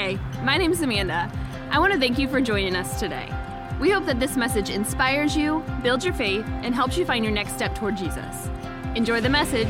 Hey, 0.00 0.18
my 0.42 0.56
name 0.56 0.72
is 0.72 0.80
Amanda. 0.80 1.30
I 1.70 1.78
want 1.78 1.92
to 1.92 1.98
thank 1.98 2.18
you 2.18 2.26
for 2.26 2.40
joining 2.40 2.74
us 2.74 2.98
today. 2.98 3.28
We 3.78 3.90
hope 3.90 4.06
that 4.06 4.18
this 4.18 4.34
message 4.34 4.70
inspires 4.70 5.36
you, 5.36 5.62
builds 5.82 6.06
your 6.06 6.14
faith, 6.14 6.42
and 6.62 6.74
helps 6.74 6.96
you 6.96 7.04
find 7.04 7.22
your 7.22 7.34
next 7.34 7.52
step 7.52 7.74
toward 7.74 7.98
Jesus. 7.98 8.48
Enjoy 8.94 9.20
the 9.20 9.28
message. 9.28 9.68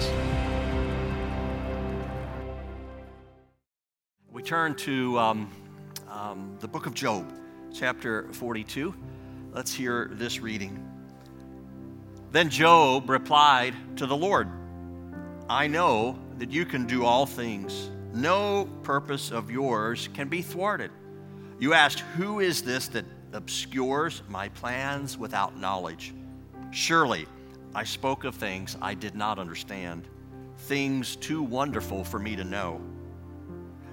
We 4.31 4.45
turn 4.45 4.77
to 4.77 5.19
um, 5.19 5.51
um, 6.09 6.57
the 6.61 6.69
book 6.69 6.87
of 6.87 6.95
Job, 6.95 7.29
chapter 7.75 8.33
42. 8.33 8.95
Let's 9.51 9.75
hear 9.75 10.13
this 10.13 10.39
reading. 10.39 10.89
Then 12.31 12.51
Job 12.51 13.11
replied 13.11 13.75
to 13.97 14.07
the 14.07 14.17
Lord 14.17 14.49
I 15.49 15.67
know 15.67 16.17
that 16.39 16.53
you 16.53 16.65
can 16.65 16.87
do 16.87 17.05
all 17.05 17.27
things, 17.27 17.91
no 18.15 18.69
purpose 18.83 19.31
of 19.31 19.51
yours 19.51 20.09
can 20.15 20.29
be 20.29 20.43
thwarted. 20.43 20.91
You 21.59 21.75
asked, 21.75 22.01
Who 22.01 22.41
is 22.41 22.63
this 22.63 22.89
that 22.89 23.05
obscures 23.33 24.23
my 24.29 24.49
plans 24.51 25.17
without 25.17 25.57
knowledge? 25.59 26.15
Surely 26.71 27.27
I 27.75 27.85
spoke 27.85 28.25
of 28.25 28.35
things 28.35 28.77
I 28.81 28.95
did 28.95 29.15
not 29.15 29.39
understand, 29.39 30.09
things 30.59 31.17
too 31.17 31.43
wonderful 31.43 32.05
for 32.05 32.19
me 32.19 32.37
to 32.37 32.45
know. 32.45 32.81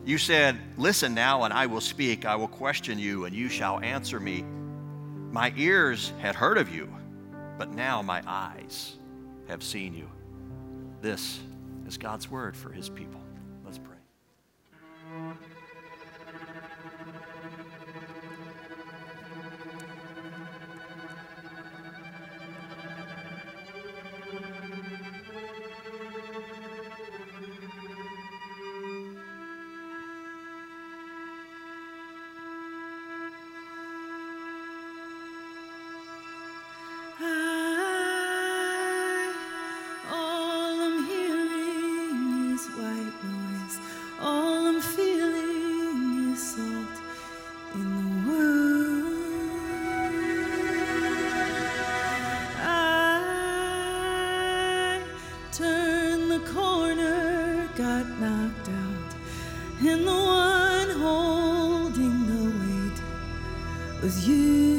You 0.06 0.18
said, 0.18 0.58
Listen 0.78 1.14
now, 1.14 1.44
and 1.44 1.54
I 1.54 1.66
will 1.66 1.82
speak. 1.82 2.26
I 2.26 2.36
will 2.36 2.48
question 2.48 2.98
you, 2.98 3.26
and 3.26 3.36
you 3.36 3.50
shall 3.50 3.80
answer 3.80 4.20
me. 4.20 4.46
My 5.32 5.54
ears 5.58 6.14
had 6.20 6.36
heard 6.36 6.58
of 6.58 6.74
you 6.74 6.90
but 7.58 7.74
now 7.74 8.02
my 8.02 8.22
eyes 8.28 8.96
have 9.48 9.64
seen 9.64 9.94
you. 9.94 10.08
This 11.02 11.40
is 11.88 11.98
God's 11.98 12.30
word 12.30 12.56
for 12.56 12.72
his 12.72 12.90
people. 12.90 13.22
Was 64.08 64.26
you. 64.26 64.77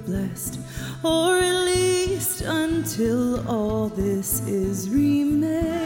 blessed, 0.00 0.58
or 1.02 1.38
at 1.38 1.64
least 1.64 2.42
until 2.42 3.46
all 3.48 3.88
this 3.88 4.40
is 4.46 4.88
remade. 4.90 5.79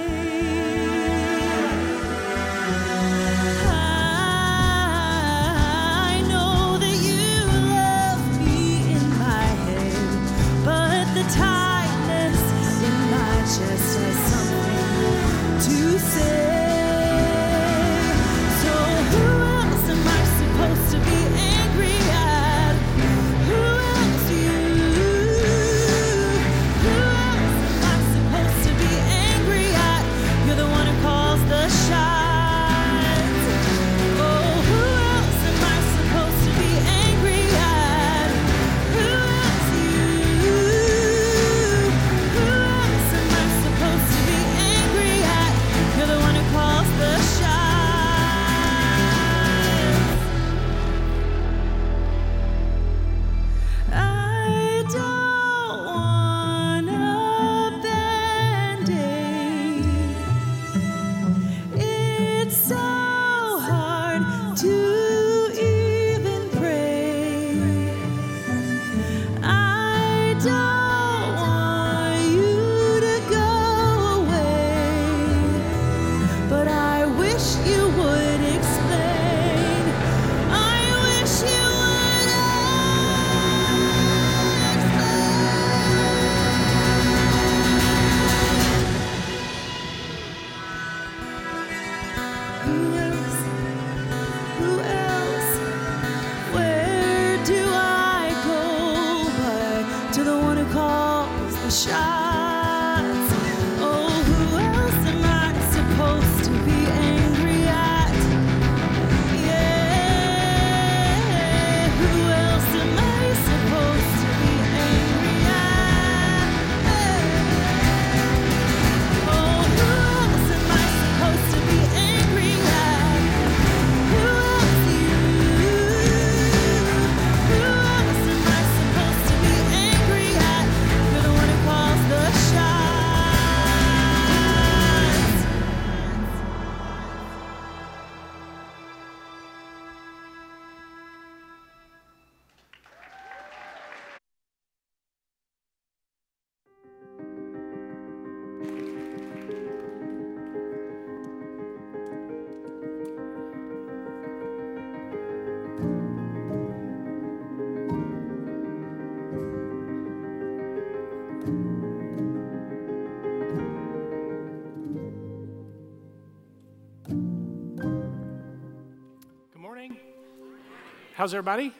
How's 171.16 171.32
everybody? 171.32 171.72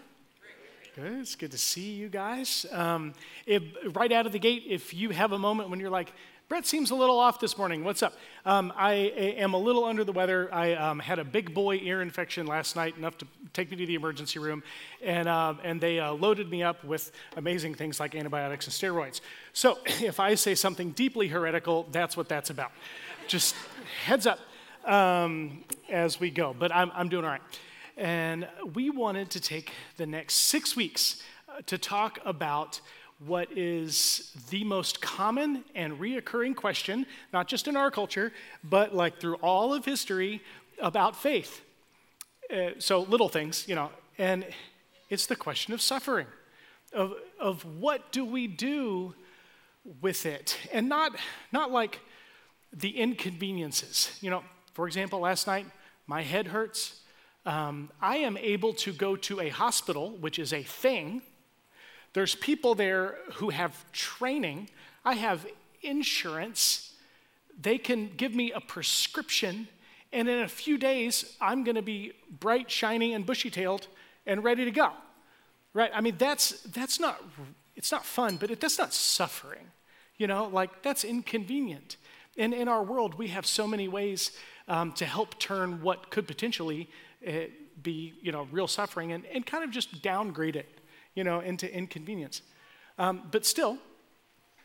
Good. 0.95 1.13
It's 1.15 1.35
good 1.35 1.51
to 1.51 1.59
see 1.59 1.91
you 1.91 2.09
guys. 2.09 2.67
Um, 2.71 3.15
if, 3.47 3.65
right 3.93 4.13
out 4.13 4.27
of 4.27 4.33
the 4.33 4.39
gate, 4.39 4.63
if 4.69 4.95
you 4.95 5.11
have 5.11 5.33
a 5.33 5.39
moment 5.41 5.71
when 5.71 5.81
you're 5.81 5.91
like, 5.91 6.13
Brett 6.49 6.65
seems 6.65 6.93
a 6.93 6.95
little 6.95 7.19
off 7.19 7.41
this 7.41 7.59
morning. 7.59 7.83
What's 7.83 8.05
up? 8.05 8.15
Um, 8.47 8.73
I 8.77 8.93
am 8.93 9.53
a 9.55 9.59
little 9.59 9.87
under 9.87 10.05
the 10.05 10.13
weather. 10.13 10.49
I 10.55 10.75
um, 10.75 11.01
had 11.01 11.19
a 11.19 11.25
big 11.25 11.53
boy 11.53 11.81
ear 11.83 12.01
infection 12.01 12.47
last 12.47 12.77
night, 12.77 12.97
enough 12.97 13.19
to 13.19 13.27
take 13.53 13.73
me 13.73 13.77
to 13.79 13.87
the 13.87 13.97
emergency 13.97 14.39
room, 14.39 14.63
and, 15.03 15.27
uh, 15.27 15.55
and 15.65 15.81
they 15.81 15.99
uh, 15.99 16.13
loaded 16.13 16.49
me 16.49 16.63
up 16.63 16.85
with 16.85 17.11
amazing 17.37 17.75
things 17.75 17.99
like 17.99 18.15
antibiotics 18.15 18.67
and 18.69 18.73
steroids. 18.73 19.21
So 19.53 19.81
if 20.01 20.21
I 20.21 20.37
say 20.37 20.55
something 20.55 20.93
deeply 20.93 21.27
heretical, 21.27 21.89
that's 21.91 22.17
what 22.17 22.29
that's 22.29 22.51
about. 22.51 22.71
Just 23.27 23.57
heads 24.05 24.29
up 24.29 24.39
um, 24.85 25.65
as 25.91 26.21
we 26.21 26.31
go. 26.31 26.55
But 26.57 26.73
I'm, 26.73 26.93
I'm 26.95 27.09
doing 27.09 27.25
all 27.25 27.33
right. 27.33 27.43
And 27.97 28.49
we 28.75 28.91
wanted 28.91 29.31
to 29.31 29.41
take 29.41 29.73
the 29.97 30.07
next 30.07 30.35
six 30.35 30.75
weeks 30.75 31.23
uh, 31.49 31.61
to 31.67 31.79
talk 31.79 32.19
about 32.25 32.81
what 33.25 33.57
is 33.57 34.33
the 34.51 34.65
most 34.65 35.01
common 35.01 35.65
and 35.75 36.01
reoccurring 36.01 36.57
question, 36.57 37.07
not 37.33 37.47
just 37.47 37.69
in 37.69 37.77
our 37.77 37.91
culture, 37.91 38.33
but 38.65 38.95
like 38.95 39.21
through 39.21 39.37
all 39.37 39.73
of 39.73 39.85
history 39.85 40.43
about 40.81 41.15
faith. 41.17 41.61
Uh, 42.53 42.71
so, 42.79 43.01
little 43.03 43.29
things, 43.29 43.67
you 43.69 43.75
know, 43.75 43.91
and 44.19 44.45
it's 45.09 45.27
the 45.27 45.37
question 45.37 45.73
of 45.73 45.81
suffering, 45.81 46.27
of, 46.93 47.15
of 47.39 47.65
what 47.65 48.13
do 48.13 48.25
we 48.25 48.47
do 48.47 49.15
with 50.01 50.27
it? 50.27 50.59
And 50.73 50.89
not, 50.89 51.13
not 51.53 51.71
like 51.71 52.01
the 52.73 52.99
inconveniences. 52.99 54.19
You 54.21 54.31
know, 54.31 54.43
for 54.73 54.87
example, 54.87 55.21
last 55.21 55.47
night, 55.47 55.67
my 56.07 56.23
head 56.23 56.49
hurts. 56.49 57.01
Um, 57.47 57.91
I 58.01 58.19
am 58.19 58.37
able 58.37 58.73
to 58.75 58.93
go 58.93 59.17
to 59.17 59.41
a 59.41 59.49
hospital, 59.49 60.11
which 60.13 60.39
is 60.39 60.53
a 60.53 60.63
thing. 60.63 61.23
There's 62.15 62.35
people 62.35 62.75
there 62.75 63.17
who 63.35 63.51
have 63.51 63.85
training. 63.93 64.71
I 65.05 65.15
have 65.15 65.47
insurance. 65.83 66.93
They 67.61 67.77
can 67.77 68.11
give 68.17 68.35
me 68.35 68.53
a 68.53 68.61
prescription, 68.61 69.69
and 70.13 70.29
in 70.29 70.41
a 70.41 70.49
few 70.49 70.79
days, 70.79 71.37
I'm 71.41 71.65
going 71.65 71.75
to 71.77 71.83
be 71.83 72.13
bright, 72.41 72.71
shiny, 72.71 73.13
and 73.13 73.27
bushy 73.27 73.51
tailed 73.51 73.89
and 74.27 74.43
ready 74.43 74.65
to 74.65 74.71
go. 74.71 74.93
Right? 75.75 75.91
I 75.93 76.01
mean, 76.01 76.15
that's, 76.19 76.63
that's 76.63 77.01
not, 77.01 77.23
it's 77.77 77.91
not 77.91 78.07
fun, 78.07 78.37
but 78.37 78.51
it, 78.51 78.61
that's 78.61 78.79
not 78.79 78.95
suffering. 78.95 79.67
You 80.17 80.29
know, 80.29 80.47
like 80.47 80.83
that's 80.83 81.05
inconvenient. 81.05 81.97
And 82.39 82.55
in 82.55 82.69
our 82.69 82.83
world, 82.83 83.15
we 83.15 83.29
have 83.29 83.45
so 83.45 83.67
many 83.67 83.89
ways 83.89 84.31
um, 84.69 84.93
to 84.93 85.05
help 85.05 85.39
turn 85.39 85.83
what 85.83 86.11
could 86.11 86.27
potentially 86.27 86.89
uh, 87.27 87.31
be, 87.83 88.15
you 88.23 88.33
know, 88.33 88.49
real 88.53 88.69
suffering 88.69 89.13
and, 89.13 89.25
and 89.27 89.45
kind 89.45 89.65
of 89.65 89.71
just 89.71 90.03
downgrade 90.03 90.57
it, 90.57 90.69
you 91.15 91.25
know, 91.25 91.41
into 91.41 91.73
inconvenience. 91.73 92.43
Um, 92.99 93.23
but 93.31 93.45
still, 93.45 93.79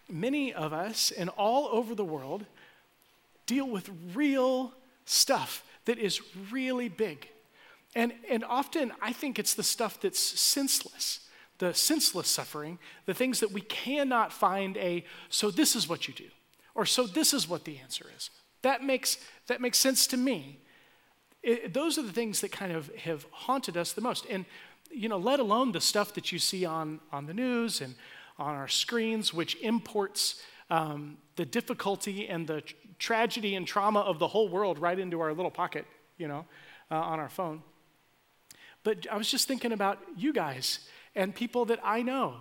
many 0.08 0.54
of 0.54 0.74
us 0.74 1.12
and 1.12 1.30
all 1.30 1.70
over 1.72 1.96
the 1.96 2.06
world 2.06 2.46
deal 3.46 3.68
with 3.68 3.90
real 4.14 4.74
stuff 5.06 5.64
that 5.86 5.98
is 5.98 6.22
really 6.52 6.90
big. 6.90 7.28
And, 7.96 8.14
and 8.30 8.44
often 8.44 8.92
I 9.02 9.14
think 9.14 9.40
it's 9.40 9.56
the 9.56 9.64
stuff 9.64 10.00
that's 10.00 10.20
senseless, 10.20 11.22
the 11.58 11.74
senseless 11.74 12.28
suffering, 12.28 12.78
the 13.06 13.14
things 13.14 13.40
that 13.40 13.52
we 13.52 13.62
cannot 13.62 14.32
find 14.32 14.78
a, 14.78 15.04
so 15.30 15.50
this 15.50 15.76
is 15.76 15.90
what 15.90 16.08
you 16.08 16.14
do, 16.14 16.28
or 16.76 16.86
so 16.86 17.08
this 17.08 17.34
is 17.34 17.50
what 17.50 17.66
the 17.66 17.80
answer 17.80 18.06
is. 18.16 18.30
That 18.62 18.84
makes, 18.84 19.18
that 19.48 19.62
makes 19.62 19.80
sense 19.80 20.06
to 20.08 20.18
me. 20.18 20.60
It, 21.42 21.74
those 21.74 21.98
are 21.98 22.04
the 22.04 22.12
things 22.12 22.42
that 22.42 22.52
kind 22.52 22.72
of 22.72 22.94
have 22.96 23.26
haunted 23.32 23.78
us 23.78 23.94
the 23.94 24.02
most. 24.02 24.26
And, 24.30 24.46
you 24.92 25.10
know, 25.10 25.18
let 25.18 25.40
alone 25.40 25.72
the 25.72 25.82
stuff 25.82 26.14
that 26.16 26.32
you 26.32 26.40
see 26.40 26.66
on, 26.66 27.00
on 27.12 27.26
the 27.26 27.34
news 27.34 27.82
and 27.82 27.96
on 28.38 28.56
our 28.56 28.68
screens, 28.68 29.34
which 29.34 29.56
imports 29.62 30.42
um, 30.70 31.18
the 31.36 31.46
difficulty 31.46 32.28
and 32.28 32.48
the 32.48 32.62
tr- 32.62 32.76
tragedy 33.00 33.56
and 33.56 33.66
trauma 33.66 34.00
of 34.00 34.20
the 34.20 34.28
whole 34.28 34.50
world 34.50 34.80
right 34.80 35.00
into 35.00 35.20
our 35.22 35.34
little 35.34 35.52
pocket, 35.52 35.86
you 36.18 36.28
know, 36.28 36.46
uh, 36.92 36.96
on 36.96 37.20
our 37.20 37.30
phone. 37.30 37.64
But 38.84 39.08
I 39.12 39.18
was 39.18 39.30
just 39.30 39.48
thinking 39.48 39.72
about 39.72 40.00
you 40.18 40.34
guys 40.34 40.80
and 41.16 41.34
people 41.34 41.66
that 41.66 41.80
I 41.84 42.02
know 42.02 42.36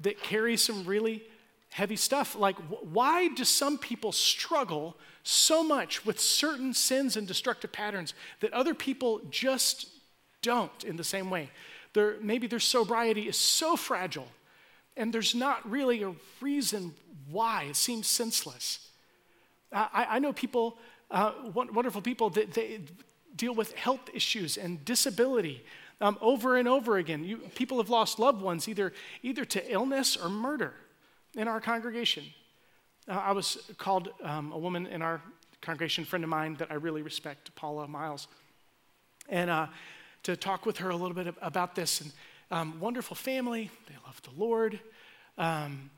that 0.00 0.22
carry 0.22 0.56
some 0.56 0.84
really 0.84 1.22
heavy 1.70 1.96
stuff. 1.96 2.34
Like, 2.34 2.56
why 2.56 3.28
do 3.28 3.44
some 3.44 3.78
people 3.78 4.12
struggle 4.12 4.96
so 5.22 5.62
much 5.62 6.04
with 6.06 6.18
certain 6.18 6.72
sins 6.74 7.16
and 7.16 7.26
destructive 7.26 7.72
patterns 7.72 8.14
that 8.40 8.52
other 8.52 8.74
people 8.74 9.20
just 9.30 9.86
don't 10.42 10.84
in 10.84 10.96
the 10.96 11.04
same 11.04 11.30
way? 11.30 11.50
Maybe 12.20 12.46
their 12.46 12.60
sobriety 12.60 13.28
is 13.28 13.36
so 13.36 13.76
fragile, 13.76 14.28
and 14.96 15.12
there's 15.12 15.34
not 15.34 15.68
really 15.68 16.02
a 16.02 16.14
reason 16.40 16.94
why. 17.30 17.64
It 17.64 17.76
seems 17.76 18.06
senseless. 18.06 18.88
I, 19.72 20.06
I 20.10 20.18
know 20.20 20.32
people, 20.32 20.78
uh, 21.10 21.32
wonderful 21.52 22.00
people, 22.00 22.30
that 22.30 22.52
they 22.52 22.80
deal 23.34 23.54
with 23.54 23.72
health 23.74 24.10
issues 24.14 24.56
and 24.56 24.84
disability. 24.84 25.64
Um, 26.00 26.18
over 26.20 26.56
and 26.56 26.68
over 26.68 26.98
again, 26.98 27.24
you, 27.24 27.38
people 27.56 27.78
have 27.78 27.90
lost 27.90 28.20
loved 28.20 28.40
ones 28.40 28.68
either, 28.68 28.92
either 29.22 29.44
to 29.44 29.72
illness 29.72 30.16
or 30.16 30.28
murder 30.28 30.74
in 31.38 31.46
our 31.46 31.60
congregation. 31.60 32.24
Uh, 33.08 33.12
I 33.12 33.32
was 33.32 33.58
called 33.78 34.08
um, 34.22 34.50
a 34.52 34.58
woman 34.58 34.86
in 34.86 35.00
our 35.00 35.22
congregation, 35.62 36.04
friend 36.04 36.24
of 36.24 36.28
mine 36.28 36.56
that 36.56 36.70
I 36.70 36.74
really 36.74 37.00
respect, 37.00 37.54
Paula 37.54 37.86
Miles, 37.86 38.26
and 39.28 39.48
uh, 39.48 39.68
to 40.24 40.36
talk 40.36 40.66
with 40.66 40.78
her 40.78 40.90
a 40.90 40.96
little 40.96 41.14
bit 41.14 41.32
about 41.40 41.76
this. 41.76 42.00
And 42.00 42.12
um, 42.50 42.80
wonderful 42.80 43.14
family, 43.14 43.70
they 43.86 43.94
love 44.04 44.20
the 44.22 44.32
Lord. 44.36 44.80
Um, 45.38 45.90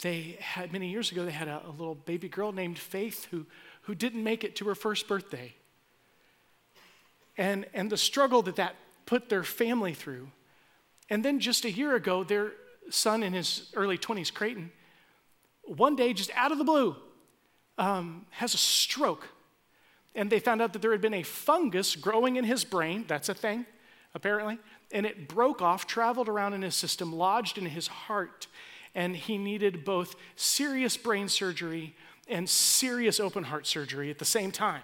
they 0.00 0.36
had 0.40 0.72
many 0.72 0.88
years 0.88 1.12
ago 1.12 1.24
they 1.24 1.30
had 1.30 1.46
a, 1.46 1.62
a, 1.64 1.70
little 1.70 1.94
baby 1.94 2.28
girl 2.28 2.50
named 2.50 2.76
Faith 2.76 3.28
who 3.30 3.46
who 3.82 3.94
didn't 3.94 4.24
make 4.24 4.42
it 4.42 4.56
to 4.56 4.66
her 4.66 4.74
first 4.74 5.06
birthday. 5.06 5.54
And 7.38 7.66
and 7.72 7.88
the 7.88 7.96
struggle 7.96 8.42
that 8.42 8.56
that 8.56 8.74
put 9.06 9.28
their 9.28 9.44
family 9.44 9.94
through. 9.94 10.28
And 11.08 11.24
then 11.24 11.38
just 11.38 11.64
a 11.64 11.70
year 11.70 11.94
ago, 11.94 12.24
their 12.24 12.52
son 12.90 13.22
in 13.22 13.32
his 13.32 13.70
early 13.74 13.98
20s, 13.98 14.32
Creighton, 14.32 14.70
one 15.64 15.96
day, 15.96 16.12
just 16.12 16.30
out 16.34 16.52
of 16.52 16.58
the 16.58 16.64
blue, 16.64 16.96
um, 17.78 18.26
has 18.30 18.54
a 18.54 18.58
stroke. 18.58 19.28
And 20.14 20.28
they 20.28 20.40
found 20.40 20.60
out 20.60 20.72
that 20.72 20.82
there 20.82 20.92
had 20.92 21.00
been 21.00 21.14
a 21.14 21.22
fungus 21.22 21.96
growing 21.96 22.36
in 22.36 22.44
his 22.44 22.64
brain. 22.64 23.04
That's 23.08 23.28
a 23.28 23.34
thing, 23.34 23.64
apparently. 24.14 24.58
And 24.90 25.06
it 25.06 25.28
broke 25.28 25.62
off, 25.62 25.86
traveled 25.86 26.28
around 26.28 26.52
in 26.52 26.62
his 26.62 26.74
system, 26.74 27.12
lodged 27.12 27.56
in 27.56 27.66
his 27.66 27.86
heart. 27.86 28.46
And 28.94 29.16
he 29.16 29.38
needed 29.38 29.84
both 29.84 30.16
serious 30.36 30.96
brain 30.96 31.28
surgery 31.28 31.94
and 32.28 32.48
serious 32.48 33.18
open 33.18 33.44
heart 33.44 33.66
surgery 33.66 34.10
at 34.10 34.18
the 34.18 34.24
same 34.24 34.50
time. 34.50 34.82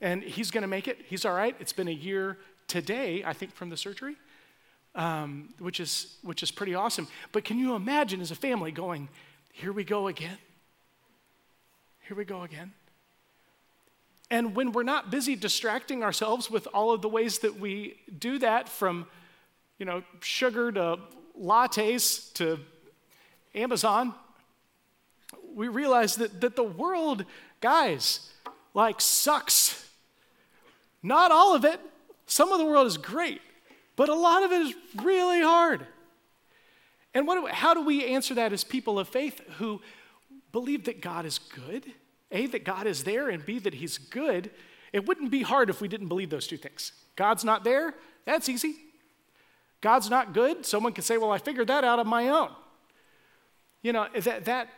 And 0.00 0.22
he's 0.22 0.50
going 0.50 0.62
to 0.62 0.68
make 0.68 0.88
it. 0.88 1.02
He's 1.06 1.24
all 1.24 1.34
right. 1.34 1.54
It's 1.60 1.72
been 1.72 1.88
a 1.88 1.92
year 1.92 2.38
today, 2.66 3.22
I 3.24 3.32
think, 3.32 3.54
from 3.54 3.70
the 3.70 3.76
surgery 3.76 4.16
um, 4.94 5.48
which, 5.58 5.80
is, 5.80 6.16
which 6.22 6.42
is 6.42 6.50
pretty 6.50 6.74
awesome. 6.74 7.08
But 7.32 7.44
can 7.44 7.58
you 7.58 7.74
imagine 7.74 8.20
as 8.20 8.30
a 8.30 8.36
family 8.36 8.72
going, 8.72 9.08
here 9.52 9.72
we 9.72 9.84
go 9.84 10.08
again? 10.08 10.38
Here 12.06 12.16
we 12.16 12.24
go 12.24 12.42
again. 12.42 12.72
And 14.30 14.54
when 14.54 14.72
we're 14.72 14.82
not 14.82 15.10
busy 15.10 15.36
distracting 15.36 16.02
ourselves 16.02 16.50
with 16.50 16.66
all 16.74 16.92
of 16.92 17.02
the 17.02 17.08
ways 17.08 17.40
that 17.40 17.60
we 17.60 18.00
do 18.18 18.38
that, 18.38 18.68
from 18.68 19.06
you 19.78 19.86
know, 19.86 20.02
sugar 20.20 20.72
to 20.72 20.98
lattes 21.40 22.32
to 22.34 22.58
Amazon, 23.54 24.14
we 25.54 25.68
realize 25.68 26.16
that, 26.16 26.40
that 26.40 26.56
the 26.56 26.64
world, 26.64 27.24
guys, 27.60 28.32
like 28.72 29.00
sucks. 29.00 29.88
Not 31.02 31.30
all 31.30 31.54
of 31.54 31.64
it. 31.64 31.80
Some 32.26 32.50
of 32.50 32.58
the 32.58 32.64
world 32.64 32.86
is 32.86 32.96
great, 32.96 33.40
but 33.96 34.08
a 34.08 34.14
lot 34.14 34.42
of 34.42 34.52
it 34.52 34.62
is 34.62 34.74
really 35.02 35.40
hard. 35.40 35.86
And 37.14 37.26
what, 37.26 37.50
how 37.52 37.74
do 37.74 37.84
we 37.84 38.04
answer 38.04 38.34
that 38.34 38.52
as 38.52 38.64
people 38.64 38.98
of 38.98 39.08
faith 39.08 39.40
who 39.58 39.80
believe 40.52 40.84
that 40.84 41.00
God 41.00 41.24
is 41.24 41.38
good? 41.38 41.84
A, 42.32 42.46
that 42.46 42.64
God 42.64 42.86
is 42.86 43.04
there, 43.04 43.28
and 43.28 43.44
B, 43.46 43.60
that 43.60 43.74
He's 43.74 43.98
good. 43.98 44.50
It 44.92 45.06
wouldn't 45.06 45.30
be 45.30 45.42
hard 45.42 45.70
if 45.70 45.80
we 45.80 45.88
didn't 45.88 46.08
believe 46.08 46.30
those 46.30 46.46
two 46.46 46.56
things. 46.56 46.92
God's 47.14 47.44
not 47.44 47.62
there, 47.62 47.94
that's 48.24 48.48
easy. 48.48 48.74
God's 49.80 50.10
not 50.10 50.32
good, 50.32 50.66
someone 50.66 50.92
could 50.92 51.04
say, 51.04 51.16
Well, 51.16 51.30
I 51.30 51.38
figured 51.38 51.68
that 51.68 51.84
out 51.84 51.98
on 51.98 52.08
my 52.08 52.28
own. 52.28 52.50
You 53.82 53.92
know, 53.92 54.08
that, 54.14 54.46
that 54.46 54.68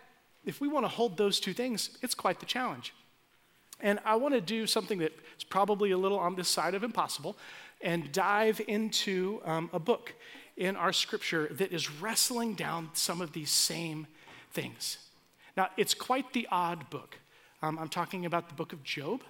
if 0.45 0.61
we 0.61 0.69
want 0.69 0.85
to 0.85 0.89
hold 0.89 1.17
those 1.17 1.41
two 1.41 1.55
things, 1.55 1.97
it's 2.03 2.15
quite 2.15 2.41
the 2.41 2.47
challenge. 2.47 2.93
And 3.81 3.99
I 4.05 4.17
want 4.17 4.35
to 4.35 4.41
do 4.41 4.67
something 4.67 4.99
that's 4.99 5.45
probably 5.49 5.91
a 5.91 5.99
little 5.99 6.19
on 6.19 6.35
this 6.35 6.49
side 6.49 6.75
of 6.75 6.83
impossible 6.83 7.37
and 7.87 8.11
dive 8.11 8.61
into 8.67 9.41
um, 9.45 9.71
a 9.73 9.79
book 9.79 10.13
in 10.57 10.75
our 10.75 10.93
scripture 10.93 11.47
that 11.53 11.73
is 11.73 11.89
wrestling 11.89 12.55
down 12.55 12.91
some 12.95 13.21
of 13.21 13.33
these 13.33 13.51
same 13.51 14.09
things. 14.51 14.99
Now, 15.57 15.69
it's 15.77 15.95
quite 15.95 16.33
the 16.33 16.49
odd 16.51 16.91
book. 16.91 17.17
Um, 17.63 17.79
I'm 17.79 17.89
talking 17.89 18.27
about 18.27 18.49
the 18.49 18.55
book 18.55 18.73
of 18.73 18.83
Job. 18.83 19.23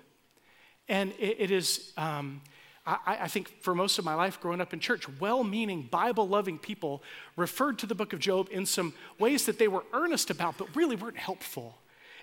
And 0.89 1.13
it, 1.19 1.37
it 1.39 1.51
is, 1.51 1.93
um, 1.99 2.41
I, 2.87 3.19
I 3.21 3.29
think 3.29 3.61
for 3.61 3.75
most 3.75 3.99
of 3.99 4.07
my 4.07 4.15
life 4.15 4.41
growing 4.41 4.63
up 4.63 4.73
in 4.73 4.81
church, 4.81 5.07
well 5.21 5.45
meaning, 5.45 5.89
Bible 5.91 6.27
loving 6.27 6.59
people 6.59 7.03
referred 7.37 7.79
to 7.81 7.87
the 7.87 7.95
book 7.95 8.15
of 8.15 8.21
Job 8.21 8.49
in 8.51 8.65
some 8.65 8.95
ways 9.19 9.45
that 9.45 9.59
they 9.59 9.69
were 9.69 9.85
earnest 9.93 10.31
about, 10.31 10.57
but 10.57 10.75
really 10.75 10.97
weren't 10.97 11.19
helpful. 11.19 11.77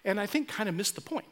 And 0.03 0.19
I 0.19 0.25
think 0.25 0.47
kind 0.47 0.67
of 0.67 0.73
missed 0.73 0.95
the 0.95 1.01
point. 1.01 1.27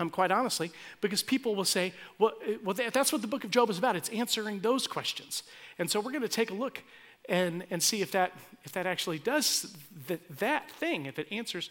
Um, 0.00 0.10
quite 0.10 0.30
honestly, 0.30 0.70
because 1.00 1.24
people 1.24 1.56
will 1.56 1.64
say, 1.64 1.92
well, 2.20 2.32
well, 2.62 2.76
that's 2.92 3.12
what 3.12 3.20
the 3.20 3.26
book 3.26 3.42
of 3.42 3.50
Job 3.50 3.68
is 3.68 3.78
about. 3.78 3.96
It's 3.96 4.08
answering 4.10 4.60
those 4.60 4.86
questions. 4.86 5.42
And 5.76 5.90
so 5.90 5.98
we're 5.98 6.12
going 6.12 6.22
to 6.22 6.28
take 6.28 6.52
a 6.52 6.54
look 6.54 6.84
and, 7.28 7.64
and 7.68 7.82
see 7.82 8.00
if 8.00 8.12
that, 8.12 8.32
if 8.62 8.70
that 8.72 8.86
actually 8.86 9.18
does 9.18 9.74
that, 10.06 10.20
that 10.38 10.70
thing, 10.70 11.06
if 11.06 11.18
it 11.18 11.26
answers 11.32 11.70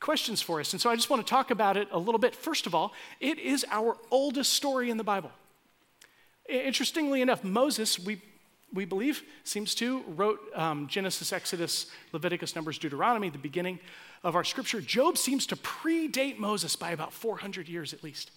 questions 0.00 0.40
for 0.40 0.60
us. 0.60 0.72
And 0.72 0.80
so 0.80 0.88
I 0.88 0.94
just 0.94 1.10
want 1.10 1.26
to 1.26 1.28
talk 1.28 1.50
about 1.50 1.76
it 1.76 1.88
a 1.90 1.98
little 1.98 2.20
bit. 2.20 2.36
First 2.36 2.68
of 2.68 2.76
all, 2.76 2.92
it 3.18 3.40
is 3.40 3.66
our 3.70 3.96
oldest 4.12 4.52
story 4.52 4.88
in 4.88 4.96
the 4.96 5.04
Bible. 5.04 5.32
Interestingly 6.48 7.22
enough, 7.22 7.42
Moses, 7.42 7.98
we, 7.98 8.20
we 8.74 8.84
believe, 8.84 9.22
seems 9.44 9.74
to, 9.76 10.02
wrote 10.08 10.40
um, 10.54 10.88
Genesis, 10.88 11.32
Exodus, 11.32 11.86
Leviticus, 12.12 12.54
Numbers, 12.54 12.78
Deuteronomy, 12.78 13.30
the 13.30 13.38
beginning 13.38 13.78
of 14.22 14.34
our 14.34 14.44
scripture. 14.44 14.80
Job 14.80 15.16
seems 15.16 15.46
to 15.46 15.56
predate 15.56 16.38
Moses 16.38 16.76
by 16.76 16.90
about 16.90 17.12
400 17.12 17.68
years 17.68 17.92
at 17.92 18.02
least. 18.02 18.30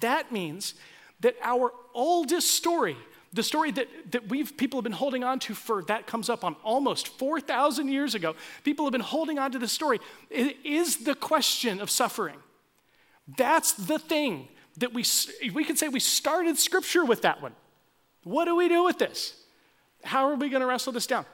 That 0.00 0.32
means 0.32 0.74
that 1.20 1.34
our 1.42 1.72
oldest 1.94 2.52
story, 2.52 2.96
the 3.32 3.42
story 3.42 3.70
that, 3.72 3.88
that 4.12 4.28
we've 4.28 4.56
people 4.56 4.78
have 4.78 4.84
been 4.84 4.92
holding 4.92 5.24
on 5.24 5.40
to 5.40 5.54
for 5.54 5.82
that 5.84 6.06
comes 6.06 6.30
up 6.30 6.44
on 6.44 6.54
almost 6.62 7.08
4,000 7.08 7.88
years 7.88 8.14
ago. 8.14 8.34
People 8.64 8.86
have 8.86 8.92
been 8.92 9.00
holding 9.00 9.38
on 9.38 9.52
to 9.52 9.58
this 9.58 9.72
story. 9.72 9.98
It 10.30 10.56
is 10.64 10.98
the 10.98 11.14
question 11.14 11.80
of 11.80 11.90
suffering. 11.90 12.36
That's 13.36 13.72
the 13.72 13.98
thing 13.98 14.48
that 14.78 14.94
we, 14.94 15.04
we 15.52 15.64
could 15.64 15.78
say 15.78 15.88
we 15.88 16.00
started 16.00 16.56
scripture 16.56 17.04
with 17.04 17.22
that 17.22 17.42
one. 17.42 17.52
What 18.28 18.44
do 18.44 18.54
we 18.54 18.68
do 18.68 18.84
with 18.84 18.98
this? 18.98 19.34
How 20.04 20.28
are 20.28 20.34
we 20.34 20.50
going 20.50 20.60
to 20.60 20.66
wrestle 20.66 20.92
this 20.92 21.06
down? 21.06 21.24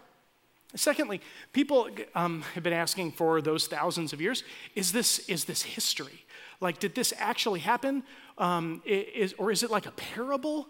Secondly, 0.76 1.20
people 1.52 1.88
um, 2.14 2.42
have 2.54 2.62
been 2.62 2.72
asking 2.72 3.12
for 3.12 3.42
those 3.42 3.66
thousands 3.66 4.12
of 4.12 4.20
years 4.20 4.44
is 4.76 4.92
this, 4.92 5.18
is 5.28 5.44
this 5.44 5.62
history? 5.62 6.24
Like, 6.60 6.78
did 6.78 6.94
this 6.94 7.12
actually 7.18 7.60
happen? 7.60 8.04
Um, 8.38 8.80
is, 8.84 9.34
or 9.38 9.50
is 9.50 9.64
it 9.64 9.72
like 9.72 9.86
a 9.86 9.90
parable? 9.90 10.68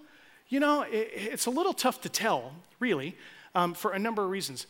You 0.49 0.61
know, 0.61 0.83
it, 0.83 1.11
it's 1.15 1.45
a 1.45 1.51
little 1.51 1.75
tough 1.75 2.01
to 2.01 2.09
tell, 2.09 2.55
really, 2.81 3.19
um, 3.55 3.75
for 3.75 3.93
a 3.93 3.99
number 3.99 4.25
of 4.25 4.31
reasons. 4.31 4.67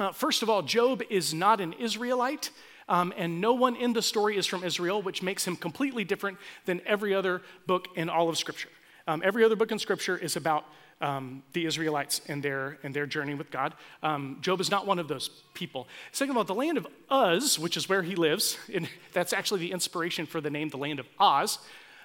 Uh, 0.00 0.10
first 0.10 0.42
of 0.42 0.50
all, 0.50 0.62
Job 0.62 1.00
is 1.08 1.32
not 1.32 1.60
an 1.60 1.74
Israelite. 1.74 2.50
Um, 2.88 3.12
and 3.16 3.40
no 3.40 3.52
one 3.52 3.74
in 3.76 3.92
the 3.92 4.02
story 4.02 4.36
is 4.36 4.46
from 4.46 4.62
Israel, 4.64 5.00
which 5.02 5.22
makes 5.22 5.44
him 5.44 5.56
completely 5.56 6.04
different 6.04 6.38
than 6.66 6.80
every 6.86 7.14
other 7.14 7.42
book 7.66 7.88
in 7.96 8.08
all 8.08 8.28
of 8.28 8.38
Scripture. 8.38 8.68
Um, 9.06 9.22
every 9.24 9.44
other 9.44 9.56
book 9.56 9.70
in 9.70 9.78
Scripture 9.78 10.16
is 10.16 10.36
about 10.36 10.64
um, 11.00 11.42
the 11.52 11.66
Israelites 11.66 12.20
and 12.28 12.42
their, 12.42 12.78
and 12.82 12.94
their 12.94 13.06
journey 13.06 13.34
with 13.34 13.50
God. 13.50 13.74
Um, 14.02 14.38
Job 14.40 14.60
is 14.60 14.70
not 14.70 14.86
one 14.86 14.98
of 14.98 15.08
those 15.08 15.28
people. 15.54 15.86
Second 16.12 16.32
of 16.32 16.36
all, 16.38 16.44
the 16.44 16.54
land 16.54 16.78
of 16.78 16.86
Uz, 17.10 17.58
which 17.58 17.76
is 17.76 17.88
where 17.88 18.02
he 18.02 18.14
lives, 18.14 18.58
and 18.74 18.88
that's 19.12 19.32
actually 19.32 19.60
the 19.60 19.72
inspiration 19.72 20.26
for 20.26 20.40
the 20.40 20.50
name 20.50 20.68
the 20.70 20.78
land 20.78 21.00
of 21.00 21.06
Oz. 21.18 21.58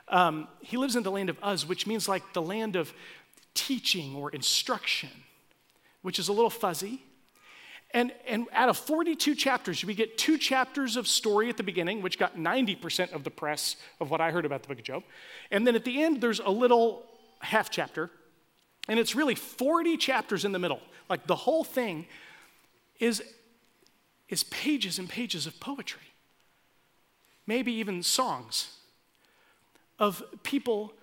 Um, 0.07 0.47
he 0.59 0.77
lives 0.77 0.95
in 0.95 1.03
the 1.03 1.11
land 1.11 1.29
of 1.29 1.37
Uz, 1.45 1.65
which 1.65 1.87
means 1.87 2.07
like 2.07 2.33
the 2.33 2.41
land 2.41 2.75
of 2.75 2.93
teaching 3.53 4.15
or 4.15 4.29
instruction, 4.31 5.09
which 6.01 6.19
is 6.19 6.27
a 6.27 6.33
little 6.33 6.49
fuzzy. 6.49 7.01
And, 7.93 8.13
and 8.25 8.47
out 8.53 8.69
of 8.69 8.77
42 8.77 9.35
chapters, 9.35 9.83
we 9.83 9.93
get 9.93 10.17
two 10.17 10.37
chapters 10.37 10.95
of 10.95 11.07
story 11.07 11.49
at 11.49 11.57
the 11.57 11.63
beginning, 11.63 12.01
which 12.01 12.17
got 12.17 12.37
90% 12.37 13.11
of 13.11 13.23
the 13.23 13.31
press 13.31 13.75
of 13.99 14.09
what 14.09 14.21
I 14.21 14.31
heard 14.31 14.45
about 14.45 14.61
the 14.61 14.69
book 14.69 14.79
of 14.79 14.83
Job. 14.85 15.03
And 15.51 15.67
then 15.67 15.75
at 15.75 15.83
the 15.83 16.01
end, 16.01 16.21
there's 16.21 16.39
a 16.39 16.49
little 16.49 17.05
half 17.39 17.69
chapter. 17.69 18.09
And 18.87 18.97
it's 18.97 19.13
really 19.13 19.35
40 19.35 19.97
chapters 19.97 20.45
in 20.45 20.53
the 20.53 20.59
middle. 20.59 20.79
Like 21.09 21.27
the 21.27 21.35
whole 21.35 21.65
thing 21.65 22.05
is, 22.99 23.21
is 24.29 24.43
pages 24.43 24.97
and 24.97 25.09
pages 25.09 25.45
of 25.45 25.59
poetry, 25.59 26.01
maybe 27.45 27.73
even 27.73 28.03
songs 28.03 28.77
of 29.99 30.23
people 30.43 30.93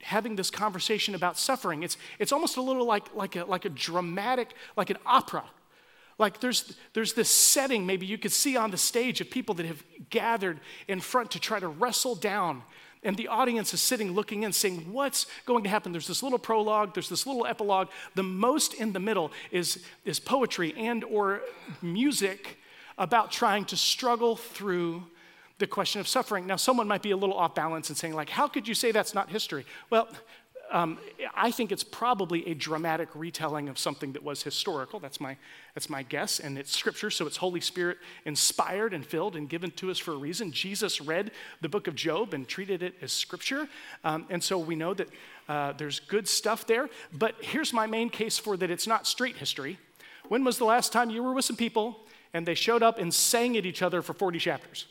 having 0.00 0.36
this 0.36 0.50
conversation 0.50 1.14
about 1.14 1.36
suffering. 1.36 1.82
It's, 1.82 1.98
it's 2.18 2.32
almost 2.32 2.56
a 2.56 2.62
little 2.62 2.86
like, 2.86 3.14
like, 3.14 3.36
a, 3.36 3.44
like 3.44 3.66
a 3.66 3.68
dramatic, 3.68 4.54
like 4.76 4.88
an 4.88 4.96
opera 5.04 5.44
like 6.18 6.40
there's, 6.40 6.76
there's 6.92 7.12
this 7.12 7.30
setting 7.30 7.86
maybe 7.86 8.04
you 8.04 8.18
could 8.18 8.32
see 8.32 8.56
on 8.56 8.70
the 8.70 8.76
stage 8.76 9.20
of 9.20 9.30
people 9.30 9.54
that 9.56 9.66
have 9.66 9.82
gathered 10.10 10.60
in 10.88 11.00
front 11.00 11.30
to 11.32 11.40
try 11.40 11.60
to 11.60 11.68
wrestle 11.68 12.16
down. 12.16 12.62
And 13.04 13.16
the 13.16 13.28
audience 13.28 13.72
is 13.72 13.80
sitting 13.80 14.12
looking 14.12 14.42
in, 14.42 14.52
saying, 14.52 14.92
What's 14.92 15.26
going 15.46 15.62
to 15.62 15.70
happen? 15.70 15.92
There's 15.92 16.08
this 16.08 16.22
little 16.22 16.38
prologue, 16.38 16.94
there's 16.94 17.08
this 17.08 17.26
little 17.26 17.46
epilogue. 17.46 17.88
The 18.16 18.24
most 18.24 18.74
in 18.74 18.92
the 18.92 18.98
middle 19.00 19.30
is, 19.52 19.84
is 20.04 20.18
poetry 20.18 20.74
and 20.76 21.04
or 21.04 21.42
music 21.80 22.58
about 22.98 23.30
trying 23.30 23.64
to 23.66 23.76
struggle 23.76 24.34
through 24.34 25.04
the 25.58 25.66
question 25.66 26.00
of 26.00 26.08
suffering. 26.08 26.46
Now, 26.46 26.56
someone 26.56 26.88
might 26.88 27.02
be 27.02 27.12
a 27.12 27.16
little 27.16 27.36
off 27.36 27.54
balance 27.54 27.88
and 27.88 27.96
saying, 27.96 28.14
like, 28.14 28.28
how 28.28 28.48
could 28.48 28.66
you 28.66 28.74
say 28.74 28.90
that's 28.92 29.14
not 29.14 29.30
history? 29.30 29.64
Well, 29.90 30.08
um, 30.70 30.98
I 31.34 31.50
think 31.50 31.72
it's 31.72 31.84
probably 31.84 32.46
a 32.48 32.54
dramatic 32.54 33.08
retelling 33.14 33.68
of 33.68 33.78
something 33.78 34.12
that 34.12 34.22
was 34.22 34.42
historical. 34.42 35.00
That's 35.00 35.20
my, 35.20 35.36
that's 35.74 35.88
my 35.88 36.02
guess. 36.02 36.40
And 36.40 36.58
it's 36.58 36.76
scripture, 36.76 37.10
so 37.10 37.26
it's 37.26 37.38
Holy 37.38 37.60
Spirit 37.60 37.98
inspired 38.24 38.92
and 38.92 39.04
filled 39.04 39.34
and 39.34 39.48
given 39.48 39.70
to 39.72 39.90
us 39.90 39.98
for 39.98 40.12
a 40.12 40.16
reason. 40.16 40.52
Jesus 40.52 41.00
read 41.00 41.30
the 41.60 41.68
book 41.68 41.86
of 41.86 41.94
Job 41.94 42.34
and 42.34 42.46
treated 42.46 42.82
it 42.82 42.94
as 43.00 43.12
scripture. 43.12 43.68
Um, 44.04 44.26
and 44.28 44.42
so 44.42 44.58
we 44.58 44.76
know 44.76 44.94
that 44.94 45.08
uh, 45.48 45.72
there's 45.72 46.00
good 46.00 46.28
stuff 46.28 46.66
there. 46.66 46.90
But 47.12 47.36
here's 47.40 47.72
my 47.72 47.86
main 47.86 48.10
case 48.10 48.38
for 48.38 48.56
that 48.58 48.70
it's 48.70 48.86
not 48.86 49.06
straight 49.06 49.36
history. 49.36 49.78
When 50.28 50.44
was 50.44 50.58
the 50.58 50.66
last 50.66 50.92
time 50.92 51.08
you 51.08 51.22
were 51.22 51.32
with 51.32 51.46
some 51.46 51.56
people 51.56 52.00
and 52.34 52.46
they 52.46 52.54
showed 52.54 52.82
up 52.82 52.98
and 52.98 53.12
sang 53.12 53.56
at 53.56 53.64
each 53.64 53.80
other 53.80 54.02
for 54.02 54.12
40 54.12 54.38
chapters? 54.38 54.84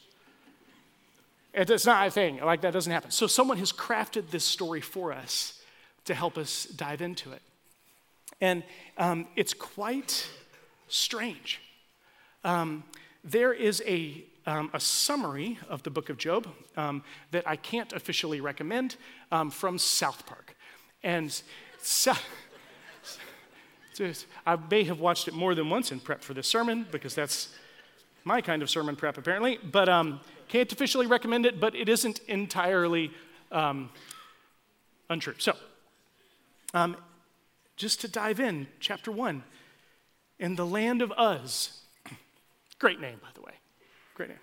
It's 1.54 1.86
not 1.86 2.08
a 2.08 2.12
thing. 2.12 2.40
Like, 2.40 2.62
that 2.62 2.74
doesn't 2.74 2.92
happen. 2.92 3.10
So, 3.10 3.26
someone 3.26 3.58
has 3.58 3.72
crafted 3.72 4.30
this 4.30 4.44
story 4.44 4.82
for 4.82 5.12
us 5.12 5.57
to 6.08 6.16
help 6.16 6.38
us 6.38 6.66
dive 6.66 7.02
into 7.02 7.32
it. 7.32 7.42
And 8.42 8.64
um, 8.98 9.28
it's 9.36 9.54
quite 9.54 10.28
strange. 10.88 11.62
Um, 12.44 12.84
there 13.24 13.54
is 13.54 13.84
a, 13.86 14.24
um, 14.46 14.70
a 14.74 14.80
summary 14.80 15.60
of 15.70 15.84
the 15.84 15.90
book 15.90 16.10
of 16.10 16.18
Job 16.18 16.48
um, 16.76 17.04
that 17.32 17.48
I 17.48 17.56
can't 17.56 17.92
officially 17.94 18.42
recommend 18.42 18.96
um, 19.32 19.50
from 19.52 19.78
South 19.78 20.26
Park. 20.26 20.56
And 21.04 21.42
so, 21.82 22.14
I 24.46 24.58
may 24.70 24.84
have 24.84 25.00
watched 25.00 25.28
it 25.28 25.34
more 25.34 25.56
than 25.56 25.70
once 25.70 25.92
in 25.92 26.00
prep 26.00 26.22
for 26.22 26.34
this 26.34 26.48
sermon 26.48 26.86
because 26.92 27.16
that's 27.16 27.50
my 28.24 28.42
kind 28.42 28.62
of 28.62 28.70
sermon 28.70 28.96
prep, 28.96 29.18
apparently. 29.18 29.58
But 29.58 29.90
um, 29.90 30.22
can't 30.48 30.72
officially 30.72 31.08
recommend 31.08 31.46
it, 31.46 31.60
but 31.60 31.76
it 31.76 31.90
isn't 31.90 32.20
entirely 32.28 33.12
untrue. 35.10 35.34
So, 35.40 35.56
um, 36.74 36.98
just 37.76 38.02
to 38.02 38.08
dive 38.08 38.40
in, 38.40 38.68
chapter 38.80 39.12
one, 39.12 39.44
in 40.40 40.56
the 40.56 40.66
land 40.66 41.02
of 41.02 41.12
Uz, 41.20 41.82
great 42.80 43.00
name, 43.00 43.18
by 43.22 43.30
the 43.34 43.42
way, 43.42 43.54
great 44.14 44.30
name. 44.30 44.40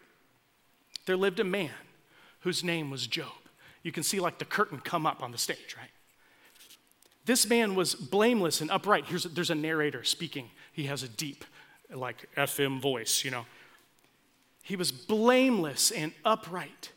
There 1.06 1.16
lived 1.16 1.40
a 1.40 1.44
man 1.44 1.70
whose 2.40 2.64
name 2.64 2.90
was 2.90 3.06
Job. 3.06 3.32
You 3.82 3.92
can 3.92 4.02
see 4.02 4.20
like 4.20 4.38
the 4.38 4.44
curtain 4.44 4.78
come 4.78 5.06
up 5.06 5.22
on 5.22 5.32
the 5.32 5.38
stage, 5.38 5.76
right? 5.78 5.90
This 7.26 7.46
man 7.48 7.74
was 7.74 7.94
blameless 7.94 8.60
and 8.60 8.70
upright. 8.70 9.06
Here's 9.06 9.24
there's 9.24 9.50
a 9.50 9.54
narrator 9.54 10.04
speaking. 10.04 10.50
He 10.72 10.84
has 10.84 11.02
a 11.02 11.08
deep, 11.08 11.44
like 11.90 12.28
FM 12.36 12.80
voice, 12.80 13.24
you 13.24 13.30
know. 13.30 13.46
He 14.62 14.76
was 14.76 14.92
blameless 14.92 15.90
and 15.90 16.12
upright. 16.24 16.90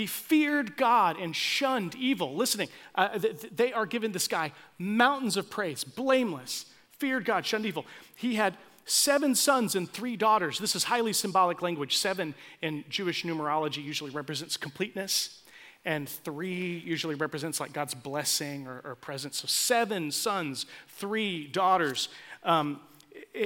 He 0.00 0.06
feared 0.06 0.78
God 0.78 1.18
and 1.18 1.36
shunned 1.36 1.94
evil. 1.94 2.34
Listening, 2.34 2.68
uh, 2.94 3.18
they 3.54 3.74
are 3.74 3.84
giving 3.84 4.12
this 4.12 4.28
guy 4.28 4.52
mountains 4.78 5.36
of 5.36 5.50
praise, 5.50 5.84
blameless, 5.84 6.64
feared 6.92 7.26
God, 7.26 7.44
shunned 7.44 7.66
evil. 7.66 7.84
He 8.16 8.36
had 8.36 8.56
seven 8.86 9.34
sons 9.34 9.74
and 9.74 9.92
three 9.92 10.16
daughters. 10.16 10.58
This 10.58 10.74
is 10.74 10.84
highly 10.84 11.12
symbolic 11.12 11.60
language. 11.60 11.98
Seven 11.98 12.34
in 12.62 12.82
Jewish 12.88 13.24
numerology 13.24 13.84
usually 13.84 14.10
represents 14.10 14.56
completeness, 14.56 15.42
and 15.84 16.08
three 16.08 16.78
usually 16.78 17.14
represents 17.14 17.60
like 17.60 17.74
God's 17.74 17.92
blessing 17.92 18.66
or, 18.66 18.80
or 18.82 18.94
presence. 18.94 19.36
So, 19.40 19.48
seven 19.48 20.12
sons, 20.12 20.64
three 20.88 21.46
daughters. 21.46 22.08
Um, 22.42 22.80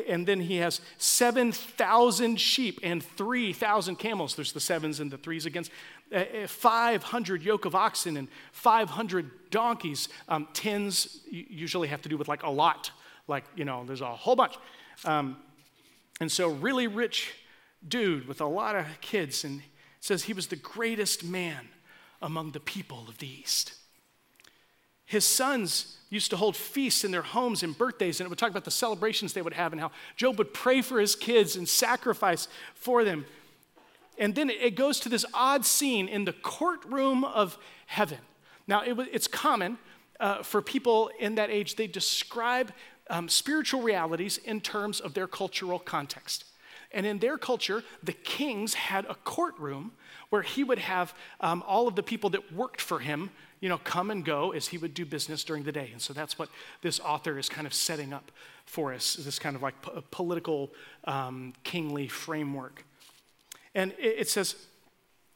and 0.08 0.26
then 0.26 0.40
he 0.40 0.56
has 0.56 0.80
7,000 0.98 2.40
sheep 2.40 2.80
and 2.82 3.02
3,000 3.02 3.96
camels. 3.96 4.34
There's 4.34 4.52
the 4.52 4.60
sevens 4.60 5.00
and 5.00 5.10
the 5.10 5.18
threes 5.18 5.46
against. 5.46 5.70
Uh, 6.14 6.44
uh 6.44 6.46
500 6.46 7.42
yoke 7.42 7.64
of 7.64 7.74
oxen 7.74 8.16
and 8.16 8.28
500 8.52 9.50
donkeys. 9.50 10.08
Um, 10.28 10.48
tens 10.52 11.20
usually 11.28 11.88
have 11.88 12.02
to 12.02 12.08
do 12.08 12.16
with 12.16 12.28
like 12.28 12.42
a 12.42 12.50
lot, 12.50 12.90
like, 13.26 13.44
you 13.56 13.64
know, 13.64 13.84
there's 13.84 14.00
a 14.00 14.14
whole 14.14 14.36
bunch. 14.36 14.54
Um, 15.04 15.36
and 16.20 16.30
so, 16.30 16.48
really 16.48 16.86
rich 16.86 17.34
dude 17.86 18.28
with 18.28 18.40
a 18.40 18.46
lot 18.46 18.76
of 18.76 18.86
kids. 19.00 19.44
And 19.44 19.62
says 20.04 20.24
he 20.24 20.34
was 20.34 20.48
the 20.48 20.56
greatest 20.56 21.24
man 21.24 21.68
among 22.20 22.50
the 22.50 22.60
people 22.60 23.06
of 23.08 23.18
the 23.18 23.26
East. 23.26 23.72
his 25.06 25.26
sons 25.26 25.98
used 26.10 26.30
to 26.30 26.36
hold 26.36 26.56
feasts 26.56 27.04
in 27.04 27.10
their 27.10 27.22
homes 27.22 27.62
and 27.62 27.76
birthdays, 27.76 28.20
and 28.20 28.26
it 28.26 28.30
would 28.30 28.38
talk 28.38 28.50
about 28.50 28.64
the 28.64 28.70
celebrations 28.70 29.32
they 29.32 29.42
would 29.42 29.54
have 29.54 29.72
and 29.72 29.80
how 29.80 29.90
Job 30.16 30.38
would 30.38 30.52
pray 30.52 30.82
for 30.82 31.00
his 31.00 31.14
kids 31.16 31.56
and 31.56 31.68
sacrifice 31.68 32.48
for 32.74 33.04
them. 33.04 33.24
And 34.18 34.34
then 34.34 34.50
it 34.50 34.76
goes 34.76 35.00
to 35.00 35.08
this 35.08 35.24
odd 35.34 35.64
scene 35.64 36.08
in 36.08 36.24
the 36.24 36.32
courtroom 36.32 37.24
of 37.24 37.58
heaven. 37.86 38.18
Now, 38.66 38.82
it, 38.82 38.96
it's 39.12 39.26
common 39.26 39.78
uh, 40.20 40.42
for 40.42 40.62
people 40.62 41.10
in 41.18 41.34
that 41.34 41.50
age, 41.50 41.76
they 41.76 41.86
describe 41.86 42.72
um, 43.10 43.28
spiritual 43.28 43.82
realities 43.82 44.38
in 44.38 44.60
terms 44.60 45.00
of 45.00 45.14
their 45.14 45.26
cultural 45.26 45.78
context. 45.78 46.44
And 46.92 47.04
in 47.04 47.18
their 47.18 47.36
culture, 47.36 47.82
the 48.02 48.12
kings 48.12 48.74
had 48.74 49.04
a 49.06 49.14
courtroom 49.14 49.92
where 50.30 50.42
he 50.42 50.62
would 50.62 50.78
have 50.78 51.14
um, 51.40 51.62
all 51.66 51.88
of 51.88 51.96
the 51.96 52.02
people 52.02 52.30
that 52.30 52.52
worked 52.52 52.80
for 52.80 53.00
him 53.00 53.30
you 53.64 53.70
know, 53.70 53.78
come 53.78 54.10
and 54.10 54.26
go 54.26 54.50
as 54.52 54.68
he 54.68 54.76
would 54.76 54.92
do 54.92 55.06
business 55.06 55.42
during 55.42 55.62
the 55.62 55.72
day. 55.72 55.88
And 55.90 55.98
so 55.98 56.12
that's 56.12 56.38
what 56.38 56.50
this 56.82 57.00
author 57.00 57.38
is 57.38 57.48
kind 57.48 57.66
of 57.66 57.72
setting 57.72 58.12
up 58.12 58.30
for 58.66 58.92
us, 58.92 59.14
this 59.14 59.38
kind 59.38 59.56
of 59.56 59.62
like 59.62 59.74
political, 60.10 60.70
um, 61.04 61.54
kingly 61.62 62.06
framework. 62.06 62.84
And 63.74 63.92
it, 63.98 64.28
says, 64.28 64.54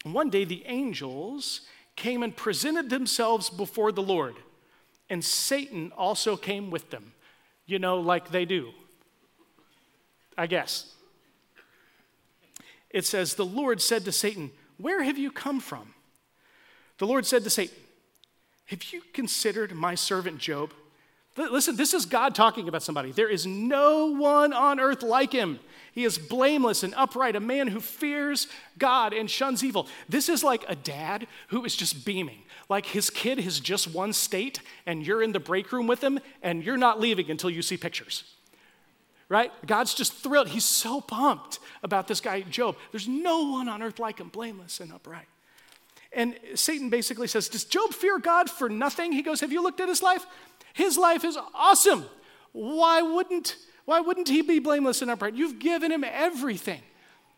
one 0.04 0.30
day 0.30 0.45
the 0.45 0.62
angels 0.66 1.62
came 1.97 2.23
and 2.23 2.37
presented 2.37 2.90
themselves 2.90 3.50
before 3.50 3.90
the 3.90 4.02
Lord, 4.02 4.37
and 5.11 5.25
Satan 5.25 5.92
also 5.97 6.37
came 6.37 6.71
with 6.71 6.90
them, 6.90 7.12
you 7.66 7.78
know, 7.78 7.99
like 7.99 8.30
they 8.30 8.45
do, 8.45 8.71
I 10.37 10.47
guess. 10.47 10.95
It 12.90 13.04
says, 13.04 13.35
The 13.35 13.45
Lord 13.45 13.83
said 13.83 14.04
to 14.04 14.12
Satan, 14.12 14.50
Where 14.76 15.02
have 15.02 15.18
you 15.18 15.30
come 15.30 15.61
from? 15.61 15.95
The 16.99 17.07
Lord 17.07 17.26
said 17.26 17.45
to 17.45 17.50
Satan, 17.50 17.76
have 18.68 18.92
you 18.92 19.00
considered 19.14 19.75
my 19.75 19.95
servant 19.95 20.38
Job? 20.38 20.75
Listen, 21.37 21.76
this 21.76 21.95
is 21.95 22.04
God 22.04 22.35
talking 22.35 22.68
about 22.68 22.83
somebody. 22.83 23.12
There 23.12 23.28
is 23.28 23.47
no 23.47 24.12
one 24.12 24.52
on 24.52 24.78
earth 24.78 25.02
like 25.02 25.33
him. 25.33 25.59
He 25.99 26.05
is 26.05 26.17
blameless 26.17 26.85
and 26.85 26.95
upright, 26.95 27.35
a 27.35 27.40
man 27.40 27.67
who 27.67 27.81
fears 27.81 28.47
God 28.78 29.12
and 29.12 29.28
shuns 29.28 29.64
evil. 29.64 29.88
This 30.09 30.28
is 30.28 30.45
like 30.45 30.64
a 30.69 30.76
dad 30.76 31.26
who 31.49 31.64
is 31.64 31.75
just 31.75 32.05
beaming. 32.05 32.43
Like 32.69 32.87
his 32.87 33.11
kid 33.11 33.40
has 33.40 33.59
just 33.59 33.93
won 33.93 34.12
state, 34.12 34.61
and 34.87 35.05
you're 35.05 35.25
in 35.25 35.33
the 35.33 35.40
break 35.40 35.73
room 35.73 35.88
with 35.88 36.00
him, 36.00 36.21
and 36.40 36.62
you're 36.62 36.76
not 36.76 37.00
leaving 37.00 37.33
until 37.33 37.50
you 37.50 37.62
see 37.62 37.76
pictures. 37.76 38.23
Right? 39.28 39.50
God's 39.67 39.93
just 39.93 40.12
thrilled. 40.12 40.47
He's 40.47 40.64
so 40.64 41.00
pumped 41.00 41.59
about 41.83 42.07
this 42.07 42.21
guy, 42.21 42.43
Job. 42.43 42.76
There's 42.93 43.09
no 43.09 43.50
one 43.50 43.69
on 43.69 43.83
earth 43.83 43.99
like 43.99 44.21
him, 44.21 44.28
blameless 44.28 44.79
and 44.79 44.92
upright. 44.92 45.27
And 46.12 46.38
Satan 46.55 46.90
basically 46.90 47.27
says, 47.27 47.49
Does 47.49 47.64
Job 47.64 47.92
fear 47.92 48.20
God 48.20 48.49
for 48.49 48.68
nothing? 48.68 49.11
He 49.11 49.22
goes, 49.22 49.40
Have 49.40 49.51
you 49.51 49.64
looked 49.64 49.81
at 49.81 49.88
his 49.88 50.01
life? 50.01 50.25
His 50.75 50.96
life 50.96 51.25
is 51.25 51.37
awesome. 51.55 52.05
Why 52.53 53.03
wouldn't, 53.03 53.57
why 53.88 54.01
wouldn't 54.01 54.29
he 54.29 54.42
be 54.42 54.59
blameless 54.59 55.01
and 55.01 55.11
upright? 55.11 55.35
You've 55.35 55.59
given 55.59 55.90
him 55.90 56.05
everything. 56.05 56.83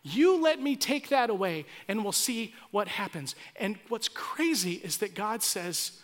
You 0.03 0.41
let 0.41 0.61
me 0.61 0.75
take 0.75 1.07
that 1.07 1.29
away 1.29 1.63
and 1.87 2.03
we'll 2.03 2.11
see 2.11 2.53
what 2.71 2.89
happens. 2.89 3.35
And 3.55 3.79
what's 3.87 4.09
crazy 4.09 4.73
is 4.73 4.97
that 4.97 5.15
God 5.15 5.43
says, 5.43 6.01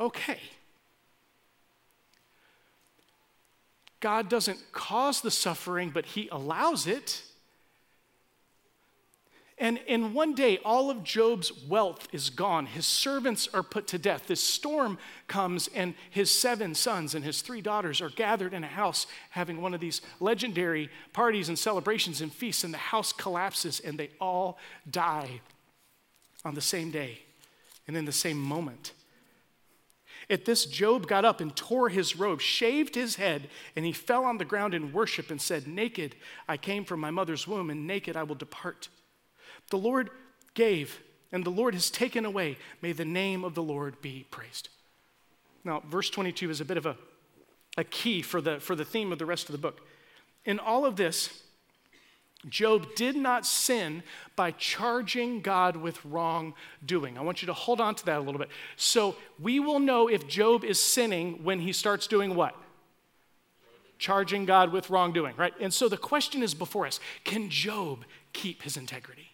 Okay. 0.00 0.40
God 4.00 4.28
doesn't 4.28 4.58
cause 4.72 5.20
the 5.20 5.30
suffering, 5.30 5.90
but 5.90 6.06
he 6.06 6.28
allows 6.32 6.88
it. 6.88 7.22
And 9.58 9.78
in 9.86 10.14
one 10.14 10.34
day, 10.34 10.58
all 10.64 10.90
of 10.90 11.04
Job's 11.04 11.52
wealth 11.64 12.08
is 12.10 12.30
gone. 12.30 12.66
His 12.66 12.86
servants 12.86 13.48
are 13.52 13.62
put 13.62 13.86
to 13.88 13.98
death. 13.98 14.26
This 14.26 14.42
storm 14.42 14.98
comes, 15.28 15.68
and 15.74 15.94
his 16.10 16.30
seven 16.30 16.74
sons 16.74 17.14
and 17.14 17.24
his 17.24 17.42
three 17.42 17.60
daughters 17.60 18.00
are 18.00 18.08
gathered 18.08 18.54
in 18.54 18.64
a 18.64 18.68
house 18.68 19.06
having 19.30 19.60
one 19.60 19.74
of 19.74 19.80
these 19.80 20.00
legendary 20.20 20.88
parties 21.12 21.48
and 21.48 21.58
celebrations 21.58 22.20
and 22.20 22.32
feasts, 22.32 22.64
and 22.64 22.74
the 22.74 22.78
house 22.78 23.12
collapses, 23.12 23.78
and 23.80 23.98
they 23.98 24.10
all 24.20 24.58
die 24.90 25.40
on 26.44 26.54
the 26.54 26.60
same 26.60 26.90
day 26.90 27.20
and 27.86 27.96
in 27.96 28.04
the 28.04 28.12
same 28.12 28.38
moment. 28.38 28.92
At 30.30 30.44
this, 30.44 30.64
Job 30.64 31.06
got 31.06 31.24
up 31.24 31.40
and 31.40 31.54
tore 31.54 31.88
his 31.88 32.16
robe, 32.16 32.40
shaved 32.40 32.94
his 32.94 33.16
head, 33.16 33.48
and 33.76 33.84
he 33.84 33.92
fell 33.92 34.24
on 34.24 34.38
the 34.38 34.44
ground 34.44 34.72
in 34.72 34.92
worship 34.92 35.30
and 35.30 35.40
said, 35.40 35.66
Naked 35.66 36.16
I 36.48 36.56
came 36.56 36.84
from 36.84 37.00
my 37.00 37.10
mother's 37.10 37.46
womb, 37.46 37.70
and 37.70 37.86
naked 37.86 38.16
I 38.16 38.22
will 38.22 38.34
depart. 38.34 38.88
The 39.72 39.78
Lord 39.78 40.10
gave, 40.52 41.00
and 41.32 41.46
the 41.46 41.50
Lord 41.50 41.72
has 41.72 41.88
taken 41.88 42.26
away. 42.26 42.58
May 42.82 42.92
the 42.92 43.06
name 43.06 43.42
of 43.42 43.54
the 43.54 43.62
Lord 43.62 43.98
be 44.02 44.26
praised. 44.30 44.68
Now, 45.64 45.82
verse 45.88 46.10
22 46.10 46.50
is 46.50 46.60
a 46.60 46.66
bit 46.66 46.76
of 46.76 46.84
a, 46.84 46.94
a 47.78 47.84
key 47.84 48.20
for 48.20 48.42
the, 48.42 48.60
for 48.60 48.76
the 48.76 48.84
theme 48.84 49.12
of 49.12 49.18
the 49.18 49.24
rest 49.24 49.48
of 49.48 49.52
the 49.52 49.58
book. 49.58 49.80
In 50.44 50.58
all 50.58 50.84
of 50.84 50.96
this, 50.96 51.42
Job 52.46 52.94
did 52.96 53.16
not 53.16 53.46
sin 53.46 54.02
by 54.36 54.50
charging 54.50 55.40
God 55.40 55.76
with 55.76 56.04
wrongdoing. 56.04 57.16
I 57.16 57.22
want 57.22 57.40
you 57.40 57.46
to 57.46 57.54
hold 57.54 57.80
on 57.80 57.94
to 57.94 58.04
that 58.04 58.18
a 58.18 58.20
little 58.20 58.38
bit. 58.38 58.50
So 58.76 59.16
we 59.40 59.58
will 59.58 59.78
know 59.78 60.06
if 60.06 60.28
Job 60.28 60.64
is 60.64 60.78
sinning 60.78 61.42
when 61.44 61.60
he 61.60 61.72
starts 61.72 62.06
doing 62.06 62.34
what? 62.34 62.54
Charging 63.98 64.44
God 64.44 64.70
with 64.70 64.90
wrongdoing, 64.90 65.34
right? 65.36 65.54
And 65.58 65.72
so 65.72 65.88
the 65.88 65.96
question 65.96 66.42
is 66.42 66.52
before 66.52 66.86
us 66.86 67.00
can 67.24 67.48
Job 67.48 68.04
keep 68.34 68.64
his 68.64 68.76
integrity? 68.76 69.31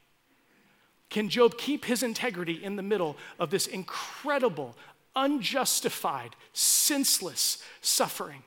Can 1.10 1.28
Job 1.28 1.56
keep 1.56 1.84
his 1.84 2.02
integrity 2.02 2.62
in 2.62 2.76
the 2.76 2.82
middle 2.82 3.16
of 3.38 3.50
this 3.50 3.66
incredible, 3.66 4.76
unjustified, 5.16 6.36
senseless 6.52 7.62
suffering? 7.80 8.42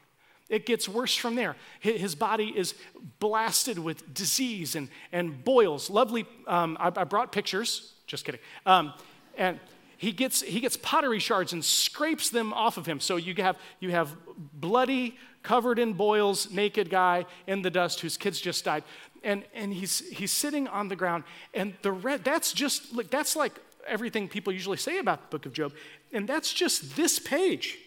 It 0.50 0.65
gets 0.65 0.88
worse 0.88 1.15
from 1.15 1.36
there. 1.36 1.56
His 1.80 2.13
body 2.13 2.54
is 2.56 2.76
blasted 3.19 3.80
with 3.80 4.13
disease 4.13 4.76
and, 4.76 4.89
and 5.12 5.43
boils. 5.43 5.89
Lovely, 5.89 6.26
um, 6.45 6.78
I, 6.80 6.88
I, 6.88 7.06
brought 7.06 7.32
pictures, 7.32 7.93
just 8.06 8.26
kidding. 8.26 8.41
Um, 8.65 8.93
and 9.38 9.62
he 9.97 10.12
gets, 10.12 10.41
he 10.41 10.60
gets 10.60 10.76
pottery 10.76 11.19
shards 11.19 11.54
and 11.54 11.63
scrapes 11.63 12.30
them 12.30 12.52
off 12.52 12.76
of 12.78 12.86
him. 12.86 13.00
So 13.00 13.15
you 13.15 13.34
have, 13.36 13.56
you 13.80 13.91
have 13.91 14.13
bloody, 14.54 15.17
covered 15.41 15.80
in 15.80 15.93
boils, 15.93 16.52
naked 16.52 16.89
guy 16.89 17.26
in 17.47 17.62
the 17.62 17.69
dust 17.69 18.02
whose 18.02 18.17
kids 18.17 18.39
just 18.39 18.65
died 18.65 18.84
and, 19.24 19.44
and 19.54 19.74
he's, 19.74 20.08
he's 20.10 20.32
sitting 20.32 20.68
on 20.68 20.88
the 20.88 20.96
ground. 20.96 21.24
And 21.54 21.74
the 21.82 21.92
red, 21.92 22.24
that's 22.24 22.54
just, 22.54 22.94
like, 22.96 23.10
that's 23.10 23.36
like 23.36 23.54
everything 23.88 24.28
people 24.28 24.52
usually 24.52 24.78
say 24.78 24.98
about 25.00 25.22
the 25.22 25.38
book 25.38 25.46
of 25.46 25.54
Job. 25.54 25.74
And 26.12 26.28
that's 26.28 26.54
just 26.54 26.96
this 26.96 27.20
page. 27.20 27.78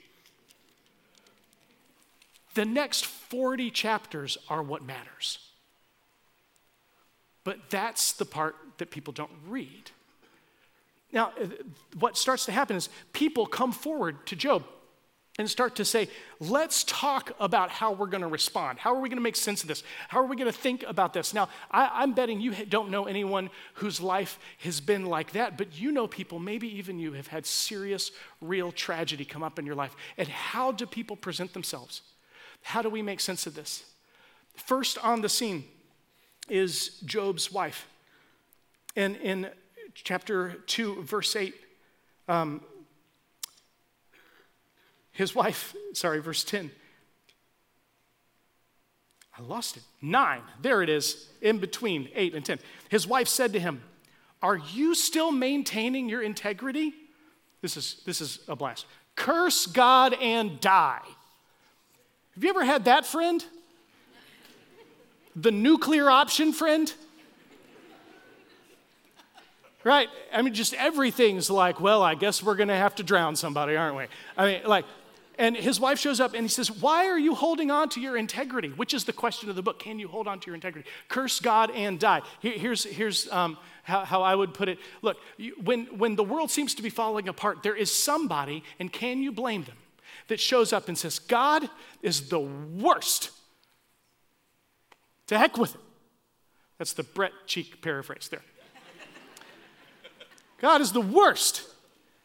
The 2.54 2.64
next 2.64 3.06
40 3.06 3.70
chapters 3.70 4.38
are 4.48 4.62
what 4.62 4.84
matters. 4.84 5.38
But 7.42 7.68
that's 7.68 8.12
the 8.12 8.24
part 8.24 8.56
that 8.78 8.90
people 8.90 9.12
don't 9.12 9.30
read. 9.46 9.90
Now, 11.12 11.32
uh, 11.40 11.46
what 11.98 12.16
starts 12.16 12.46
to 12.46 12.52
happen 12.52 12.76
is 12.76 12.88
people 13.12 13.46
come 13.46 13.72
forward 13.72 14.26
to 14.26 14.36
Job 14.36 14.64
and 15.38 15.50
start 15.50 15.74
to 15.76 15.84
say, 15.84 16.08
let's 16.38 16.84
talk 16.84 17.32
about 17.40 17.68
how 17.68 17.92
we're 17.92 18.06
going 18.06 18.22
to 18.22 18.28
respond. 18.28 18.78
How 18.78 18.94
are 18.94 19.00
we 19.00 19.08
going 19.08 19.18
to 19.18 19.22
make 19.22 19.34
sense 19.34 19.62
of 19.62 19.68
this? 19.68 19.82
How 20.08 20.20
are 20.20 20.26
we 20.26 20.36
going 20.36 20.50
to 20.50 20.56
think 20.56 20.84
about 20.86 21.12
this? 21.12 21.34
Now, 21.34 21.48
I, 21.72 22.04
am 22.04 22.12
betting 22.12 22.40
you 22.40 22.52
don't 22.66 22.90
know 22.90 23.06
anyone 23.06 23.50
whose 23.74 24.00
life 24.00 24.38
has 24.58 24.80
been 24.80 25.06
like 25.06 25.32
that, 25.32 25.58
but 25.58 25.78
you 25.78 25.90
know 25.90 26.06
people, 26.06 26.38
maybe 26.38 26.68
even 26.78 27.00
you, 27.00 27.12
have 27.14 27.26
had 27.26 27.46
serious, 27.46 28.12
real 28.40 28.70
tragedy 28.70 29.24
come 29.24 29.42
up 29.42 29.58
in 29.58 29.66
your 29.66 29.74
life. 29.74 29.96
And 30.16 30.28
how 30.28 30.70
do 30.70 30.86
people 30.86 31.16
present 31.16 31.52
themselves? 31.52 32.02
How 32.62 32.80
do 32.80 32.88
we 32.88 33.02
make 33.02 33.18
sense 33.18 33.46
of 33.46 33.56
this? 33.56 33.84
First 34.54 34.98
on 34.98 35.20
the 35.20 35.28
scene 35.28 35.64
is 36.48 37.00
Job's 37.04 37.50
wife. 37.50 37.88
And 38.94 39.16
in 39.16 39.48
chapter 39.94 40.62
2, 40.66 41.02
verse 41.02 41.34
8, 41.34 41.54
um, 42.28 42.60
his 45.14 45.34
wife, 45.34 45.74
sorry, 45.92 46.20
verse 46.20 46.42
10. 46.44 46.70
I 49.38 49.42
lost 49.42 49.76
it. 49.76 49.82
Nine. 50.02 50.42
There 50.60 50.82
it 50.82 50.88
is, 50.88 51.28
in 51.40 51.58
between 51.58 52.08
eight 52.14 52.34
and 52.34 52.44
10. 52.44 52.58
His 52.88 53.06
wife 53.06 53.28
said 53.28 53.52
to 53.52 53.60
him, 53.60 53.82
Are 54.42 54.56
you 54.56 54.94
still 54.94 55.30
maintaining 55.32 56.08
your 56.08 56.20
integrity? 56.20 56.92
This 57.62 57.76
is, 57.76 58.02
this 58.04 58.20
is 58.20 58.40
a 58.48 58.56
blast. 58.56 58.86
Curse 59.14 59.66
God 59.66 60.14
and 60.14 60.60
die. 60.60 61.00
Have 62.34 62.42
you 62.42 62.50
ever 62.50 62.64
had 62.64 62.86
that 62.86 63.06
friend? 63.06 63.44
The 65.36 65.52
nuclear 65.52 66.10
option 66.10 66.52
friend? 66.52 66.92
Right? 69.84 70.08
I 70.32 70.42
mean, 70.42 70.54
just 70.54 70.74
everything's 70.74 71.50
like, 71.50 71.80
well, 71.80 72.02
I 72.02 72.14
guess 72.14 72.42
we're 72.42 72.54
going 72.56 72.68
to 72.68 72.76
have 72.76 72.94
to 72.96 73.02
drown 73.02 73.36
somebody, 73.36 73.76
aren't 73.76 73.96
we? 73.96 74.06
I 74.36 74.46
mean, 74.46 74.60
like, 74.64 74.86
And 75.36 75.56
his 75.56 75.80
wife 75.80 75.98
shows 75.98 76.20
up 76.20 76.34
and 76.34 76.42
he 76.42 76.48
says, 76.48 76.70
Why 76.70 77.06
are 77.06 77.18
you 77.18 77.34
holding 77.34 77.70
on 77.70 77.88
to 77.90 78.00
your 78.00 78.16
integrity? 78.16 78.68
Which 78.68 78.94
is 78.94 79.04
the 79.04 79.12
question 79.12 79.50
of 79.50 79.56
the 79.56 79.62
book. 79.62 79.80
Can 79.80 79.98
you 79.98 80.06
hold 80.06 80.28
on 80.28 80.38
to 80.40 80.46
your 80.46 80.54
integrity? 80.54 80.88
Curse 81.08 81.40
God 81.40 81.70
and 81.72 81.98
die. 81.98 82.22
here's 82.40 82.84
here's 82.84 83.30
um, 83.32 83.58
how, 83.82 84.04
how, 84.04 84.22
I 84.22 84.34
would 84.34 84.54
put 84.54 84.68
it. 84.68 84.78
Look, 85.02 85.18
you, 85.36 85.54
when, 85.62 85.86
when 85.98 86.16
the 86.16 86.24
world 86.24 86.50
seems 86.50 86.74
to 86.76 86.82
be 86.82 86.88
falling 86.88 87.28
apart, 87.28 87.62
there 87.62 87.76
is 87.76 87.92
somebody, 87.92 88.64
and 88.78 88.90
can 88.90 89.20
you 89.20 89.30
blame 89.30 89.64
them, 89.64 89.76
that 90.28 90.40
shows 90.40 90.72
up 90.72 90.88
and 90.88 90.96
says, 90.96 91.18
God 91.18 91.68
is 92.00 92.28
the 92.28 92.40
worst. 92.40 93.30
To 95.26 95.38
heck 95.38 95.58
with 95.58 95.74
it. 95.74 95.80
That's 96.78 96.92
the 96.94 97.02
Brett 97.02 97.32
Cheek 97.46 97.82
paraphrase 97.82 98.28
there. 98.28 98.42
God 100.60 100.80
is 100.80 100.92
the 100.92 101.00
worst. 101.00 101.62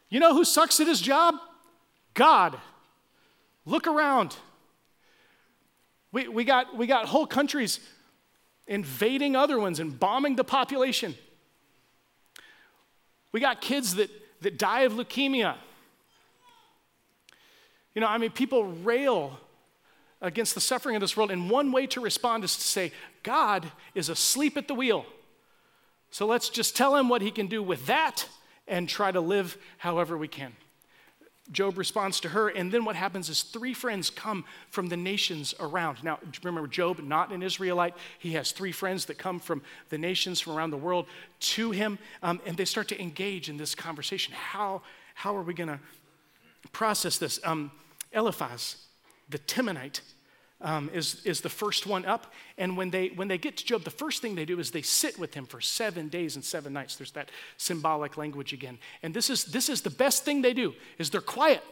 You 0.10 0.20
know 0.20 0.34
who 0.34 0.46
sucks 0.46 0.80
at 0.80 0.88
his 0.88 1.02
job? 1.02 1.36
God. 2.14 2.58
Look 3.70 3.86
around. 3.86 4.36
We, 6.12 6.28
we, 6.28 6.44
got, 6.44 6.76
we 6.76 6.88
got 6.88 7.06
whole 7.06 7.28
countries 7.28 7.80
invading 8.66 9.36
other 9.36 9.60
ones 9.60 9.80
and 9.80 10.00
bombing 10.00 10.36
the 10.36 10.44
population. 10.44 11.14
We 13.32 13.40
got 13.40 13.62
kids 13.62 13.94
that, 13.96 14.10
that 14.42 14.58
die 14.58 14.82
of 14.82 14.94
leukemia. 14.94 15.56
You 17.94 18.02
know, 18.02 18.08
I 18.08 18.18
mean, 18.18 18.32
people 18.32 18.64
rail 18.64 19.40
against 20.20 20.56
the 20.56 20.62
suffering 20.62 20.96
of 20.96 21.02
this 21.02 21.16
world, 21.16 21.30
and 21.30 21.48
one 21.48 21.72
way 21.72 21.86
to 21.88 22.02
respond 22.02 22.44
is 22.44 22.56
to 22.56 22.64
say, 22.64 22.92
God 23.22 23.72
is 23.94 24.10
asleep 24.10 24.58
at 24.58 24.68
the 24.68 24.74
wheel. 24.74 25.06
So 26.10 26.26
let's 26.26 26.50
just 26.50 26.76
tell 26.76 26.96
him 26.96 27.08
what 27.08 27.22
he 27.22 27.30
can 27.30 27.46
do 27.46 27.62
with 27.62 27.86
that 27.86 28.28
and 28.68 28.90
try 28.90 29.12
to 29.12 29.22
live 29.22 29.60
however 29.78 30.18
we 30.18 30.28
can. 30.28 30.56
Job 31.52 31.78
responds 31.78 32.20
to 32.22 32.30
her, 32.30 32.50
and 32.50 32.72
then 32.72 32.86
what 32.86 32.96
happens 32.96 33.28
is 33.28 33.42
three 33.42 33.74
friends 33.74 34.10
come 34.10 34.46
from 34.70 34.88
the 34.88 34.98
nations 34.98 35.56
around. 35.60 36.04
Now, 36.04 36.20
remember, 36.44 36.68
Job, 36.68 37.00
not 37.00 37.32
an 37.32 37.42
Israelite, 37.42 37.96
he 38.20 38.34
has 38.34 38.52
three 38.52 38.72
friends 38.72 39.06
that 39.06 39.18
come 39.18 39.40
from 39.40 39.64
the 39.90 39.98
nations 39.98 40.40
from 40.40 40.54
around 40.54 40.70
the 40.70 40.78
world 40.78 41.08
to 41.40 41.72
him, 41.72 41.98
um, 42.22 42.40
and 42.46 42.56
they 42.56 42.66
start 42.66 42.88
to 42.90 43.02
engage 43.02 43.50
in 43.50 43.58
this 43.58 43.74
conversation. 43.74 44.34
How, 44.34 44.84
how 45.16 45.36
are 45.36 45.42
we 45.42 45.54
going 45.54 45.70
to 45.70 45.80
process 46.72 47.18
this? 47.18 47.40
Um, 47.44 47.72
Eliphaz, 48.12 48.78
the 49.30 49.40
Temanite, 49.40 50.02
um, 50.62 50.90
is, 50.94 51.24
is 51.26 51.42
the 51.42 51.50
first 51.50 51.88
one 51.88 52.06
up. 52.06 52.34
And 52.58 52.76
when 52.76 52.90
they, 52.90 53.10
when 53.10 53.28
they 53.28 53.38
get 53.38 53.58
to 53.58 53.66
Job, 53.66 53.84
the 53.84 53.90
first 53.90 54.22
thing 54.22 54.36
they 54.36 54.46
do 54.46 54.60
is 54.60 54.72
they 54.72 54.82
sit 54.82 55.18
with 55.18 55.34
him 55.34 55.46
for 55.46 55.62
seven 55.62 56.10
days 56.10 56.36
and 56.36 56.44
seven 56.44 56.74
nights. 56.74 56.96
There's 56.96 57.12
that 57.12 57.30
symbolic 57.58 58.18
language 58.18 58.54
again. 58.54 58.78
And 59.02 59.14
this 59.14 59.30
is, 59.30 59.46
this 59.46 59.70
is 59.70 59.82
the 59.82 59.90
best 59.90 60.26
thing 60.26 60.42
they 60.42 60.54
do, 60.54 60.74
is 60.98 61.10
they're 61.10 61.22
quiet. 61.22 61.64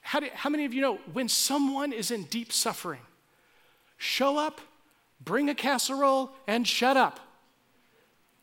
How, 0.00 0.20
do, 0.20 0.28
how 0.32 0.50
many 0.50 0.64
of 0.64 0.72
you 0.72 0.80
know 0.80 0.98
when 1.12 1.28
someone 1.28 1.92
is 1.92 2.10
in 2.10 2.24
deep 2.24 2.52
suffering, 2.52 3.00
show 3.98 4.38
up, 4.38 4.60
bring 5.20 5.50
a 5.50 5.54
casserole, 5.54 6.32
and 6.46 6.66
shut 6.66 6.96
up? 6.96 7.20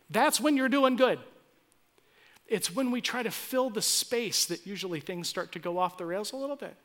That's 0.10 0.40
when 0.40 0.56
you're 0.56 0.70
doing 0.70 0.96
good. 0.96 1.20
It's 2.48 2.74
when 2.74 2.92
we 2.92 3.02
try 3.02 3.24
to 3.24 3.32
fill 3.32 3.70
the 3.70 3.82
space 3.82 4.46
that 4.46 4.66
usually 4.66 5.02
things 5.02 5.28
start 5.28 5.52
to 5.54 5.60
go 5.60 5.80
off 5.80 5.98
the 5.98 6.06
rails 6.06 6.32
a 6.32 6.38
little 6.38 6.56
bit. 6.56 6.78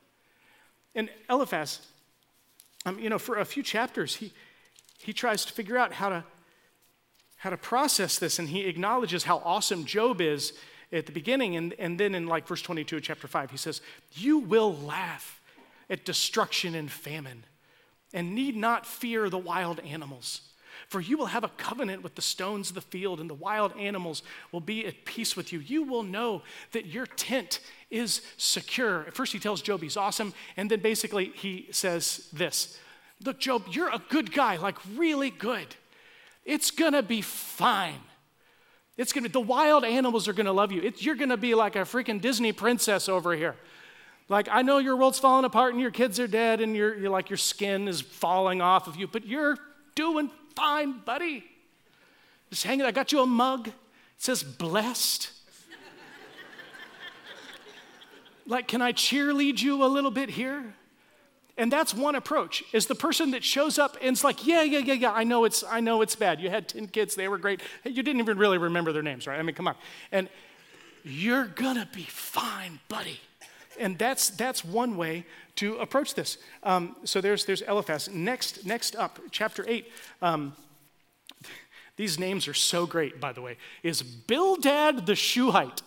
And 0.95 1.09
Eliphaz, 1.29 1.81
um, 2.85 2.99
you 2.99 3.09
know, 3.09 3.19
for 3.19 3.39
a 3.39 3.45
few 3.45 3.63
chapters, 3.63 4.17
he, 4.17 4.33
he 4.99 5.13
tries 5.13 5.45
to 5.45 5.53
figure 5.53 5.79
out 5.79 5.93
how 5.93 6.09
to, 6.09 6.25
how 7.37 7.51
to 7.51 7.57
process 7.57 8.19
this, 8.19 8.39
and 8.39 8.49
he 8.49 8.67
acknowledges 8.67 9.25
how 9.25 9.39
awesome 9.45 9.85
Job 9.85 10.21
is 10.21 10.53
at 10.93 11.07
the 11.07 11.13
beginning. 11.13 11.57
And, 11.57 11.75
and 11.79 11.99
then 11.99 12.15
in 12.15 12.27
like 12.27 12.47
verse 12.47 12.63
22 12.63 12.99
of 12.99 13.03
chapter 13.03 13.27
5, 13.27 13.51
he 13.51 13.57
says, 13.57 13.81
You 14.13 14.39
will 14.39 14.75
laugh 14.75 15.41
at 15.89 16.05
destruction 16.05 16.75
and 16.75 16.91
famine, 16.91 17.45
and 18.13 18.35
need 18.35 18.57
not 18.57 18.87
fear 18.87 19.31
the 19.31 19.39
wild 19.39 19.81
animals. 19.81 20.43
For 20.89 21.01
you 21.01 21.17
will 21.17 21.27
have 21.27 21.45
a 21.45 21.49
covenant 21.49 22.03
with 22.03 22.15
the 22.15 22.23
stones 22.23 22.69
of 22.69 22.75
the 22.75 22.81
field, 22.81 23.21
and 23.21 23.29
the 23.29 23.35
wild 23.35 23.77
animals 23.79 24.23
will 24.51 24.61
be 24.61 24.87
at 24.87 25.05
peace 25.05 25.37
with 25.37 25.53
you. 25.53 25.59
You 25.59 25.85
will 25.85 26.03
know 26.03 26.43
that 26.73 26.87
your 26.87 27.07
tent 27.07 27.61
is 27.93 28.23
secure. 28.37 29.07
At 29.07 29.15
first, 29.15 29.33
he 29.33 29.39
tells 29.39 29.63
Job 29.63 29.83
he's 29.83 29.97
awesome, 29.97 30.33
and 30.57 30.71
then 30.71 30.81
basically 30.81 31.33
he 31.35 31.69
says 31.71 32.29
this 32.33 32.79
Look, 33.25 33.39
Job, 33.39 33.67
you're 33.71 33.91
a 33.91 34.03
good 34.09 34.33
guy, 34.33 34.57
like 34.57 34.77
really 34.97 35.31
good. 35.31 35.67
It's 36.45 36.71
gonna 36.73 37.03
be 37.03 37.21
fine. 37.21 38.01
It's 38.97 39.13
gonna, 39.13 39.29
be, 39.29 39.33
the 39.33 39.41
wild 39.41 39.85
animals 39.85 40.27
are 40.27 40.33
gonna 40.33 40.53
love 40.53 40.73
you. 40.73 40.83
It, 40.83 41.03
you're 41.03 41.15
gonna 41.15 41.37
be 41.37 41.55
like 41.55 41.77
a 41.77 41.81
freaking 41.81 42.21
Disney 42.21 42.53
princess 42.53 43.09
over 43.09 43.35
here. 43.35 43.55
Like, 44.29 44.49
I 44.51 44.63
know 44.63 44.79
your 44.79 44.97
world's 44.97 45.19
falling 45.19 45.45
apart 45.45 45.73
and 45.73 45.81
your 45.81 45.91
kids 45.91 46.19
are 46.19 46.27
dead 46.27 46.61
and 46.61 46.75
you're, 46.75 46.97
you're 46.97 47.11
like 47.11 47.31
your 47.31 47.37
skin 47.37 47.87
is 47.89 48.01
falling 48.01 48.61
off 48.61 48.87
of 48.87 48.97
you, 48.97 49.07
but 49.07 49.27
you're 49.27 49.57
doing 49.95 50.31
fine, 50.57 51.01
buddy. 51.05 51.45
Just 52.51 52.65
hang 52.65 52.81
it. 52.81 52.87
I 52.87 52.93
got 52.93 53.13
you 53.13 53.21
a 53.21 53.27
mug. 53.27 53.69
It 53.69 53.75
says 54.19 54.43
blessed. 54.43 55.31
Like, 58.47 58.69
can 58.69 58.83
I 58.83 58.93
cheerlead 58.93 59.61
you 59.61 59.85
a 59.85 59.87
little 59.87 60.11
bit 60.11 60.31
here? 60.31 60.75
And 61.57 61.71
that's 61.71 61.93
one 61.93 62.15
approach 62.15 62.65
is 62.73 62.87
the 62.87 62.95
person 62.95 63.33
that 63.33 63.45
shows 63.45 63.79
up 63.79 63.97
and 64.01 64.11
it's 64.15 64.25
like, 64.25 64.47
yeah, 64.47 64.63
yeah, 64.63 64.79
yeah, 64.79 64.95
yeah, 64.95 65.13
I 65.13 65.25
know 65.25 65.45
it's 65.45 65.63
I 65.63 65.81
know 65.81 66.01
it's 66.01 66.17
bad. 66.17 66.41
You 66.41 66.49
had 66.49 66.69
10 66.69 66.89
kids, 66.89 67.15
they 67.15 67.29
were 67.29 67.39
great. 67.39 67.61
You 67.85 68.03
didn't 68.03 68.21
even 68.21 68.39
really 68.39 68.59
remember 68.59 68.93
their 68.93 69.03
names, 69.03 69.27
right? 69.27 69.39
I 69.39 69.43
mean, 69.43 69.55
come 69.55 69.69
on. 69.69 69.77
And 70.11 70.29
you're 71.05 71.47
gonna 71.47 71.89
be 71.93 72.05
fine, 72.05 72.81
buddy. 72.89 73.21
And 73.79 73.99
that's 73.99 74.31
that's 74.31 74.65
one 74.65 74.97
way 74.97 75.27
to 75.57 75.77
approach 75.77 76.15
this. 76.15 76.39
Um, 76.63 76.97
so 77.05 77.21
there's, 77.21 77.45
there's 77.45 77.63
Eliphaz. 77.63 78.09
Next, 78.09 78.65
next 78.65 78.97
up, 78.97 79.21
chapter 79.31 79.65
8. 79.69 79.91
Um, 80.21 80.55
these 81.97 82.19
names 82.19 82.49
are 82.49 82.55
so 82.55 82.87
great, 82.87 83.21
by 83.21 83.33
the 83.33 83.43
way, 83.43 83.59
is 83.83 84.03
Bildad 84.03 85.07
the 85.07 85.15
Shuhite. 85.15 85.83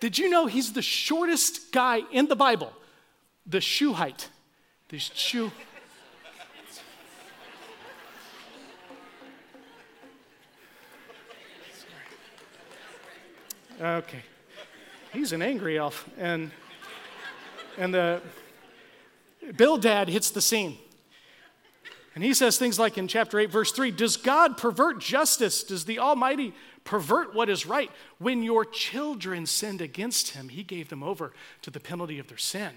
Did 0.00 0.18
you 0.18 0.28
know 0.28 0.46
he's 0.46 0.72
the 0.72 0.82
shortest 0.82 1.72
guy 1.72 2.02
in 2.12 2.26
the 2.26 2.36
Bible? 2.36 2.72
The 3.46 3.60
Shuhite. 3.60 4.28
The 4.88 4.98
Shu. 4.98 5.50
Okay. 13.80 14.22
He's 15.12 15.32
an 15.32 15.42
angry 15.42 15.78
elf. 15.78 16.08
And 16.18 16.50
and 17.78 17.92
the 17.92 18.20
Bildad 19.56 20.08
hits 20.08 20.30
the 20.30 20.40
scene. 20.40 20.78
And 22.16 22.24
he 22.24 22.32
says 22.32 22.56
things 22.56 22.78
like 22.78 22.96
in 22.96 23.08
chapter 23.08 23.38
8, 23.38 23.50
verse 23.50 23.70
3 23.72 23.90
Does 23.90 24.16
God 24.16 24.56
pervert 24.56 24.98
justice? 24.98 25.62
Does 25.62 25.84
the 25.84 25.98
Almighty 25.98 26.54
pervert 26.82 27.34
what 27.34 27.50
is 27.50 27.66
right? 27.66 27.90
When 28.18 28.42
your 28.42 28.64
children 28.64 29.44
sinned 29.44 29.82
against 29.82 30.30
him, 30.30 30.48
he 30.48 30.62
gave 30.62 30.88
them 30.88 31.02
over 31.02 31.34
to 31.60 31.70
the 31.70 31.78
penalty 31.78 32.18
of 32.18 32.26
their 32.26 32.38
sin. 32.38 32.72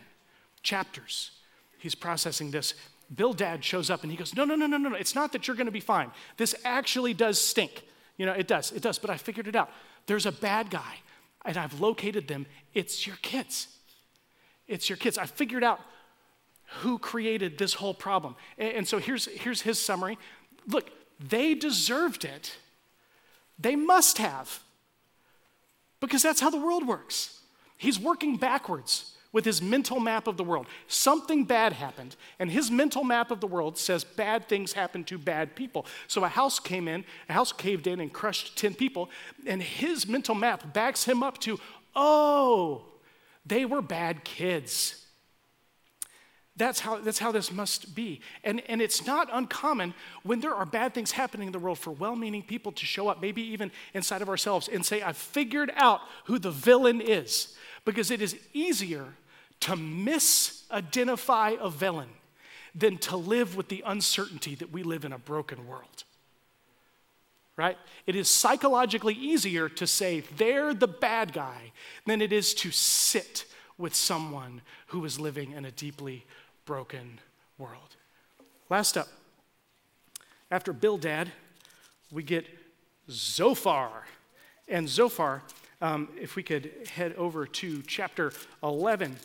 Chapters. 0.61 1.31
He's 1.77 1.95
processing 1.95 2.51
this. 2.51 2.73
Bildad 3.15 3.63
shows 3.63 3.89
up 3.89 4.03
and 4.03 4.11
he 4.11 4.17
goes, 4.17 4.35
No, 4.35 4.43
no, 4.43 4.55
no, 4.55 4.67
no, 4.67 4.75
no, 4.75 4.89
no. 4.89 4.95
It's 4.97 5.15
not 5.15 5.31
that 5.31 5.47
you're 5.47 5.55
going 5.55 5.67
to 5.67 5.71
be 5.71 5.79
fine. 5.79 6.11
This 6.35 6.53
actually 6.65 7.13
does 7.13 7.39
stink. 7.39 7.83
You 8.17 8.25
know, 8.25 8.33
it 8.33 8.45
does, 8.45 8.73
it 8.73 8.83
does, 8.83 8.99
but 8.99 9.09
I 9.09 9.15
figured 9.15 9.47
it 9.47 9.55
out. 9.55 9.71
There's 10.05 10.25
a 10.25 10.33
bad 10.33 10.69
guy, 10.69 10.95
and 11.45 11.55
I've 11.55 11.79
located 11.79 12.27
them. 12.27 12.45
It's 12.73 13.07
your 13.07 13.15
kids. 13.21 13.69
It's 14.67 14.89
your 14.89 14.97
kids. 14.97 15.17
I 15.17 15.27
figured 15.27 15.63
out 15.63 15.79
who 16.81 16.99
created 16.99 17.57
this 17.57 17.73
whole 17.73 17.93
problem. 17.93 18.35
And, 18.57 18.87
so 18.87 18.99
here's, 18.99 19.25
here's 19.25 19.61
his 19.61 19.81
summary. 19.81 20.17
Look, 20.67 20.89
they 21.19 21.55
deserved 21.55 22.25
it. 22.25 22.57
They 23.57 23.75
must 23.75 24.19
have. 24.19 24.61
Because 25.99 26.21
that's 26.21 26.39
how 26.39 26.49
the 26.49 26.59
world 26.59 26.87
works. 26.87 27.41
He's 27.77 27.99
working 27.99 28.37
backwards 28.37 29.15
with 29.31 29.45
his 29.45 29.61
mental 29.61 29.99
map 29.99 30.27
of 30.27 30.37
the 30.37 30.43
world. 30.43 30.67
Something 30.87 31.43
bad 31.43 31.73
happened, 31.73 32.15
and 32.39 32.49
his 32.49 32.71
mental 32.71 33.03
map 33.03 33.31
of 33.31 33.41
the 33.41 33.47
world 33.47 33.77
says 33.77 34.03
bad 34.03 34.47
things 34.47 34.73
happen 34.73 35.03
to 35.05 35.17
bad 35.17 35.55
people. 35.55 35.85
So 36.07 36.23
a 36.23 36.27
house 36.27 36.59
came 36.59 36.87
in, 36.87 37.05
a 37.27 37.33
house 37.33 37.51
caved 37.51 37.85
in 37.85 37.99
and 37.99 38.11
crushed 38.11 38.57
10 38.57 38.73
people, 38.73 39.09
and 39.45 39.61
his 39.61 40.07
mental 40.07 40.35
map 40.35 40.73
backs 40.73 41.03
him 41.03 41.21
up 41.21 41.37
to, 41.39 41.59
oh, 41.95 42.85
they 43.45 43.65
were 43.65 43.81
bad 43.81 44.23
kids. 44.23 45.05
That's 46.59 46.81
how, 46.81 46.97
that's 46.99 47.19
how 47.19 47.31
this 47.31 47.53
must 47.53 47.95
be. 47.95 48.19
And, 48.43 48.61
and 48.67 48.81
it's 48.81 49.07
not 49.07 49.29
uncommon 49.31 49.93
when 50.23 50.41
there 50.41 50.53
are 50.53 50.65
bad 50.65 50.93
things 50.93 51.11
happening 51.11 51.47
in 51.47 51.53
the 51.53 51.59
world 51.59 51.79
for 51.79 51.91
well 51.91 52.17
meaning 52.17 52.43
people 52.43 52.73
to 52.73 52.85
show 52.85 53.07
up, 53.07 53.21
maybe 53.21 53.41
even 53.41 53.71
inside 53.93 54.21
of 54.21 54.27
ourselves, 54.27 54.67
and 54.67 54.85
say, 54.85 55.01
I've 55.01 55.15
figured 55.15 55.71
out 55.77 56.01
who 56.25 56.37
the 56.37 56.51
villain 56.51 56.99
is. 56.99 57.55
Because 57.85 58.11
it 58.11 58.21
is 58.21 58.35
easier 58.53 59.05
to 59.61 59.71
misidentify 59.71 61.57
a 61.61 61.69
villain 61.69 62.09
than 62.75 62.97
to 62.97 63.15
live 63.15 63.55
with 63.55 63.69
the 63.69 63.81
uncertainty 63.87 64.53
that 64.55 64.69
we 64.69 64.83
live 64.83 65.05
in 65.05 65.13
a 65.13 65.17
broken 65.17 65.65
world 65.65 66.03
right? 67.55 67.77
It 68.07 68.15
is 68.15 68.29
psychologically 68.29 69.15
easier 69.15 69.67
to 69.67 69.85
say 69.85 70.21
they're 70.37 70.73
the 70.73 70.87
bad 70.87 71.33
guy 71.33 71.73
than 72.05 72.21
it 72.21 72.31
is 72.31 72.53
to 72.53 72.71
sit 72.71 73.43
with 73.77 73.93
someone 73.93 74.61
who 74.87 75.03
is 75.03 75.19
living 75.19 75.51
in 75.51 75.65
a 75.65 75.71
deeply 75.71 76.25
broken 76.69 77.19
world. 77.57 77.95
Last 78.69 78.95
up, 78.95 79.07
after 80.51 80.71
Bildad, 80.71 81.31
we 82.11 82.21
get 82.21 82.45
Zophar. 83.09 84.05
And 84.67 84.87
Zophar, 84.87 85.41
um, 85.81 86.09
if 86.15 86.35
we 86.35 86.43
could 86.43 86.71
head 86.93 87.15
over 87.15 87.47
to 87.47 87.81
chapter 87.87 88.33
11. 88.61 89.17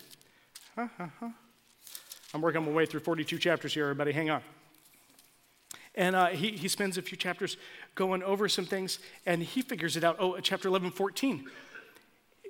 Huh, 0.74 0.88
huh, 0.96 1.08
huh. 1.20 1.28
I'm 2.32 2.40
working 2.40 2.64
my 2.64 2.70
way 2.70 2.86
through 2.86 3.00
42 3.00 3.36
chapters 3.36 3.74
here, 3.74 3.84
everybody. 3.84 4.12
Hang 4.12 4.30
on. 4.30 4.40
And 5.94 6.16
uh, 6.16 6.28
he, 6.28 6.52
he 6.52 6.68
spends 6.68 6.96
a 6.96 7.02
few 7.02 7.18
chapters 7.18 7.58
going 7.94 8.22
over 8.22 8.48
some 8.48 8.64
things, 8.64 9.00
and 9.26 9.42
he 9.42 9.60
figures 9.60 9.98
it 9.98 10.02
out. 10.02 10.16
Oh, 10.18 10.40
chapter 10.40 10.68
11, 10.68 10.92
14. 10.92 11.44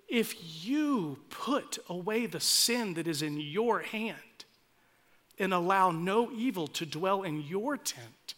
If 0.08 0.64
you 0.64 1.18
put 1.30 1.80
away 1.88 2.26
the 2.26 2.38
sin 2.38 2.94
that 2.94 3.08
is 3.08 3.22
in 3.22 3.40
your 3.40 3.80
hand 3.80 4.18
and 5.38 5.52
allow 5.52 5.90
no 5.90 6.30
evil 6.32 6.66
to 6.68 6.86
dwell 6.86 7.22
in 7.22 7.42
your 7.42 7.76
tent, 7.76 8.34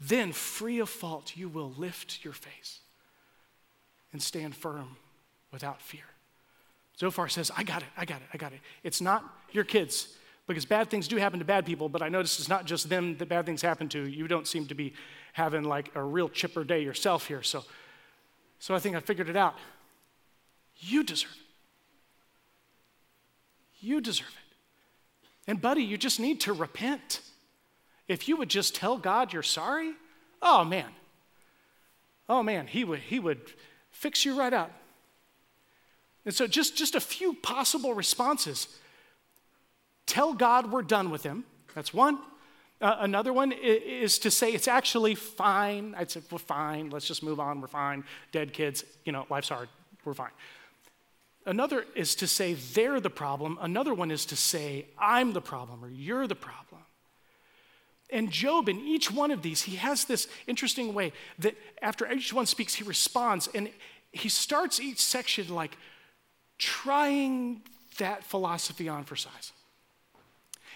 then 0.00 0.32
free 0.32 0.78
of 0.78 0.88
fault 0.88 1.36
you 1.36 1.48
will 1.48 1.72
lift 1.76 2.24
your 2.24 2.32
face 2.32 2.80
and 4.12 4.22
stand 4.22 4.54
firm 4.54 4.96
without 5.52 5.80
fear. 5.80 6.04
Zophar 6.98 7.28
says, 7.28 7.50
I 7.56 7.62
got 7.62 7.82
it, 7.82 7.88
I 7.96 8.04
got 8.04 8.16
it, 8.16 8.28
I 8.34 8.36
got 8.36 8.52
it. 8.52 8.60
It's 8.82 9.00
not 9.00 9.24
your 9.52 9.64
kids, 9.64 10.08
because 10.46 10.64
bad 10.64 10.90
things 10.90 11.06
do 11.06 11.16
happen 11.16 11.38
to 11.38 11.44
bad 11.44 11.64
people, 11.64 11.88
but 11.88 12.02
I 12.02 12.08
notice 12.08 12.38
it's 12.40 12.48
not 12.48 12.64
just 12.64 12.88
them 12.88 13.16
that 13.18 13.28
bad 13.28 13.46
things 13.46 13.62
happen 13.62 13.88
to. 13.90 14.08
You 14.08 14.26
don't 14.26 14.48
seem 14.48 14.66
to 14.66 14.74
be 14.74 14.94
having 15.32 15.62
like 15.62 15.94
a 15.94 16.02
real 16.02 16.28
chipper 16.28 16.64
day 16.64 16.82
yourself 16.82 17.28
here. 17.28 17.42
So, 17.42 17.64
so 18.58 18.74
I 18.74 18.80
think 18.80 18.96
I 18.96 19.00
figured 19.00 19.28
it 19.28 19.36
out. 19.36 19.54
You 20.78 21.04
deserve 21.04 21.30
it. 21.30 21.36
You 23.86 24.00
deserve 24.00 24.28
it. 24.28 24.39
And, 25.50 25.60
buddy, 25.60 25.82
you 25.82 25.98
just 25.98 26.20
need 26.20 26.38
to 26.42 26.52
repent. 26.52 27.22
If 28.06 28.28
you 28.28 28.36
would 28.36 28.48
just 28.48 28.72
tell 28.72 28.96
God 28.96 29.32
you're 29.32 29.42
sorry, 29.42 29.94
oh 30.40 30.62
man, 30.64 30.86
oh 32.28 32.40
man, 32.40 32.68
he 32.68 32.84
would, 32.84 33.00
he 33.00 33.18
would 33.18 33.40
fix 33.90 34.24
you 34.24 34.38
right 34.38 34.52
up. 34.52 34.70
And 36.24 36.32
so, 36.32 36.46
just, 36.46 36.76
just 36.76 36.94
a 36.94 37.00
few 37.00 37.34
possible 37.34 37.94
responses. 37.94 38.68
Tell 40.06 40.34
God 40.34 40.70
we're 40.70 40.82
done 40.82 41.10
with 41.10 41.24
him. 41.24 41.42
That's 41.74 41.92
one. 41.92 42.20
Uh, 42.80 42.98
another 43.00 43.32
one 43.32 43.50
is 43.50 44.20
to 44.20 44.30
say 44.30 44.52
it's 44.52 44.68
actually 44.68 45.16
fine. 45.16 45.96
I'd 45.98 46.12
say, 46.12 46.20
we're 46.30 46.38
fine. 46.38 46.90
Let's 46.90 47.08
just 47.08 47.24
move 47.24 47.40
on. 47.40 47.60
We're 47.60 47.66
fine. 47.66 48.04
Dead 48.30 48.52
kids, 48.52 48.84
you 49.04 49.10
know, 49.10 49.26
life's 49.28 49.48
hard. 49.48 49.68
We're 50.04 50.14
fine. 50.14 50.30
Another 51.46 51.86
is 51.94 52.14
to 52.16 52.26
say 52.26 52.54
they're 52.54 53.00
the 53.00 53.10
problem. 53.10 53.58
Another 53.60 53.94
one 53.94 54.10
is 54.10 54.26
to 54.26 54.36
say 54.36 54.86
I'm 54.98 55.32
the 55.32 55.40
problem 55.40 55.84
or 55.84 55.88
you're 55.88 56.26
the 56.26 56.34
problem. 56.34 56.82
And 58.10 58.30
Job, 58.30 58.68
in 58.68 58.80
each 58.80 59.10
one 59.10 59.30
of 59.30 59.42
these, 59.42 59.62
he 59.62 59.76
has 59.76 60.04
this 60.04 60.26
interesting 60.46 60.94
way 60.94 61.12
that 61.38 61.54
after 61.80 62.10
each 62.10 62.32
one 62.32 62.46
speaks, 62.46 62.74
he 62.74 62.84
responds. 62.84 63.48
And 63.54 63.70
he 64.12 64.28
starts 64.28 64.80
each 64.80 65.00
section 65.00 65.48
like 65.48 65.76
trying 66.58 67.62
that 67.98 68.24
philosophy 68.24 68.88
on 68.88 69.04
for 69.04 69.16
size. 69.16 69.52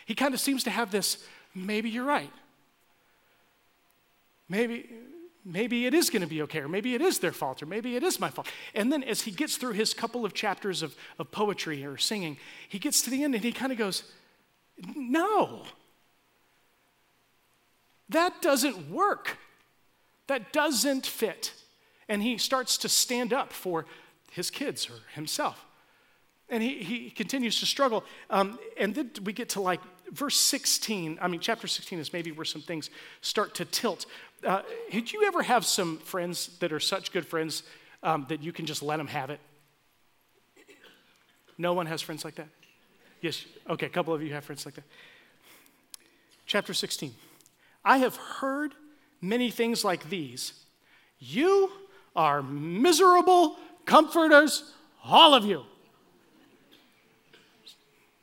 He 0.07 0.15
kind 0.15 0.35
of 0.35 0.41
seems 0.41 0.65
to 0.65 0.71
have 0.71 0.91
this 0.91 1.25
maybe 1.55 1.91
you're 1.91 2.05
right. 2.05 2.31
Maybe, 4.49 4.89
maybe 5.45 5.87
it 5.87 5.95
is 5.95 6.11
going 6.11 6.23
to 6.23 6.29
be 6.29 6.43
okay, 6.43 6.61
or 6.61 6.69
maybe 6.69 6.95
it 6.95 7.03
is 7.03 7.19
their 7.19 7.33
fault, 7.33 7.63
or 7.63 7.67
maybe 7.67 7.97
it 7.97 8.03
is 8.03 8.19
my 8.19 8.31
fault. 8.31 8.49
And 8.75 8.93
then 8.93 9.03
as 9.03 9.23
he 9.23 9.31
gets 9.31 9.57
through 9.57 9.73
his 9.73 9.93
couple 9.93 10.25
of 10.25 10.33
chapters 10.33 10.83
of, 10.83 10.97
of 11.19 11.31
poetry 11.31 11.85
or 11.85 11.97
singing, 11.97 12.39
he 12.69 12.79
gets 12.79 13.03
to 13.03 13.11
the 13.11 13.23
end 13.23 13.35
and 13.35 13.45
he 13.45 13.53
kind 13.53 13.73
of 13.73 13.79
goes, 13.79 14.05
No, 14.97 15.63
that 18.09 18.41
doesn't 18.41 18.91
work. 18.91 19.39
That 20.27 20.53
doesn't 20.53 21.07
fit. 21.07 21.53
And 22.09 22.23
he 22.23 22.39
starts 22.39 22.79
to 22.79 22.89
stand 22.89 23.33
up 23.33 23.53
for 23.53 23.87
his 24.31 24.51
kids 24.51 24.89
or 24.89 24.95
himself. 25.15 25.65
And 26.49 26.63
he, 26.63 26.83
he 26.83 27.11
continues 27.11 27.61
to 27.61 27.67
struggle. 27.67 28.05
Um, 28.31 28.59
and 28.77 28.95
then 28.95 29.11
we 29.25 29.33
get 29.33 29.51
to 29.51 29.61
like 29.61 29.81
verse 30.13 30.37
16. 30.37 31.19
I 31.21 31.29
mean, 31.29 31.41
chapter 31.41 31.67
16 31.67 31.99
is 31.99 32.13
maybe 32.13 32.33
where 32.33 32.45
some 32.45 32.61
things 32.61 32.91
start 33.21 33.55
to 33.57 33.65
tilt. 33.65 34.07
Uh, 34.45 34.63
did 34.91 35.13
you 35.13 35.25
ever 35.27 35.43
have 35.43 35.65
some 35.65 35.99
friends 35.99 36.59
that 36.59 36.73
are 36.73 36.81
such 36.81 37.13
good 37.13 37.27
friends 37.27 37.63
um, 38.03 38.27
that 38.29 38.43
you 38.43 38.53
can 38.53 38.67
just 38.67 38.83
let 38.83 38.99
them 38.99 39.07
have 39.07 39.31
it? 39.31 39.41
No 41.57 41.73
one 41.73 41.87
has 41.87 42.03
friends 42.03 42.25
like 42.25 42.35
that? 42.35 42.49
Yes. 43.21 43.45
Okay, 43.69 43.87
a 43.87 43.91
couple 43.91 44.13
of 44.13 44.23
you 44.23 44.33
have 44.33 44.45
friends 44.45 44.67
like 44.67 44.75
that. 44.75 44.85
Chapter 46.47 46.75
16. 46.75 47.15
I 47.85 47.99
have 47.99 48.17
heard 48.17 48.75
many 49.21 49.51
things 49.51 49.85
like 49.85 50.11
these. 50.11 50.53
You 51.19 51.71
are 52.15 52.43
miserable 52.43 53.57
comforters, 53.87 54.73
all 55.03 55.35
of 55.35 55.45
you. 55.45 55.63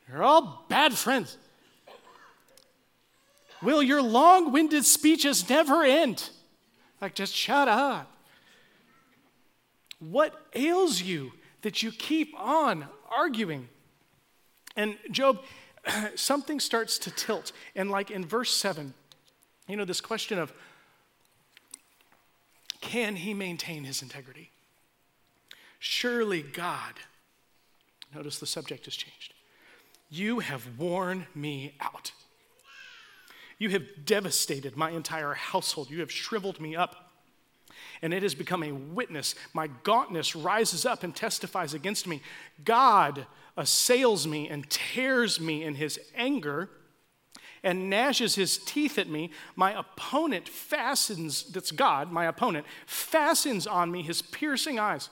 You're 0.07 0.23
all 0.23 0.65
bad 0.67 0.93
friends. 0.93 1.37
Will 3.61 3.83
your 3.83 4.01
long 4.01 4.51
winded 4.51 4.85
speeches 4.85 5.49
never 5.49 5.83
end? 5.83 6.29
Like, 6.99 7.15
just 7.15 7.35
shut 7.35 7.67
up. 7.67 8.11
What 9.99 10.33
ails 10.55 11.01
you 11.01 11.33
that 11.61 11.83
you 11.83 11.91
keep 11.91 12.33
on 12.39 12.87
arguing? 13.09 13.69
And 14.75 14.97
Job, 15.11 15.39
something 16.15 16.59
starts 16.59 16.97
to 16.99 17.11
tilt. 17.11 17.51
And, 17.75 17.91
like 17.91 18.09
in 18.09 18.25
verse 18.25 18.51
7, 18.51 18.93
you 19.67 19.77
know, 19.77 19.85
this 19.85 20.01
question 20.01 20.39
of 20.39 20.53
can 22.81 23.15
he 23.15 23.33
maintain 23.33 23.83
his 23.83 24.01
integrity? 24.01 24.49
Surely 25.79 26.41
God, 26.41 26.93
notice 28.13 28.39
the 28.39 28.45
subject 28.45 28.85
has 28.85 28.95
changed. 28.95 29.33
You 30.09 30.39
have 30.39 30.79
worn 30.79 31.27
me 31.33 31.75
out. 31.79 32.11
You 33.61 33.69
have 33.69 34.05
devastated 34.05 34.75
my 34.75 34.89
entire 34.89 35.35
household. 35.35 35.91
You 35.91 35.99
have 35.99 36.11
shriveled 36.11 36.59
me 36.59 36.75
up. 36.75 37.11
And 38.01 38.11
it 38.11 38.23
has 38.23 38.33
become 38.33 38.63
a 38.63 38.71
witness. 38.71 39.35
My 39.53 39.67
gauntness 39.83 40.35
rises 40.35 40.83
up 40.83 41.03
and 41.03 41.15
testifies 41.15 41.75
against 41.75 42.07
me. 42.07 42.23
God 42.65 43.27
assails 43.55 44.25
me 44.25 44.49
and 44.49 44.67
tears 44.67 45.39
me 45.39 45.63
in 45.63 45.75
his 45.75 45.99
anger 46.15 46.71
and 47.61 47.87
gnashes 47.87 48.33
his 48.33 48.57
teeth 48.57 48.97
at 48.97 49.07
me, 49.07 49.29
my 49.55 49.77
opponent 49.77 50.49
fastens, 50.49 51.43
that's 51.43 51.69
God, 51.69 52.11
my 52.11 52.25
opponent, 52.25 52.65
fastens 52.87 53.67
on 53.67 53.91
me 53.91 54.01
his 54.01 54.23
piercing 54.23 54.79
eyes. 54.79 55.11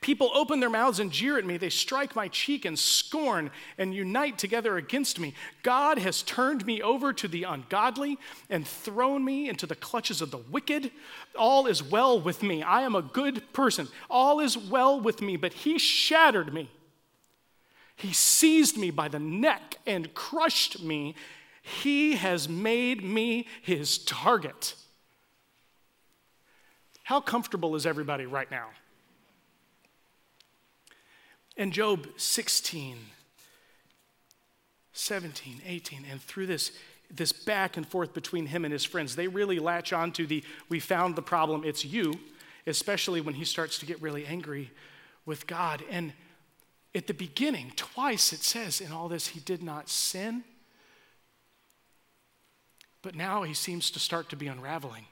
People 0.00 0.30
open 0.34 0.60
their 0.60 0.70
mouths 0.70 1.00
and 1.00 1.10
jeer 1.10 1.38
at 1.38 1.44
me. 1.44 1.56
They 1.56 1.70
strike 1.70 2.14
my 2.14 2.28
cheek 2.28 2.64
and 2.64 2.78
scorn 2.78 3.50
and 3.78 3.94
unite 3.94 4.38
together 4.38 4.76
against 4.76 5.18
me. 5.18 5.34
God 5.62 5.98
has 5.98 6.22
turned 6.22 6.66
me 6.66 6.82
over 6.82 7.12
to 7.12 7.28
the 7.28 7.44
ungodly 7.44 8.18
and 8.50 8.66
thrown 8.66 9.24
me 9.24 9.48
into 9.48 9.66
the 9.66 9.74
clutches 9.74 10.20
of 10.20 10.30
the 10.30 10.38
wicked. 10.38 10.90
All 11.36 11.66
is 11.66 11.82
well 11.82 12.20
with 12.20 12.42
me. 12.42 12.62
I 12.62 12.82
am 12.82 12.94
a 12.94 13.02
good 13.02 13.52
person. 13.52 13.88
All 14.08 14.40
is 14.40 14.56
well 14.56 15.00
with 15.00 15.20
me, 15.22 15.36
but 15.36 15.52
he 15.52 15.78
shattered 15.78 16.52
me. 16.52 16.70
He 17.96 18.12
seized 18.12 18.76
me 18.76 18.90
by 18.90 19.08
the 19.08 19.18
neck 19.18 19.78
and 19.86 20.12
crushed 20.14 20.82
me. 20.82 21.14
He 21.62 22.14
has 22.14 22.48
made 22.48 23.02
me 23.02 23.46
his 23.62 23.98
target. 23.98 24.74
How 27.02 27.20
comfortable 27.20 27.74
is 27.76 27.86
everybody 27.86 28.26
right 28.26 28.50
now? 28.50 28.68
In 31.56 31.70
Job 31.70 32.06
16, 32.16 32.98
17, 34.92 35.62
18, 35.64 36.04
and 36.10 36.20
through 36.20 36.46
this, 36.46 36.72
this 37.10 37.32
back 37.32 37.76
and 37.76 37.86
forth 37.86 38.12
between 38.12 38.46
him 38.46 38.64
and 38.64 38.72
his 38.72 38.84
friends, 38.84 39.16
they 39.16 39.28
really 39.28 39.58
latch 39.58 39.92
on 39.92 40.12
to 40.12 40.26
the 40.26 40.44
we 40.68 40.80
found 40.80 41.16
the 41.16 41.22
problem, 41.22 41.64
it's 41.64 41.84
you, 41.84 42.12
especially 42.66 43.20
when 43.20 43.34
he 43.34 43.44
starts 43.44 43.78
to 43.78 43.86
get 43.86 44.00
really 44.02 44.26
angry 44.26 44.70
with 45.24 45.46
God. 45.46 45.82
And 45.90 46.12
at 46.94 47.06
the 47.06 47.14
beginning, 47.14 47.72
twice 47.76 48.32
it 48.32 48.42
says 48.42 48.80
in 48.80 48.92
all 48.92 49.08
this, 49.08 49.28
he 49.28 49.40
did 49.40 49.62
not 49.62 49.88
sin. 49.88 50.44
But 53.00 53.14
now 53.14 53.44
he 53.44 53.54
seems 53.54 53.90
to 53.92 53.98
start 53.98 54.28
to 54.30 54.36
be 54.36 54.46
unraveling. 54.46 55.06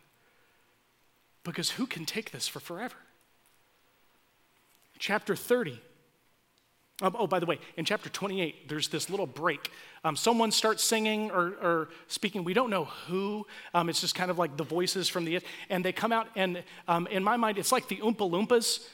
Because 1.43 1.71
who 1.73 1.87
can 1.87 2.05
take 2.05 2.33
this 2.33 2.49
for 2.49 2.61
forever? 2.61 2.97
Chapter 4.99 5.37
30. 5.37 5.81
Um, 7.03 7.17
oh, 7.19 7.27
by 7.27 7.41
the 7.41 7.47
way, 7.47 7.59
in 7.77 7.85
chapter 7.85 8.09
28, 8.09 8.69
there's 8.69 8.89
this 8.89 9.11
little 9.11 9.27
break. 9.27 9.71
Um, 10.05 10.15
someone 10.15 10.53
starts 10.53 10.85
singing 10.85 11.31
or, 11.33 11.55
or, 11.61 11.89
speaking. 12.07 12.45
We 12.45 12.55
don't 12.55 12.71
know 12.71 12.85
who. 12.85 13.47
Um, 13.73 13.89
it's 13.89 14.01
just 14.01 14.15
kind 14.15 14.31
of 14.31 14.39
like 14.39 14.57
the 14.57 14.63
voices 14.65 15.09
from 15.09 15.25
the, 15.25 15.41
and 15.71 15.85
they 15.85 15.93
come 15.93 16.13
out, 16.13 16.29
and 16.37 16.63
um, 16.87 17.09
in 17.09 17.25
my 17.25 17.37
mind, 17.37 17.59
it's 17.59 17.73
like 17.73 17.89
the 17.89 17.97
Oompa 17.97 18.31
Loompas 18.31 18.87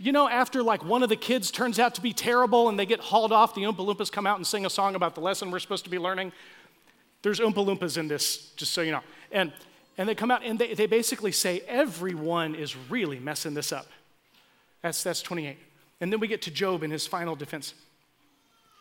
you 0.00 0.12
know, 0.12 0.26
after 0.26 0.62
like 0.62 0.82
one 0.82 1.02
of 1.02 1.10
the 1.10 1.16
kids 1.16 1.50
turns 1.50 1.78
out 1.78 1.94
to 1.96 2.00
be 2.00 2.14
terrible 2.14 2.70
and 2.70 2.78
they 2.78 2.86
get 2.86 3.00
hauled 3.00 3.32
off, 3.32 3.54
the 3.54 3.62
Oompa 3.64 3.86
Loompas 3.86 4.10
come 4.10 4.26
out 4.26 4.38
and 4.38 4.46
sing 4.46 4.64
a 4.64 4.70
song 4.70 4.94
about 4.94 5.14
the 5.14 5.20
lesson 5.20 5.50
we're 5.50 5.58
supposed 5.58 5.84
to 5.84 5.90
be 5.90 5.98
learning. 5.98 6.32
There's 7.20 7.38
Oompa 7.38 7.56
Loompas 7.56 7.98
in 7.98 8.08
this, 8.08 8.50
just 8.56 8.72
so 8.72 8.80
you 8.80 8.92
know. 8.92 9.02
And, 9.30 9.52
and 9.98 10.08
they 10.08 10.14
come 10.14 10.30
out 10.30 10.42
and 10.42 10.58
they, 10.58 10.72
they 10.72 10.86
basically 10.86 11.32
say, 11.32 11.60
everyone 11.68 12.54
is 12.54 12.74
really 12.88 13.20
messing 13.20 13.52
this 13.52 13.72
up. 13.72 13.88
That's, 14.80 15.02
that's 15.02 15.20
28. 15.20 15.58
And 16.00 16.12
then 16.12 16.20
we 16.20 16.28
get 16.28 16.42
to 16.42 16.50
Job 16.50 16.82
in 16.82 16.90
his 16.90 17.06
final 17.06 17.36
defense. 17.36 17.74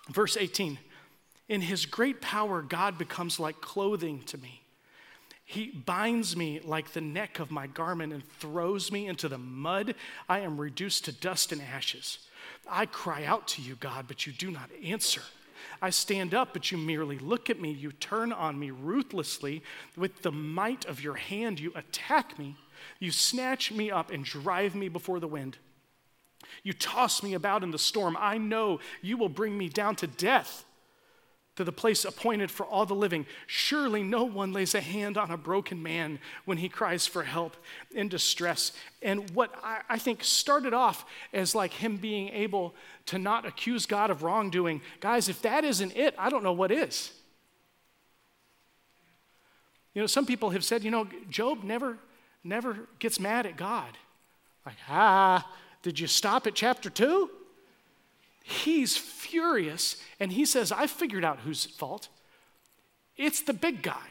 Verse 0.09 0.37
18 0.37 0.79
In 1.47 1.61
his 1.61 1.85
great 1.85 2.21
power, 2.21 2.61
God 2.61 2.97
becomes 2.97 3.39
like 3.39 3.61
clothing 3.61 4.23
to 4.23 4.37
me. 4.37 4.61
He 5.45 5.71
binds 5.71 6.37
me 6.37 6.59
like 6.63 6.93
the 6.93 7.01
neck 7.01 7.39
of 7.39 7.49
my 7.49 7.65
garment 7.65 8.13
and 8.13 8.23
throws 8.23 8.91
me 8.91 9.07
into 9.07 9.27
the 9.27 9.39
mud. 9.39 9.95
I 10.27 10.41
am 10.41 10.61
reduced 10.61 11.05
to 11.05 11.11
dust 11.11 11.51
and 11.51 11.59
ashes. 11.59 12.19
I 12.69 12.85
cry 12.85 13.25
out 13.25 13.47
to 13.49 13.61
you, 13.63 13.75
God, 13.75 14.05
but 14.07 14.27
you 14.27 14.33
do 14.33 14.51
not 14.51 14.69
answer. 14.83 15.21
I 15.81 15.89
stand 15.89 16.35
up, 16.35 16.53
but 16.53 16.71
you 16.71 16.77
merely 16.77 17.17
look 17.17 17.49
at 17.49 17.59
me. 17.59 17.71
You 17.71 17.91
turn 17.93 18.31
on 18.31 18.59
me 18.59 18.69
ruthlessly. 18.69 19.63
With 19.97 20.21
the 20.21 20.31
might 20.31 20.85
of 20.85 21.03
your 21.03 21.15
hand, 21.15 21.59
you 21.59 21.71
attack 21.75 22.37
me. 22.37 22.55
You 22.99 23.11
snatch 23.11 23.71
me 23.71 23.89
up 23.89 24.11
and 24.11 24.23
drive 24.23 24.75
me 24.75 24.87
before 24.87 25.19
the 25.19 25.27
wind. 25.27 25.57
You 26.63 26.73
toss 26.73 27.23
me 27.23 27.33
about 27.33 27.63
in 27.63 27.71
the 27.71 27.79
storm. 27.79 28.17
I 28.19 28.37
know 28.37 28.79
you 29.01 29.17
will 29.17 29.29
bring 29.29 29.57
me 29.57 29.69
down 29.69 29.95
to 29.97 30.07
death 30.07 30.65
to 31.59 31.65
the 31.65 31.71
place 31.73 32.05
appointed 32.05 32.49
for 32.49 32.65
all 32.65 32.85
the 32.85 32.95
living. 32.95 33.25
Surely 33.45 34.01
no 34.01 34.23
one 34.23 34.53
lays 34.53 34.73
a 34.75 34.79
hand 34.79 35.17
on 35.17 35.29
a 35.29 35.35
broken 35.35 35.83
man 35.83 36.17
when 36.45 36.57
he 36.57 36.69
cries 36.69 37.05
for 37.05 37.21
help 37.21 37.57
in 37.91 38.07
distress. 38.07 38.71
And 39.01 39.29
what 39.31 39.53
I, 39.61 39.81
I, 39.89 39.97
think 39.97 40.23
started 40.23 40.73
off 40.73 41.03
as 41.33 41.53
like 41.53 41.73
him 41.73 41.97
being 41.97 42.29
able 42.29 42.75
to 43.07 43.19
not 43.19 43.45
accuse 43.45 43.85
God 43.85 44.09
of 44.09 44.23
wrongdoing, 44.23 44.81
guys, 45.01 45.27
if 45.27 45.41
that 45.41 45.65
isn't 45.65 45.97
it, 45.97 46.15
I 46.17 46.29
don't 46.29 46.43
know 46.43 46.53
what 46.53 46.71
is. 46.71 47.11
You 49.93 50.01
know, 50.01 50.07
some 50.07 50.25
people 50.25 50.51
have 50.51 50.63
said, 50.63 50.85
you 50.85 50.91
know, 50.91 51.09
Job 51.29 51.65
never, 51.65 51.97
never 52.41 52.87
gets 52.99 53.19
mad 53.19 53.45
at 53.45 53.57
God. 53.57 53.97
Like, 54.65 54.77
ah, 54.87 55.45
did 55.81 55.99
you 55.99 56.07
stop 56.07 56.47
at 56.47 56.55
chapter 56.55 56.89
two? 56.89 57.29
He's 58.43 58.97
furious 58.97 59.97
and 60.19 60.31
he 60.31 60.45
says, 60.45 60.71
I 60.71 60.87
figured 60.87 61.23
out 61.23 61.39
who's 61.39 61.65
at 61.65 61.71
fault. 61.71 62.07
It's 63.15 63.41
the 63.41 63.53
big 63.53 63.83
guy. 63.83 64.07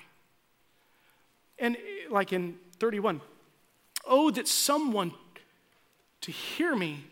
And 1.59 1.77
like 2.09 2.33
in 2.33 2.57
31, 2.79 3.21
oh, 4.07 4.31
that 4.31 4.47
someone 4.47 5.13
to 6.21 6.31
hear 6.31 6.75
me. 6.77 7.05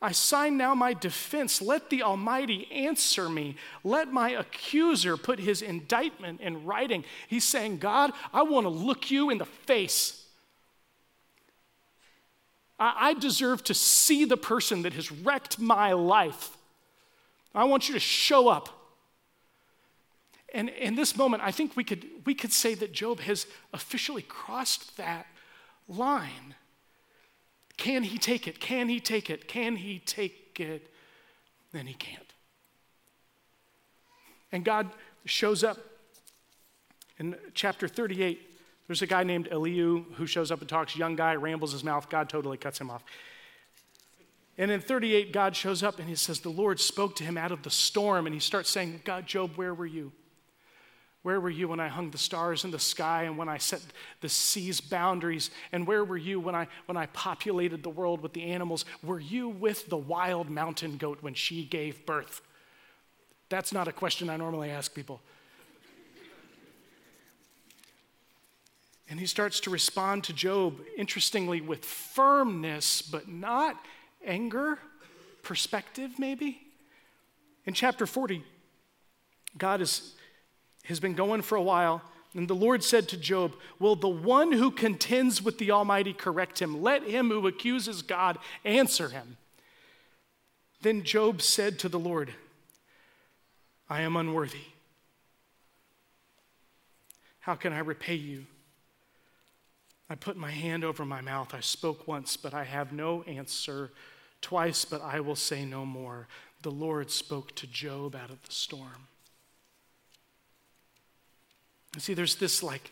I 0.00 0.12
sign 0.12 0.56
now 0.56 0.74
my 0.74 0.94
defense. 0.94 1.62
Let 1.62 1.90
the 1.90 2.02
Almighty 2.02 2.66
answer 2.72 3.28
me. 3.28 3.56
Let 3.84 4.12
my 4.12 4.30
accuser 4.30 5.16
put 5.16 5.38
his 5.38 5.62
indictment 5.62 6.40
in 6.40 6.64
writing. 6.64 7.04
He's 7.28 7.44
saying, 7.44 7.78
God, 7.78 8.12
I 8.32 8.42
want 8.42 8.64
to 8.64 8.68
look 8.68 9.10
you 9.10 9.30
in 9.30 9.38
the 9.38 9.44
face. 9.44 10.21
I 12.84 13.14
deserve 13.14 13.62
to 13.64 13.74
see 13.74 14.24
the 14.24 14.36
person 14.36 14.82
that 14.82 14.94
has 14.94 15.12
wrecked 15.12 15.58
my 15.58 15.92
life. 15.92 16.56
I 17.54 17.64
want 17.64 17.88
you 17.88 17.94
to 17.94 18.00
show 18.00 18.48
up. 18.48 18.68
And 20.54 20.68
in 20.68 20.96
this 20.96 21.16
moment, 21.16 21.42
I 21.42 21.50
think 21.50 21.76
we 21.76 21.84
could, 21.84 22.06
we 22.26 22.34
could 22.34 22.52
say 22.52 22.74
that 22.74 22.92
Job 22.92 23.20
has 23.20 23.46
officially 23.72 24.22
crossed 24.22 24.96
that 24.96 25.26
line. 25.88 26.54
Can 27.76 28.02
he 28.02 28.18
take 28.18 28.46
it? 28.46 28.60
Can 28.60 28.88
he 28.88 29.00
take 29.00 29.30
it? 29.30 29.48
Can 29.48 29.76
he 29.76 29.98
take 29.98 30.58
it? 30.60 30.90
Then 31.72 31.86
he 31.86 31.94
can't. 31.94 32.32
And 34.50 34.64
God 34.64 34.90
shows 35.24 35.64
up 35.64 35.78
in 37.18 37.36
chapter 37.54 37.88
38 37.88 38.51
there's 38.92 39.00
a 39.00 39.06
guy 39.06 39.22
named 39.22 39.48
Elihu 39.50 40.04
who 40.16 40.26
shows 40.26 40.50
up 40.50 40.60
and 40.60 40.68
talks, 40.68 40.94
young 40.94 41.16
guy, 41.16 41.34
rambles 41.34 41.72
his 41.72 41.82
mouth. 41.82 42.10
God 42.10 42.28
totally 42.28 42.58
cuts 42.58 42.78
him 42.78 42.90
off. 42.90 43.02
And 44.58 44.70
in 44.70 44.82
38, 44.82 45.32
God 45.32 45.56
shows 45.56 45.82
up 45.82 45.98
and 45.98 46.06
he 46.06 46.14
says, 46.14 46.40
The 46.40 46.50
Lord 46.50 46.78
spoke 46.78 47.16
to 47.16 47.24
him 47.24 47.38
out 47.38 47.52
of 47.52 47.62
the 47.62 47.70
storm. 47.70 48.26
And 48.26 48.34
he 48.34 48.38
starts 48.38 48.68
saying, 48.68 49.00
God, 49.02 49.26
Job, 49.26 49.52
where 49.56 49.72
were 49.72 49.86
you? 49.86 50.12
Where 51.22 51.40
were 51.40 51.48
you 51.48 51.68
when 51.68 51.80
I 51.80 51.88
hung 51.88 52.10
the 52.10 52.18
stars 52.18 52.66
in 52.66 52.70
the 52.70 52.78
sky 52.78 53.22
and 53.22 53.38
when 53.38 53.48
I 53.48 53.56
set 53.56 53.80
the 54.20 54.28
sea's 54.28 54.82
boundaries? 54.82 55.50
And 55.72 55.86
where 55.86 56.04
were 56.04 56.18
you 56.18 56.38
when 56.38 56.54
I, 56.54 56.68
when 56.84 56.98
I 56.98 57.06
populated 57.06 57.82
the 57.82 57.88
world 57.88 58.20
with 58.20 58.34
the 58.34 58.42
animals? 58.42 58.84
Were 59.02 59.20
you 59.20 59.48
with 59.48 59.88
the 59.88 59.96
wild 59.96 60.50
mountain 60.50 60.98
goat 60.98 61.22
when 61.22 61.32
she 61.32 61.64
gave 61.64 62.04
birth? 62.04 62.42
That's 63.48 63.72
not 63.72 63.88
a 63.88 63.92
question 63.92 64.28
I 64.28 64.36
normally 64.36 64.68
ask 64.68 64.94
people. 64.94 65.22
And 69.12 69.20
he 69.20 69.26
starts 69.26 69.60
to 69.60 69.70
respond 69.70 70.24
to 70.24 70.32
Job, 70.32 70.80
interestingly, 70.96 71.60
with 71.60 71.84
firmness, 71.84 73.02
but 73.02 73.28
not 73.28 73.76
anger, 74.24 74.78
perspective, 75.42 76.12
maybe. 76.18 76.62
In 77.66 77.74
chapter 77.74 78.06
40, 78.06 78.42
God 79.58 79.82
is, 79.82 80.14
has 80.84 80.98
been 80.98 81.12
going 81.12 81.42
for 81.42 81.56
a 81.56 81.62
while, 81.62 82.00
and 82.32 82.48
the 82.48 82.54
Lord 82.54 82.82
said 82.82 83.06
to 83.10 83.18
Job, 83.18 83.54
Will 83.78 83.96
the 83.96 84.08
one 84.08 84.50
who 84.50 84.70
contends 84.70 85.42
with 85.42 85.58
the 85.58 85.72
Almighty 85.72 86.14
correct 86.14 86.62
him? 86.62 86.80
Let 86.80 87.02
him 87.02 87.28
who 87.28 87.46
accuses 87.46 88.00
God 88.00 88.38
answer 88.64 89.10
him. 89.10 89.36
Then 90.80 91.02
Job 91.02 91.42
said 91.42 91.78
to 91.80 91.90
the 91.90 91.98
Lord, 91.98 92.32
I 93.90 94.00
am 94.00 94.16
unworthy. 94.16 94.68
How 97.40 97.56
can 97.56 97.74
I 97.74 97.80
repay 97.80 98.14
you? 98.14 98.46
I 100.12 100.14
put 100.14 100.36
my 100.36 100.50
hand 100.50 100.84
over 100.84 101.06
my 101.06 101.22
mouth. 101.22 101.54
I 101.54 101.60
spoke 101.60 102.06
once, 102.06 102.36
but 102.36 102.52
I 102.52 102.64
have 102.64 102.92
no 102.92 103.22
answer. 103.22 103.90
Twice, 104.42 104.84
but 104.84 105.00
I 105.00 105.20
will 105.20 105.36
say 105.36 105.64
no 105.64 105.86
more. 105.86 106.28
The 106.60 106.70
Lord 106.70 107.10
spoke 107.10 107.54
to 107.54 107.66
Job 107.66 108.14
out 108.14 108.28
of 108.28 108.42
the 108.42 108.52
storm. 108.52 109.08
And 111.94 112.02
see, 112.02 112.12
there's 112.12 112.36
this 112.36 112.62
like, 112.62 112.90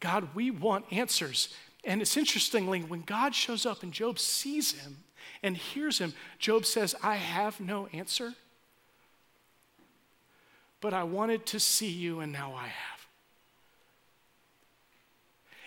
God, 0.00 0.34
we 0.34 0.50
want 0.50 0.84
answers. 0.90 1.54
And 1.84 2.02
it's 2.02 2.16
interestingly, 2.16 2.80
when 2.80 3.02
God 3.02 3.36
shows 3.36 3.64
up 3.64 3.84
and 3.84 3.92
Job 3.92 4.18
sees 4.18 4.72
him 4.72 4.96
and 5.44 5.56
hears 5.56 5.98
him, 5.98 6.12
Job 6.40 6.66
says, 6.66 6.94
I 7.02 7.16
have 7.16 7.60
no 7.60 7.86
answer, 7.92 8.34
but 10.80 10.92
I 10.92 11.04
wanted 11.04 11.46
to 11.46 11.60
see 11.60 11.90
you, 11.90 12.18
and 12.18 12.32
now 12.32 12.54
I 12.54 12.66
have. 12.66 12.97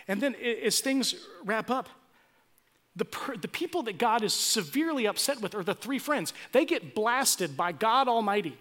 And 0.08 0.20
then 0.20 0.34
as 0.34 0.80
things 0.80 1.14
wrap 1.44 1.70
up, 1.70 1.88
the, 2.94 3.04
per, 3.04 3.36
the 3.36 3.48
people 3.48 3.84
that 3.84 3.98
God 3.98 4.22
is 4.22 4.34
severely 4.34 5.06
upset 5.06 5.40
with 5.40 5.54
are 5.54 5.64
the 5.64 5.74
three 5.74 5.98
friends. 5.98 6.32
They 6.52 6.64
get 6.64 6.94
blasted 6.94 7.56
by 7.56 7.72
God 7.72 8.08
Almighty 8.08 8.58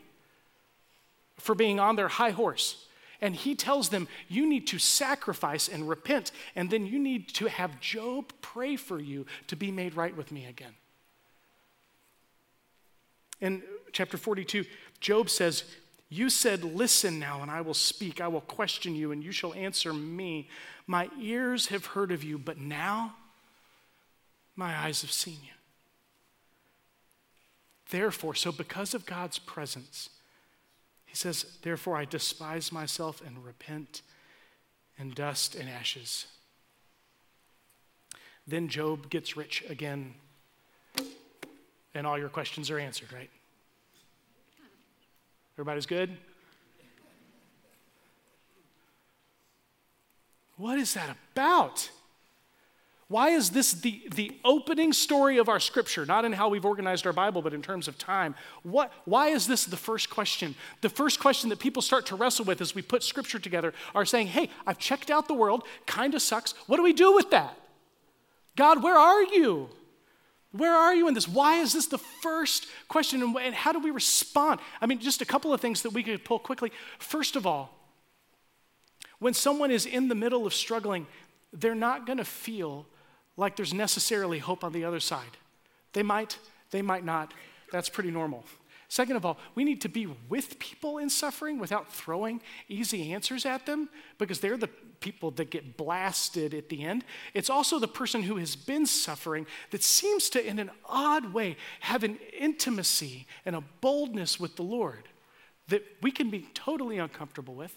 for 1.38 1.56
being 1.56 1.80
on 1.80 1.96
their 1.96 2.08
high 2.08 2.30
horse. 2.30 2.86
And 3.20 3.36
he 3.36 3.56
tells 3.56 3.90
them, 3.90 4.08
You 4.30 4.48
need 4.48 4.68
to 4.68 4.80
sacrifice 4.80 5.68
and 5.68 5.88
repent, 5.88 6.32
and 6.56 6.70
then 6.70 6.86
you 6.86 6.98
need 6.98 7.30
to 7.36 7.48
have 7.48 7.80
Job 7.80 8.32
pray 8.42 8.76
for 8.76 9.00
you 9.00 9.26
to 9.48 9.56
be 9.56 9.72
made 9.72 9.96
right 9.96 10.16
with 10.16 10.32
me 10.32 10.46
again. 10.46 10.74
In 13.42 13.64
chapter 13.92 14.18
42, 14.18 14.66
Job 15.00 15.30
says, 15.30 15.66
You 16.14 16.30
said, 16.30 16.66
Listen 16.66 17.20
now, 17.20 17.42
and 17.42 17.50
I 17.50 17.62
will 17.62 17.74
speak. 17.74 18.20
I 18.20 18.28
will 18.28 18.42
question 18.42 18.94
you, 18.96 19.14
and 19.14 19.24
you 19.24 19.32
shall 19.32 19.54
answer 19.54 19.94
me. 19.94 20.50
My 20.86 21.10
ears 21.20 21.68
have 21.68 21.86
heard 21.86 22.12
of 22.12 22.22
you, 22.22 22.38
but 22.38 22.58
now 22.60 23.16
my 24.58 24.78
eyes 24.78 25.02
have 25.02 25.12
seen 25.12 25.38
you. 25.42 25.54
Therefore, 27.90 28.36
so 28.36 28.52
because 28.52 28.94
of 28.94 29.06
God's 29.06 29.40
presence, 29.40 30.10
he 31.06 31.16
says, 31.16 31.46
Therefore 31.62 31.96
I 31.96 32.04
despise 32.04 32.74
myself 32.74 33.22
and 33.26 33.46
repent 33.46 34.02
in 34.98 35.12
dust 35.12 35.56
and 35.56 35.70
ashes. 35.70 36.26
Then 38.46 38.68
Job 38.68 39.10
gets 39.10 39.38
rich 39.38 39.64
again, 39.70 40.16
and 41.94 42.06
all 42.06 42.20
your 42.20 42.28
questions 42.28 42.70
are 42.70 42.80
answered, 42.80 43.14
right? 43.14 43.30
Everybody's 45.56 45.86
good? 45.86 46.18
What 50.58 50.78
is 50.78 50.94
that 50.94 51.16
about? 51.34 51.90
Why 53.08 53.32
is 53.32 53.50
this 53.50 53.74
the, 53.74 54.02
the 54.16 54.38
opening 54.46 54.94
story 54.94 55.38
of 55.38 55.50
our 55.50 55.60
scripture, 55.60 56.06
not 56.06 56.24
in 56.24 56.32
how 56.32 56.48
we've 56.48 56.64
organized 56.64 57.06
our 57.06 57.12
Bible, 57.12 57.42
but 57.42 57.54
in 57.54 57.62
terms 57.62 57.90
of 57.90 57.98
time? 57.98 58.36
What, 58.64 58.94
why 59.04 59.30
is 59.30 59.48
this 59.48 59.66
the 59.66 59.76
first 59.76 60.10
question? 60.10 60.56
The 60.80 60.88
first 60.88 61.20
question 61.20 61.50
that 61.50 61.60
people 61.60 61.82
start 61.82 62.06
to 62.06 62.16
wrestle 62.16 62.46
with 62.46 62.62
as 62.62 62.74
we 62.74 62.82
put 62.82 63.04
scripture 63.04 63.38
together 63.38 63.74
are 63.94 64.06
saying, 64.06 64.28
hey, 64.28 64.50
I've 64.66 64.78
checked 64.78 65.12
out 65.12 65.28
the 65.28 65.34
world, 65.34 65.64
kind 65.86 66.16
of 66.16 66.22
sucks. 66.22 66.54
What 66.68 66.78
do 66.78 66.84
we 66.84 66.94
do 66.94 67.14
with 67.14 67.32
that? 67.32 67.58
God, 68.56 68.82
where 68.82 68.98
are 68.98 69.24
you? 69.24 69.70
Where 70.52 70.74
are 70.74 70.94
you 70.94 71.08
in 71.08 71.14
this? 71.14 71.28
Why 71.28 71.62
is 71.62 71.74
this 71.74 71.86
the 71.86 71.98
first 71.98 72.68
question? 72.88 73.22
And 73.22 73.56
how 73.56 73.72
do 73.72 73.80
we 73.80 73.92
respond? 73.92 74.60
I 74.82 74.86
mean, 74.86 75.00
just 75.00 75.22
a 75.22 75.26
couple 75.26 75.54
of 75.54 75.62
things 75.62 75.82
that 75.84 75.94
we 75.94 76.04
could 76.04 76.26
pull 76.26 76.40
quickly. 76.40 76.72
First 77.00 77.36
of 77.36 77.48
all, 77.48 77.78
when 79.20 79.34
someone 79.34 79.72
is 79.72 79.86
in 79.86 80.08
the 80.08 80.16
middle 80.16 80.46
of 80.46 80.54
struggling, 80.54 81.08
they're 81.54 81.76
not 81.76 82.06
going 82.06 82.18
to 82.18 82.26
feel 82.26 82.86
like 83.38 83.56
there's 83.56 83.74
necessarily 83.74 84.40
hope 84.40 84.64
on 84.64 84.74
the 84.74 84.84
other 84.84 85.00
side. 85.00 85.38
They 85.94 86.04
might, 86.04 86.38
they 86.72 86.82
might 86.82 87.06
not. 87.06 87.34
That's 87.72 87.90
pretty 87.90 88.12
normal. 88.12 88.44
Second 88.92 89.16
of 89.16 89.26
all, 89.26 89.38
we 89.56 89.64
need 89.64 89.80
to 89.80 89.88
be 89.88 90.06
with 90.28 90.60
people 90.60 90.98
in 90.98 91.10
suffering 91.10 91.60
without 91.60 91.94
throwing 91.94 92.42
easy 92.68 93.14
answers 93.14 93.46
at 93.46 93.66
them 93.66 93.88
because 94.18 94.42
they're 94.42 94.58
the 94.58 94.68
people 95.00 95.32
that 95.32 95.50
get 95.50 95.78
blasted 95.78 96.54
at 96.54 96.68
the 96.68 96.84
end. 96.84 97.06
It's 97.34 97.50
also 97.50 97.80
the 97.80 97.88
person 97.88 98.22
who 98.22 98.36
has 98.36 98.58
been 98.58 98.86
suffering 98.86 99.48
that 99.70 99.82
seems 99.82 100.30
to, 100.32 100.46
in 100.46 100.60
an 100.60 100.72
odd 100.84 101.32
way, 101.32 101.56
have 101.80 102.04
an 102.04 102.20
intimacy 102.38 103.28
and 103.46 103.56
a 103.56 103.64
boldness 103.80 104.42
with 104.42 104.58
the 104.58 104.64
Lord 104.64 105.08
that 105.70 105.86
we 106.02 106.12
can 106.12 106.30
be 106.30 106.50
totally 106.54 106.98
uncomfortable 106.98 107.54
with. 107.56 107.74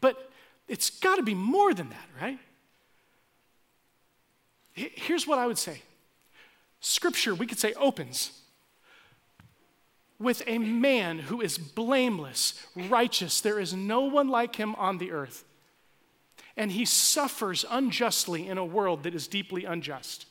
But 0.00 0.30
it's 0.68 0.90
got 0.90 1.16
to 1.16 1.24
be 1.24 1.34
more 1.34 1.74
than 1.74 1.88
that, 1.90 2.08
right? 2.20 2.38
Here's 4.74 5.26
what 5.26 5.40
I 5.40 5.48
would 5.48 5.58
say 5.58 5.82
Scripture, 6.78 7.34
we 7.34 7.48
could 7.48 7.58
say, 7.58 7.72
opens 7.72 8.41
with 10.22 10.42
a 10.46 10.58
man 10.58 11.18
who 11.18 11.40
is 11.40 11.58
blameless, 11.58 12.54
righteous. 12.76 13.40
There 13.40 13.58
is 13.58 13.74
no 13.74 14.02
one 14.02 14.28
like 14.28 14.56
him 14.56 14.74
on 14.76 14.98
the 14.98 15.10
earth. 15.10 15.44
And 16.56 16.72
he 16.72 16.84
suffers 16.84 17.64
unjustly 17.68 18.46
in 18.46 18.58
a 18.58 18.64
world 18.64 19.02
that 19.02 19.14
is 19.14 19.26
deeply 19.26 19.64
unjust. 19.64 20.26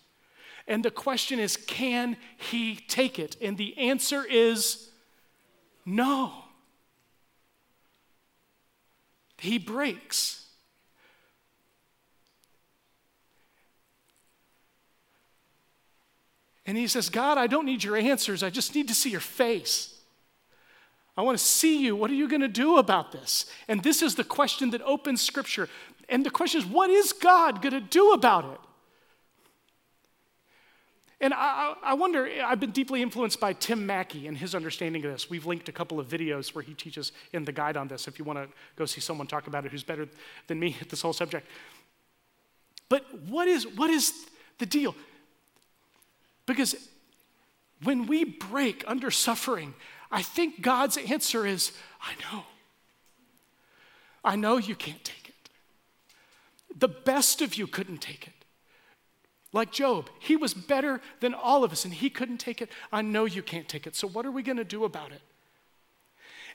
And 0.67 0.85
the 0.85 0.91
question 0.91 1.39
is 1.39 1.57
can 1.57 2.17
he 2.37 2.75
take 2.75 3.19
it? 3.19 3.35
And 3.41 3.57
the 3.57 3.77
answer 3.77 4.23
is 4.23 4.89
no. 5.85 6.31
He 9.37 9.57
breaks. 9.57 10.40
And 16.71 16.77
he 16.77 16.87
says, 16.87 17.09
God, 17.09 17.37
I 17.37 17.47
don't 17.47 17.65
need 17.65 17.83
your 17.83 17.97
answers. 17.97 18.43
I 18.43 18.49
just 18.49 18.73
need 18.75 18.87
to 18.87 18.93
see 18.93 19.09
your 19.09 19.19
face. 19.19 19.93
I 21.17 21.21
want 21.21 21.37
to 21.37 21.43
see 21.43 21.83
you. 21.83 21.97
What 21.97 22.09
are 22.09 22.13
you 22.13 22.29
going 22.29 22.39
to 22.39 22.47
do 22.47 22.77
about 22.77 23.11
this? 23.11 23.45
And 23.67 23.83
this 23.83 24.01
is 24.01 24.15
the 24.15 24.23
question 24.23 24.69
that 24.69 24.81
opens 24.83 25.19
scripture. 25.19 25.67
And 26.07 26.25
the 26.25 26.29
question 26.29 26.61
is, 26.61 26.65
what 26.65 26.89
is 26.89 27.11
God 27.11 27.61
going 27.61 27.73
to 27.73 27.81
do 27.81 28.13
about 28.13 28.45
it? 28.45 28.59
And 31.19 31.33
I, 31.33 31.73
I, 31.83 31.93
wonder, 31.93 32.29
I've 32.41 32.61
been 32.61 32.71
deeply 32.71 33.01
influenced 33.01 33.41
by 33.41 33.51
Tim 33.51 33.85
Mackie 33.85 34.27
and 34.27 34.37
his 34.37 34.55
understanding 34.55 35.03
of 35.03 35.11
this. 35.11 35.29
We've 35.29 35.45
linked 35.45 35.67
a 35.67 35.73
couple 35.73 35.99
of 35.99 36.07
videos 36.07 36.55
where 36.55 36.63
he 36.63 36.73
teaches 36.73 37.11
in 37.33 37.43
the 37.43 37.51
guide 37.51 37.75
on 37.75 37.89
this 37.89 38.07
if 38.07 38.17
you 38.17 38.23
want 38.23 38.39
to 38.39 38.47
go 38.77 38.85
see 38.85 39.01
someone 39.01 39.27
talk 39.27 39.47
about 39.47 39.65
it 39.65 39.73
who's 39.73 39.83
better 39.83 40.07
than 40.47 40.57
me 40.57 40.77
at 40.79 40.87
this 40.87 41.01
whole 41.01 41.11
subject. 41.11 41.47
But 42.87 43.03
what 43.27 43.49
is, 43.49 43.67
what 43.67 43.89
is 43.89 44.13
the 44.57 44.65
deal? 44.65 44.95
Because 46.45 46.75
when 47.83 48.07
we 48.07 48.23
break 48.23 48.83
under 48.87 49.11
suffering, 49.11 49.73
I 50.11 50.21
think 50.21 50.61
God's 50.61 50.97
answer 50.97 51.45
is 51.45 51.71
I 52.01 52.13
know. 52.21 52.43
I 54.23 54.35
know 54.35 54.57
you 54.57 54.75
can't 54.75 55.03
take 55.03 55.29
it. 55.29 55.49
The 56.77 56.87
best 56.87 57.41
of 57.41 57.55
you 57.55 57.67
couldn't 57.67 57.99
take 57.99 58.27
it. 58.27 58.33
Like 59.53 59.71
Job, 59.71 60.09
he 60.19 60.35
was 60.35 60.53
better 60.53 61.01
than 61.19 61.33
all 61.33 61.63
of 61.63 61.71
us 61.71 61.83
and 61.83 61.93
he 61.93 62.09
couldn't 62.09 62.37
take 62.37 62.61
it. 62.61 62.69
I 62.91 63.01
know 63.01 63.25
you 63.25 63.41
can't 63.41 63.67
take 63.67 63.85
it. 63.85 63.95
So, 63.95 64.07
what 64.07 64.25
are 64.25 64.31
we 64.31 64.43
going 64.43 64.57
to 64.57 64.63
do 64.63 64.85
about 64.85 65.11
it? 65.11 65.21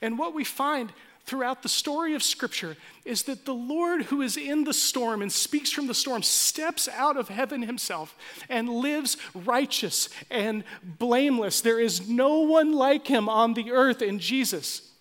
And 0.01 0.19
what 0.19 0.35
we 0.35 0.45
find 0.45 0.93
throughout 1.27 1.63
the 1.63 1.69
story 1.69 2.15
of 2.15 2.23
Scripture 2.23 2.77
is 3.05 3.25
that 3.25 3.45
the 3.45 3.55
Lord 3.55 4.05
who 4.05 4.23
is 4.23 4.37
in 4.37 4.65
the 4.65 4.73
storm 4.73 5.23
and 5.23 5.31
speaks 5.31 5.71
from 5.71 5.89
the 5.89 5.95
storm 5.95 6.23
steps 6.23 6.89
out 6.89 7.17
of 7.17 7.29
heaven 7.29 7.63
himself 7.63 8.17
and 8.49 8.69
lives 8.69 9.17
righteous 9.35 10.09
and 10.31 10.63
blameless. 10.83 11.61
There 11.61 11.81
is 11.81 12.09
no 12.09 12.41
one 12.41 12.73
like 12.73 13.09
him 13.09 13.29
on 13.29 13.55
the 13.55 13.73
earth 13.73 14.03
in 14.03 14.21
Jesus. 14.21 14.93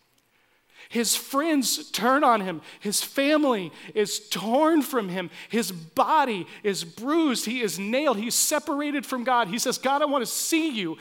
His 0.89 1.15
friends 1.15 1.91
turn 1.91 2.23
on 2.23 2.41
him. 2.41 2.61
His 2.79 3.01
family 3.01 3.71
is 3.93 4.19
torn 4.29 4.81
from 4.81 5.09
him. 5.09 5.29
His 5.49 5.71
body 5.71 6.47
is 6.63 6.83
bruised. 6.83 7.45
He 7.45 7.61
is 7.61 7.77
nailed. 7.79 8.17
He's 8.17 8.35
separated 8.35 9.05
from 9.05 9.23
God. 9.23 9.47
He 9.47 9.59
says, 9.59 9.77
God, 9.77 10.01
I 10.01 10.05
want 10.05 10.23
to 10.23 10.31
see 10.31 10.69
you. 10.69 10.97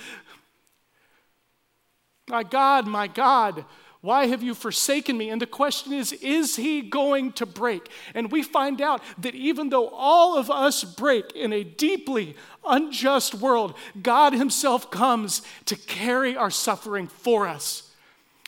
My 2.28 2.42
God, 2.42 2.86
my 2.86 3.06
God, 3.06 3.66
why 4.04 4.26
have 4.26 4.42
you 4.42 4.52
forsaken 4.52 5.16
me? 5.16 5.30
And 5.30 5.40
the 5.40 5.46
question 5.46 5.94
is, 5.94 6.12
is 6.12 6.56
he 6.56 6.82
going 6.82 7.32
to 7.32 7.46
break? 7.46 7.88
And 8.14 8.30
we 8.30 8.42
find 8.42 8.82
out 8.82 9.00
that 9.16 9.34
even 9.34 9.70
though 9.70 9.88
all 9.88 10.36
of 10.36 10.50
us 10.50 10.84
break 10.84 11.32
in 11.32 11.54
a 11.54 11.64
deeply 11.64 12.36
unjust 12.66 13.34
world, 13.34 13.74
God 14.02 14.34
himself 14.34 14.90
comes 14.90 15.40
to 15.64 15.76
carry 15.76 16.36
our 16.36 16.50
suffering 16.50 17.06
for 17.06 17.48
us. 17.48 17.92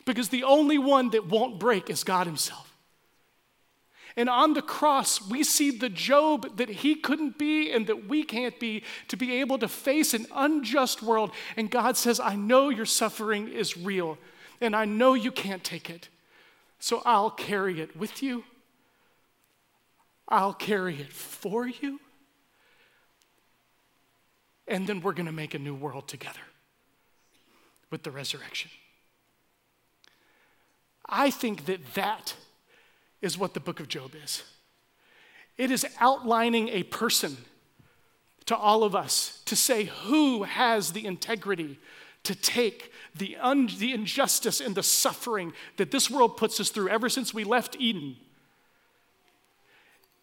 Because 0.05 0.29
the 0.29 0.43
only 0.43 0.77
one 0.77 1.09
that 1.09 1.27
won't 1.27 1.59
break 1.59 1.89
is 1.89 2.03
God 2.03 2.27
himself. 2.27 2.71
And 4.15 4.29
on 4.29 4.53
the 4.53 4.61
cross, 4.61 5.27
we 5.27 5.43
see 5.43 5.71
the 5.71 5.89
Job 5.89 6.57
that 6.57 6.69
he 6.69 6.93
couldn't 6.93 7.39
be 7.39 7.71
and 7.71 7.87
that 7.87 8.07
we 8.07 8.21
can't 8.21 8.59
be 8.59 8.83
to 9.07 9.17
be 9.17 9.33
able 9.37 9.57
to 9.57 9.67
face 9.67 10.13
an 10.13 10.27
unjust 10.35 11.01
world. 11.01 11.31
And 11.55 11.71
God 11.71 11.97
says, 11.97 12.19
I 12.19 12.35
know 12.35 12.69
your 12.69 12.85
suffering 12.85 13.47
is 13.47 13.75
real 13.75 14.19
and 14.61 14.75
I 14.75 14.85
know 14.85 15.13
you 15.13 15.31
can't 15.31 15.63
take 15.63 15.89
it. 15.89 16.09
So 16.79 17.01
I'll 17.05 17.31
carry 17.31 17.81
it 17.81 17.95
with 17.95 18.21
you. 18.21 18.43
I'll 20.27 20.53
carry 20.53 20.99
it 20.99 21.13
for 21.13 21.67
you. 21.67 21.99
And 24.67 24.85
then 24.85 25.01
we're 25.01 25.13
going 25.13 25.27
to 25.27 25.31
make 25.31 25.53
a 25.53 25.59
new 25.59 25.75
world 25.75 26.07
together 26.07 26.41
with 27.89 28.03
the 28.03 28.11
resurrection. 28.11 28.69
I 31.07 31.29
think 31.29 31.65
that 31.65 31.93
that 31.93 32.35
is 33.21 33.37
what 33.37 33.53
the 33.53 33.59
book 33.59 33.79
of 33.79 33.87
Job 33.87 34.11
is. 34.21 34.43
It 35.57 35.71
is 35.71 35.85
outlining 35.99 36.67
a 36.69 36.83
person 36.83 37.37
to 38.45 38.55
all 38.55 38.83
of 38.83 38.95
us 38.95 39.41
to 39.45 39.55
say 39.55 39.85
who 39.85 40.43
has 40.43 40.91
the 40.91 41.05
integrity 41.05 41.79
to 42.27 42.35
take 42.35 42.91
the, 43.15 43.37
un- 43.37 43.69
the 43.79 43.93
injustice 43.93 44.59
and 44.59 44.75
the 44.75 44.83
suffering 44.83 45.53
that 45.77 45.91
this 45.91 46.11
world 46.11 46.35
puts 46.35 46.59
us 46.59 46.69
through 46.69 46.89
ever 46.89 47.07
since 47.07 47.33
we 47.33 47.45
left 47.45 47.77
Eden. 47.79 48.17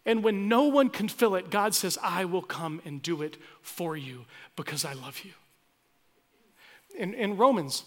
And 0.05 0.23
when 0.23 0.47
no 0.47 0.65
one 0.65 0.89
can 0.89 1.07
fill 1.07 1.33
it, 1.33 1.49
God 1.49 1.73
says, 1.73 1.97
I 2.03 2.25
will 2.25 2.43
come 2.43 2.79
and 2.85 3.01
do 3.01 3.23
it 3.23 3.37
for 3.63 3.97
you 3.97 4.25
because 4.55 4.85
I 4.85 4.93
love 4.93 5.21
you. 5.25 5.31
In, 6.95 7.15
in 7.15 7.37
Romans, 7.37 7.83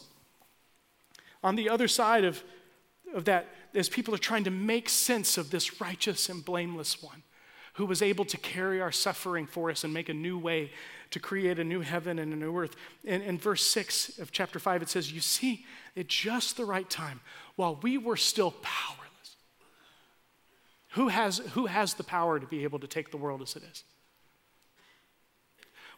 on 1.45 1.55
the 1.55 1.71
other 1.71 1.87
side 1.87 2.25
of, 2.25 2.43
of 3.14 3.25
that, 3.27 3.47
as 3.73 3.89
people 3.89 4.12
are 4.16 4.19
trying 4.19 4.43
to 4.45 4.51
make 4.51 4.89
sense 4.89 5.39
of 5.39 5.51
this 5.53 5.81
righteous 5.81 6.29
and 6.29 6.45
blameless 6.45 7.01
one 7.01 7.23
who 7.75 7.87
was 7.87 8.03
able 8.03 8.25
to 8.25 8.37
carry 8.37 8.81
our 8.81 8.93
suffering 8.93 9.47
for 9.47 9.71
us 9.71 9.85
and 9.85 9.93
make 9.95 10.09
a 10.09 10.14
new 10.14 10.39
way 10.39 10.71
to 11.11 11.21
create 11.21 11.59
a 11.59 11.64
new 11.64 11.81
heaven 11.81 12.19
and 12.19 12.33
a 12.33 12.37
new 12.37 12.57
earth. 12.57 12.77
In, 13.05 13.23
in 13.23 13.39
verse 13.39 13.64
6 13.64 14.19
of 14.19 14.33
chapter 14.33 14.59
5, 14.59 14.83
it 14.83 14.89
says, 14.89 15.12
You 15.12 15.21
see, 15.21 15.64
at 15.97 16.09
just 16.09 16.57
the 16.57 16.64
right 16.64 16.89
time, 16.89 17.21
while 17.57 17.79
we 17.83 17.99
were 17.99 18.16
still 18.16 18.53
powerless, 18.62 19.37
who 20.91 21.09
has, 21.09 21.39
who 21.53 21.66
has 21.66 21.95
the 21.95 22.05
power 22.05 22.39
to 22.39 22.47
be 22.47 22.64
able 22.64 22.79
to 22.81 22.87
take 22.87 23.11
the 23.11 23.16
world 23.16 23.43
as 23.43 23.57
it 23.57 23.62
is? 23.71 23.85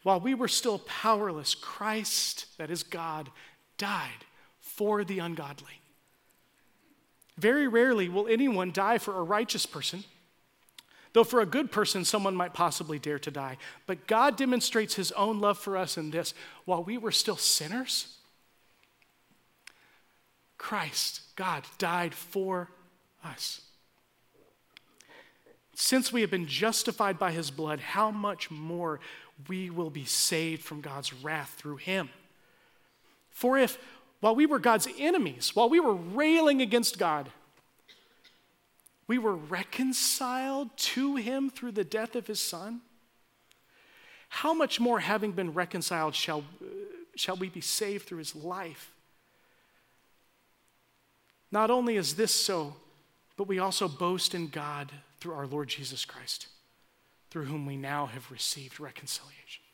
While 0.03 0.21
we 0.21 0.35
were 0.35 0.49
still 0.49 0.79
powerless, 0.79 1.55
Christ, 1.55 2.47
that 2.59 2.71
is 2.71 2.83
God, 2.83 3.31
died 3.77 4.25
for 4.61 5.05
the 5.05 5.19
ungodly. 5.19 5.81
Very 7.37 7.69
rarely 7.69 8.09
will 8.09 8.27
anyone 8.27 8.71
die 8.73 8.99
for 8.99 9.17
a 9.17 9.23
righteous 9.23 9.67
person 9.67 10.05
Though 11.13 11.25
for 11.25 11.41
a 11.41 11.47
good 11.47 11.73
person, 11.73 12.05
someone 12.05 12.37
might 12.37 12.55
possibly 12.55 12.99
dare 12.99 13.19
to 13.19 13.31
die. 13.31 13.57
But 13.87 14.07
God 14.07 14.37
demonstrates 14.37 14.95
his 14.95 15.11
own 15.13 15.41
love 15.41 15.59
for 15.59 15.77
us 15.77 15.99
in 15.99 16.11
this 16.11 16.35
while 16.65 16.85
we 16.85 16.99
were 16.99 17.11
still 17.11 17.37
sinners, 17.37 18.17
Christ, 20.57 21.23
God, 21.37 21.65
died 21.79 22.15
for 22.15 22.71
us. 23.25 23.63
Since 25.75 26.13
we 26.13 26.21
have 26.21 26.31
been 26.31 26.47
justified 26.47 27.19
by 27.19 27.33
his 27.33 27.51
blood, 27.51 27.81
how 27.81 28.11
much 28.11 28.51
more 28.51 29.01
we 29.49 29.71
will 29.71 29.89
be 29.89 30.05
saved 30.05 30.63
from 30.63 30.83
God's 30.83 31.15
wrath 31.15 31.55
through 31.57 31.79
him? 31.79 32.11
For 33.31 33.57
if, 33.57 33.79
while 34.21 34.35
we 34.35 34.45
were 34.45 34.59
God's 34.59 34.87
enemies, 34.99 35.57
while 35.57 35.71
we 35.71 35.81
were 35.81 35.95
railing 35.95 36.61
against 36.61 36.99
God, 36.99 37.31
we 39.11 39.19
were 39.19 39.35
reconciled 39.35 40.71
to 40.77 41.17
him 41.17 41.51
through 41.51 41.73
the 41.73 41.83
death 41.83 42.15
of 42.15 42.29
his 42.29 42.39
son. 42.39 42.81
how 44.29 44.55
much 44.55 44.79
more, 44.79 45.01
having 45.01 45.33
been 45.33 45.53
reconciled, 45.53 46.15
shall, 46.15 46.45
shall 47.17 47.35
we 47.35 47.49
be 47.49 47.61
saved 47.61 48.07
through 48.07 48.19
his 48.19 48.37
life? 48.37 48.93
Not 51.51 51.73
only 51.73 51.97
is 51.97 52.15
this 52.15 52.33
so, 52.33 52.77
but 53.37 53.49
we 53.49 53.59
also 53.59 53.89
boast 53.89 54.33
in 54.33 54.47
God 54.47 54.93
through 55.19 55.35
our 55.35 55.49
Lord 55.49 55.69
Jesus 55.69 56.05
Christ, 56.05 56.47
through 57.31 57.47
whom 57.47 57.67
we 57.67 57.77
now 57.77 58.07
have 58.07 58.31
received 58.31 58.79
reconciliation. 58.79 59.65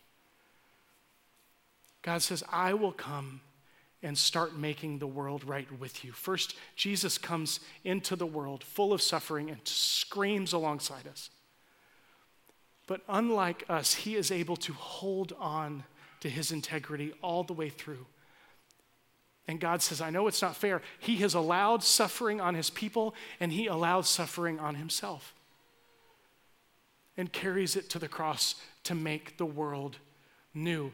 God 2.00 2.22
says, 2.22 2.42
I 2.50 2.72
will 2.72 2.92
come 2.92 3.42
and 4.06 4.16
start 4.16 4.56
making 4.56 5.00
the 5.00 5.06
world 5.06 5.42
right 5.42 5.66
with 5.80 6.04
you. 6.04 6.12
First, 6.12 6.54
Jesus 6.76 7.18
comes 7.18 7.58
into 7.82 8.14
the 8.14 8.24
world 8.24 8.62
full 8.62 8.92
of 8.92 9.02
suffering 9.02 9.50
and 9.50 9.58
screams 9.64 10.52
alongside 10.52 11.08
us. 11.08 11.28
But 12.86 13.00
unlike 13.08 13.64
us, 13.68 13.94
he 13.94 14.14
is 14.14 14.30
able 14.30 14.56
to 14.58 14.72
hold 14.74 15.32
on 15.40 15.82
to 16.20 16.30
his 16.30 16.52
integrity 16.52 17.14
all 17.20 17.42
the 17.42 17.52
way 17.52 17.68
through. 17.68 18.06
And 19.48 19.58
God 19.58 19.82
says, 19.82 20.00
I 20.00 20.10
know 20.10 20.28
it's 20.28 20.42
not 20.42 20.54
fair. 20.54 20.82
He 21.00 21.16
has 21.16 21.34
allowed 21.34 21.82
suffering 21.82 22.40
on 22.40 22.54
his 22.54 22.70
people, 22.70 23.12
and 23.40 23.52
he 23.52 23.66
allowed 23.66 24.06
suffering 24.06 24.60
on 24.60 24.76
himself. 24.76 25.34
And 27.16 27.32
carries 27.32 27.74
it 27.74 27.90
to 27.90 27.98
the 27.98 28.06
cross 28.06 28.54
to 28.84 28.94
make 28.94 29.36
the 29.36 29.46
world 29.46 29.96
new 30.54 30.92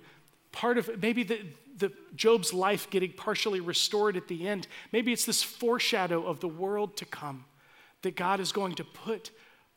part 0.52 0.76
of 0.78 1.00
maybe 1.00 1.22
the, 1.24 1.40
the 1.76 1.92
Job's 2.14 2.52
life 2.52 2.90
getting 2.90 3.12
partially 3.12 3.60
restored 3.60 4.16
at 4.16 4.28
the 4.28 4.46
end. 4.46 4.66
Maybe 4.92 5.12
it's 5.12 5.24
this 5.24 5.42
foreshadow 5.42 6.26
of 6.26 6.40
the 6.40 6.48
world 6.48 6.96
to 6.98 7.04
come 7.04 7.44
that 8.02 8.16
God 8.16 8.40
is 8.40 8.52
going 8.52 8.74
to 8.74 8.84
put 8.84 9.30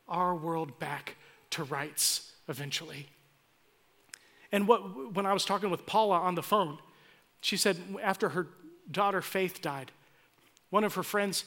our 0.08 0.34
world 0.34 0.78
back 0.78 1.16
to 1.50 1.64
rights 1.64 2.32
eventually. 2.48 3.08
And 4.52 4.68
what 4.68 5.14
when 5.14 5.26
I 5.26 5.32
was 5.32 5.44
talking 5.44 5.70
with 5.70 5.86
Paula 5.86 6.18
on 6.18 6.34
the 6.34 6.42
phone, 6.42 6.78
she 7.40 7.56
said 7.56 7.76
after 8.02 8.30
her 8.30 8.48
daughter 8.90 9.20
Faith 9.20 9.60
died, 9.60 9.90
one 10.70 10.84
of 10.84 10.94
her 10.94 11.02
friends 11.02 11.44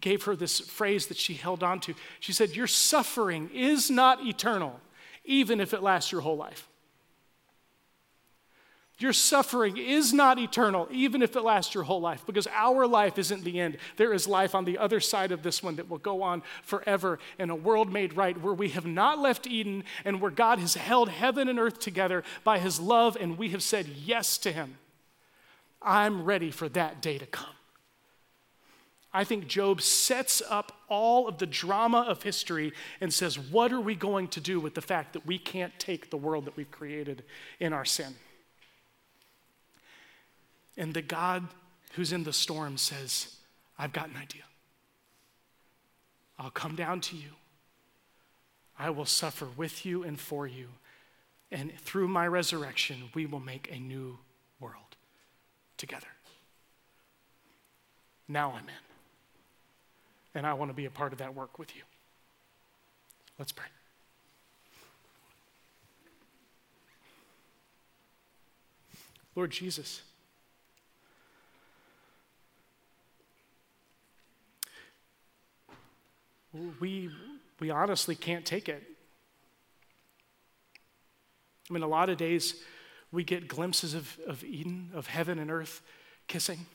gave 0.00 0.24
her 0.24 0.34
this 0.34 0.60
phrase 0.60 1.06
that 1.06 1.16
she 1.16 1.34
held 1.34 1.62
on 1.62 1.80
to. 1.80 1.94
She 2.20 2.32
said, 2.32 2.56
Your 2.56 2.66
suffering 2.66 3.50
is 3.54 3.90
not 3.90 4.24
eternal, 4.24 4.80
even 5.24 5.60
if 5.60 5.72
it 5.72 5.82
lasts 5.82 6.12
your 6.12 6.20
whole 6.20 6.36
life. 6.36 6.68
Your 8.98 9.12
suffering 9.12 9.76
is 9.76 10.14
not 10.14 10.38
eternal, 10.38 10.88
even 10.90 11.20
if 11.20 11.36
it 11.36 11.42
lasts 11.42 11.74
your 11.74 11.84
whole 11.84 12.00
life, 12.00 12.24
because 12.24 12.46
our 12.50 12.86
life 12.86 13.18
isn't 13.18 13.44
the 13.44 13.60
end. 13.60 13.76
There 13.96 14.14
is 14.14 14.26
life 14.26 14.54
on 14.54 14.64
the 14.64 14.78
other 14.78 15.00
side 15.00 15.32
of 15.32 15.42
this 15.42 15.62
one 15.62 15.76
that 15.76 15.90
will 15.90 15.98
go 15.98 16.22
on 16.22 16.42
forever 16.62 17.18
in 17.38 17.50
a 17.50 17.54
world 17.54 17.92
made 17.92 18.16
right 18.16 18.40
where 18.40 18.54
we 18.54 18.70
have 18.70 18.86
not 18.86 19.18
left 19.18 19.46
Eden 19.46 19.84
and 20.06 20.18
where 20.20 20.30
God 20.30 20.58
has 20.60 20.74
held 20.74 21.10
heaven 21.10 21.46
and 21.48 21.58
earth 21.58 21.78
together 21.78 22.24
by 22.42 22.58
his 22.58 22.80
love 22.80 23.18
and 23.20 23.36
we 23.36 23.50
have 23.50 23.62
said 23.62 23.86
yes 23.86 24.38
to 24.38 24.52
him. 24.52 24.78
I'm 25.82 26.24
ready 26.24 26.50
for 26.50 26.68
that 26.70 27.02
day 27.02 27.18
to 27.18 27.26
come. 27.26 27.54
I 29.12 29.24
think 29.24 29.46
Job 29.46 29.82
sets 29.82 30.42
up 30.48 30.72
all 30.88 31.28
of 31.28 31.36
the 31.36 31.46
drama 31.46 32.00
of 32.08 32.22
history 32.22 32.72
and 33.00 33.12
says, 33.12 33.38
What 33.38 33.72
are 33.72 33.80
we 33.80 33.94
going 33.94 34.28
to 34.28 34.40
do 34.40 34.58
with 34.58 34.74
the 34.74 34.80
fact 34.80 35.12
that 35.12 35.26
we 35.26 35.38
can't 35.38 35.78
take 35.78 36.10
the 36.10 36.16
world 36.16 36.46
that 36.46 36.56
we've 36.56 36.70
created 36.70 37.24
in 37.60 37.72
our 37.72 37.84
sin? 37.84 38.14
And 40.76 40.92
the 40.92 41.02
God 41.02 41.46
who's 41.92 42.12
in 42.12 42.24
the 42.24 42.32
storm 42.32 42.76
says, 42.76 43.36
I've 43.78 43.92
got 43.92 44.08
an 44.08 44.16
idea. 44.16 44.42
I'll 46.38 46.50
come 46.50 46.76
down 46.76 47.00
to 47.02 47.16
you. 47.16 47.30
I 48.78 48.90
will 48.90 49.06
suffer 49.06 49.46
with 49.56 49.86
you 49.86 50.02
and 50.02 50.20
for 50.20 50.46
you. 50.46 50.68
And 51.50 51.72
through 51.78 52.08
my 52.08 52.26
resurrection, 52.26 53.04
we 53.14 53.24
will 53.24 53.40
make 53.40 53.70
a 53.72 53.78
new 53.78 54.18
world 54.60 54.96
together. 55.78 56.06
Now 58.28 58.50
I'm 58.50 58.68
in. 58.68 58.74
And 60.34 60.46
I 60.46 60.52
want 60.52 60.70
to 60.70 60.74
be 60.74 60.84
a 60.84 60.90
part 60.90 61.12
of 61.12 61.18
that 61.20 61.34
work 61.34 61.58
with 61.58 61.74
you. 61.74 61.82
Let's 63.38 63.52
pray. 63.52 63.66
Lord 69.34 69.50
Jesus, 69.50 70.02
we, 76.80 77.10
we 77.60 77.70
honestly 77.70 78.14
can't 78.14 78.44
take 78.44 78.68
it. 78.68 78.82
I 81.68 81.72
mean, 81.72 81.82
a 81.82 81.88
lot 81.88 82.08
of 82.08 82.16
days 82.16 82.62
we 83.10 83.24
get 83.24 83.48
glimpses 83.48 83.94
of, 83.94 84.18
of 84.26 84.44
Eden, 84.44 84.90
of 84.94 85.06
heaven 85.06 85.38
and 85.38 85.50
earth 85.50 85.82
kissing. 86.28 86.66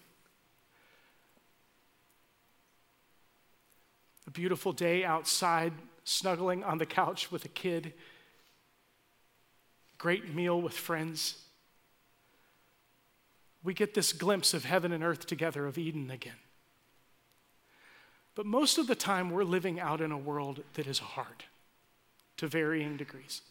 A 4.27 4.31
beautiful 4.31 4.71
day 4.71 5.03
outside, 5.03 5.73
snuggling 6.03 6.63
on 6.63 6.77
the 6.77 6.85
couch 6.85 7.31
with 7.31 7.45
a 7.45 7.49
kid. 7.49 7.93
Great 9.97 10.33
meal 10.33 10.61
with 10.61 10.73
friends. 10.73 11.37
We 13.63 13.73
get 13.73 13.93
this 13.93 14.13
glimpse 14.13 14.53
of 14.53 14.65
heaven 14.65 14.91
and 14.91 15.03
earth 15.03 15.25
together, 15.27 15.67
of 15.67 15.77
Eden 15.77 16.09
again. 16.09 16.33
But 18.35 18.45
most 18.45 18.77
of 18.77 18.87
the 18.87 18.95
time, 18.95 19.29
we're 19.29 19.43
living 19.43 19.79
out 19.79 20.01
in 20.01 20.11
a 20.11 20.17
world 20.17 20.63
that 20.73 20.87
is 20.87 20.99
hard 20.99 21.45
to 22.37 22.47
varying 22.47 22.97
degrees. 22.97 23.41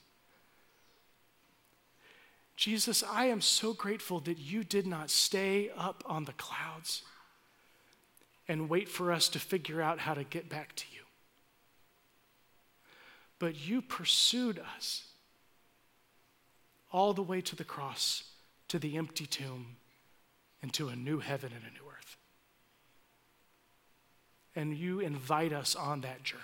Jesus, 2.57 3.03
I 3.03 3.27
am 3.27 3.41
so 3.41 3.73
grateful 3.73 4.21
that 4.21 4.39
you 4.39 4.65
did 4.65 4.87
not 4.87 5.11
stay 5.11 5.71
up 5.77 6.03
on 6.07 6.25
the 6.25 6.33
clouds 6.33 7.03
and 8.49 8.69
wait 8.69 8.89
for 8.89 9.13
us 9.13 9.29
to 9.31 9.39
figure 9.39 9.81
out 9.81 10.01
how 10.01 10.15
to 10.15 10.25
get 10.25 10.49
back 10.49 10.75
to 10.77 10.85
you. 10.93 11.03
But 13.39 13.57
you 13.57 13.81
pursued 13.81 14.59
us 14.77 15.05
all 16.93 17.15
the 17.15 17.23
way 17.23 17.41
to 17.41 17.57
the 17.57 17.65
cross, 17.65 18.25
to 18.69 18.79
the 18.79 18.97
empty 18.97 19.25
tomb, 19.25 19.77
and 20.63 20.73
to 20.75 20.89
a 20.89 20.97
new 20.97 21.21
heaven 21.21 21.53
and 21.55 21.63
a 21.65 21.73
new 21.73 21.89
earth 21.89 22.17
and 24.57 24.77
you 24.77 25.01
invite 25.01 25.53
us 25.53 25.75
on 25.75 26.01
that 26.03 26.23
journey. 26.23 26.43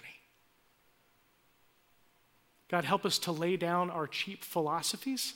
God, 2.68 2.84
help 2.84 3.04
us 3.04 3.18
to 3.20 3.32
lay 3.32 3.57
down 3.57 3.90
our 3.90 4.07
cheap 4.07 4.44
philosophies 4.44 5.34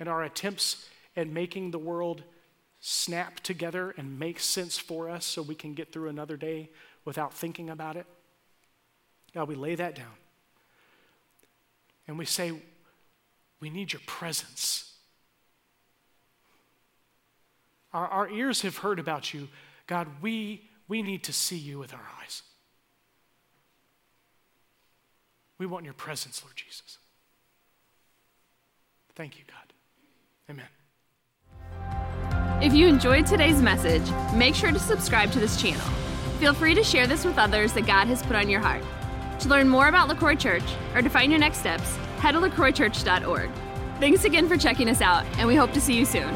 and 0.00 0.08
our 0.08 0.22
attempts 0.22 0.88
at 1.16 1.28
making 1.28 1.70
the 1.70 1.78
world 1.78 2.22
snap 2.80 3.40
together 3.40 3.94
and 3.96 4.18
make 4.18 4.38
sense 4.40 4.78
for 4.78 5.08
us 5.08 5.24
so 5.24 5.42
we 5.42 5.54
can 5.54 5.74
get 5.74 5.92
through 5.92 6.08
another 6.08 6.36
day 6.36 6.70
without 7.04 7.34
thinking 7.34 7.70
about 7.70 7.96
it. 7.96 8.06
God, 9.34 9.48
we 9.48 9.54
lay 9.54 9.74
that 9.74 9.94
down. 9.94 10.14
And 12.06 12.18
we 12.18 12.24
say, 12.24 12.52
we 13.60 13.70
need 13.70 13.92
your 13.92 14.02
presence. 14.06 14.94
Our, 17.92 18.06
our 18.06 18.30
ears 18.30 18.62
have 18.62 18.78
heard 18.78 18.98
about 18.98 19.34
you. 19.34 19.48
God, 19.86 20.06
we 20.20 20.67
we 20.88 21.02
need 21.02 21.22
to 21.24 21.32
see 21.32 21.58
you 21.58 21.78
with 21.78 21.92
our 21.92 22.08
eyes. 22.20 22.42
We 25.58 25.66
want 25.66 25.84
your 25.84 25.94
presence, 25.94 26.42
Lord 26.42 26.56
Jesus. 26.56 26.98
Thank 29.14 29.38
you, 29.38 29.44
God. 29.46 29.72
Amen. 30.48 30.68
If 32.62 32.72
you 32.72 32.86
enjoyed 32.88 33.26
today's 33.26 33.60
message, 33.60 34.02
make 34.34 34.54
sure 34.54 34.72
to 34.72 34.78
subscribe 34.78 35.30
to 35.32 35.40
this 35.40 35.60
channel. 35.60 35.86
Feel 36.38 36.54
free 36.54 36.74
to 36.74 36.84
share 36.84 37.06
this 37.06 37.24
with 37.24 37.36
others 37.38 37.72
that 37.72 37.86
God 37.86 38.06
has 38.06 38.22
put 38.22 38.36
on 38.36 38.48
your 38.48 38.60
heart. 38.60 38.82
To 39.40 39.48
learn 39.48 39.68
more 39.68 39.88
about 39.88 40.08
LaCroix 40.08 40.36
Church 40.36 40.64
or 40.94 41.02
to 41.02 41.08
find 41.08 41.30
your 41.30 41.40
next 41.40 41.58
steps, 41.58 41.96
head 42.18 42.32
to 42.32 42.38
lacroixchurch.org. 42.38 43.50
Thanks 44.00 44.24
again 44.24 44.48
for 44.48 44.56
checking 44.56 44.88
us 44.88 45.00
out, 45.00 45.24
and 45.38 45.48
we 45.48 45.56
hope 45.56 45.72
to 45.72 45.80
see 45.80 45.94
you 45.94 46.04
soon. 46.04 46.32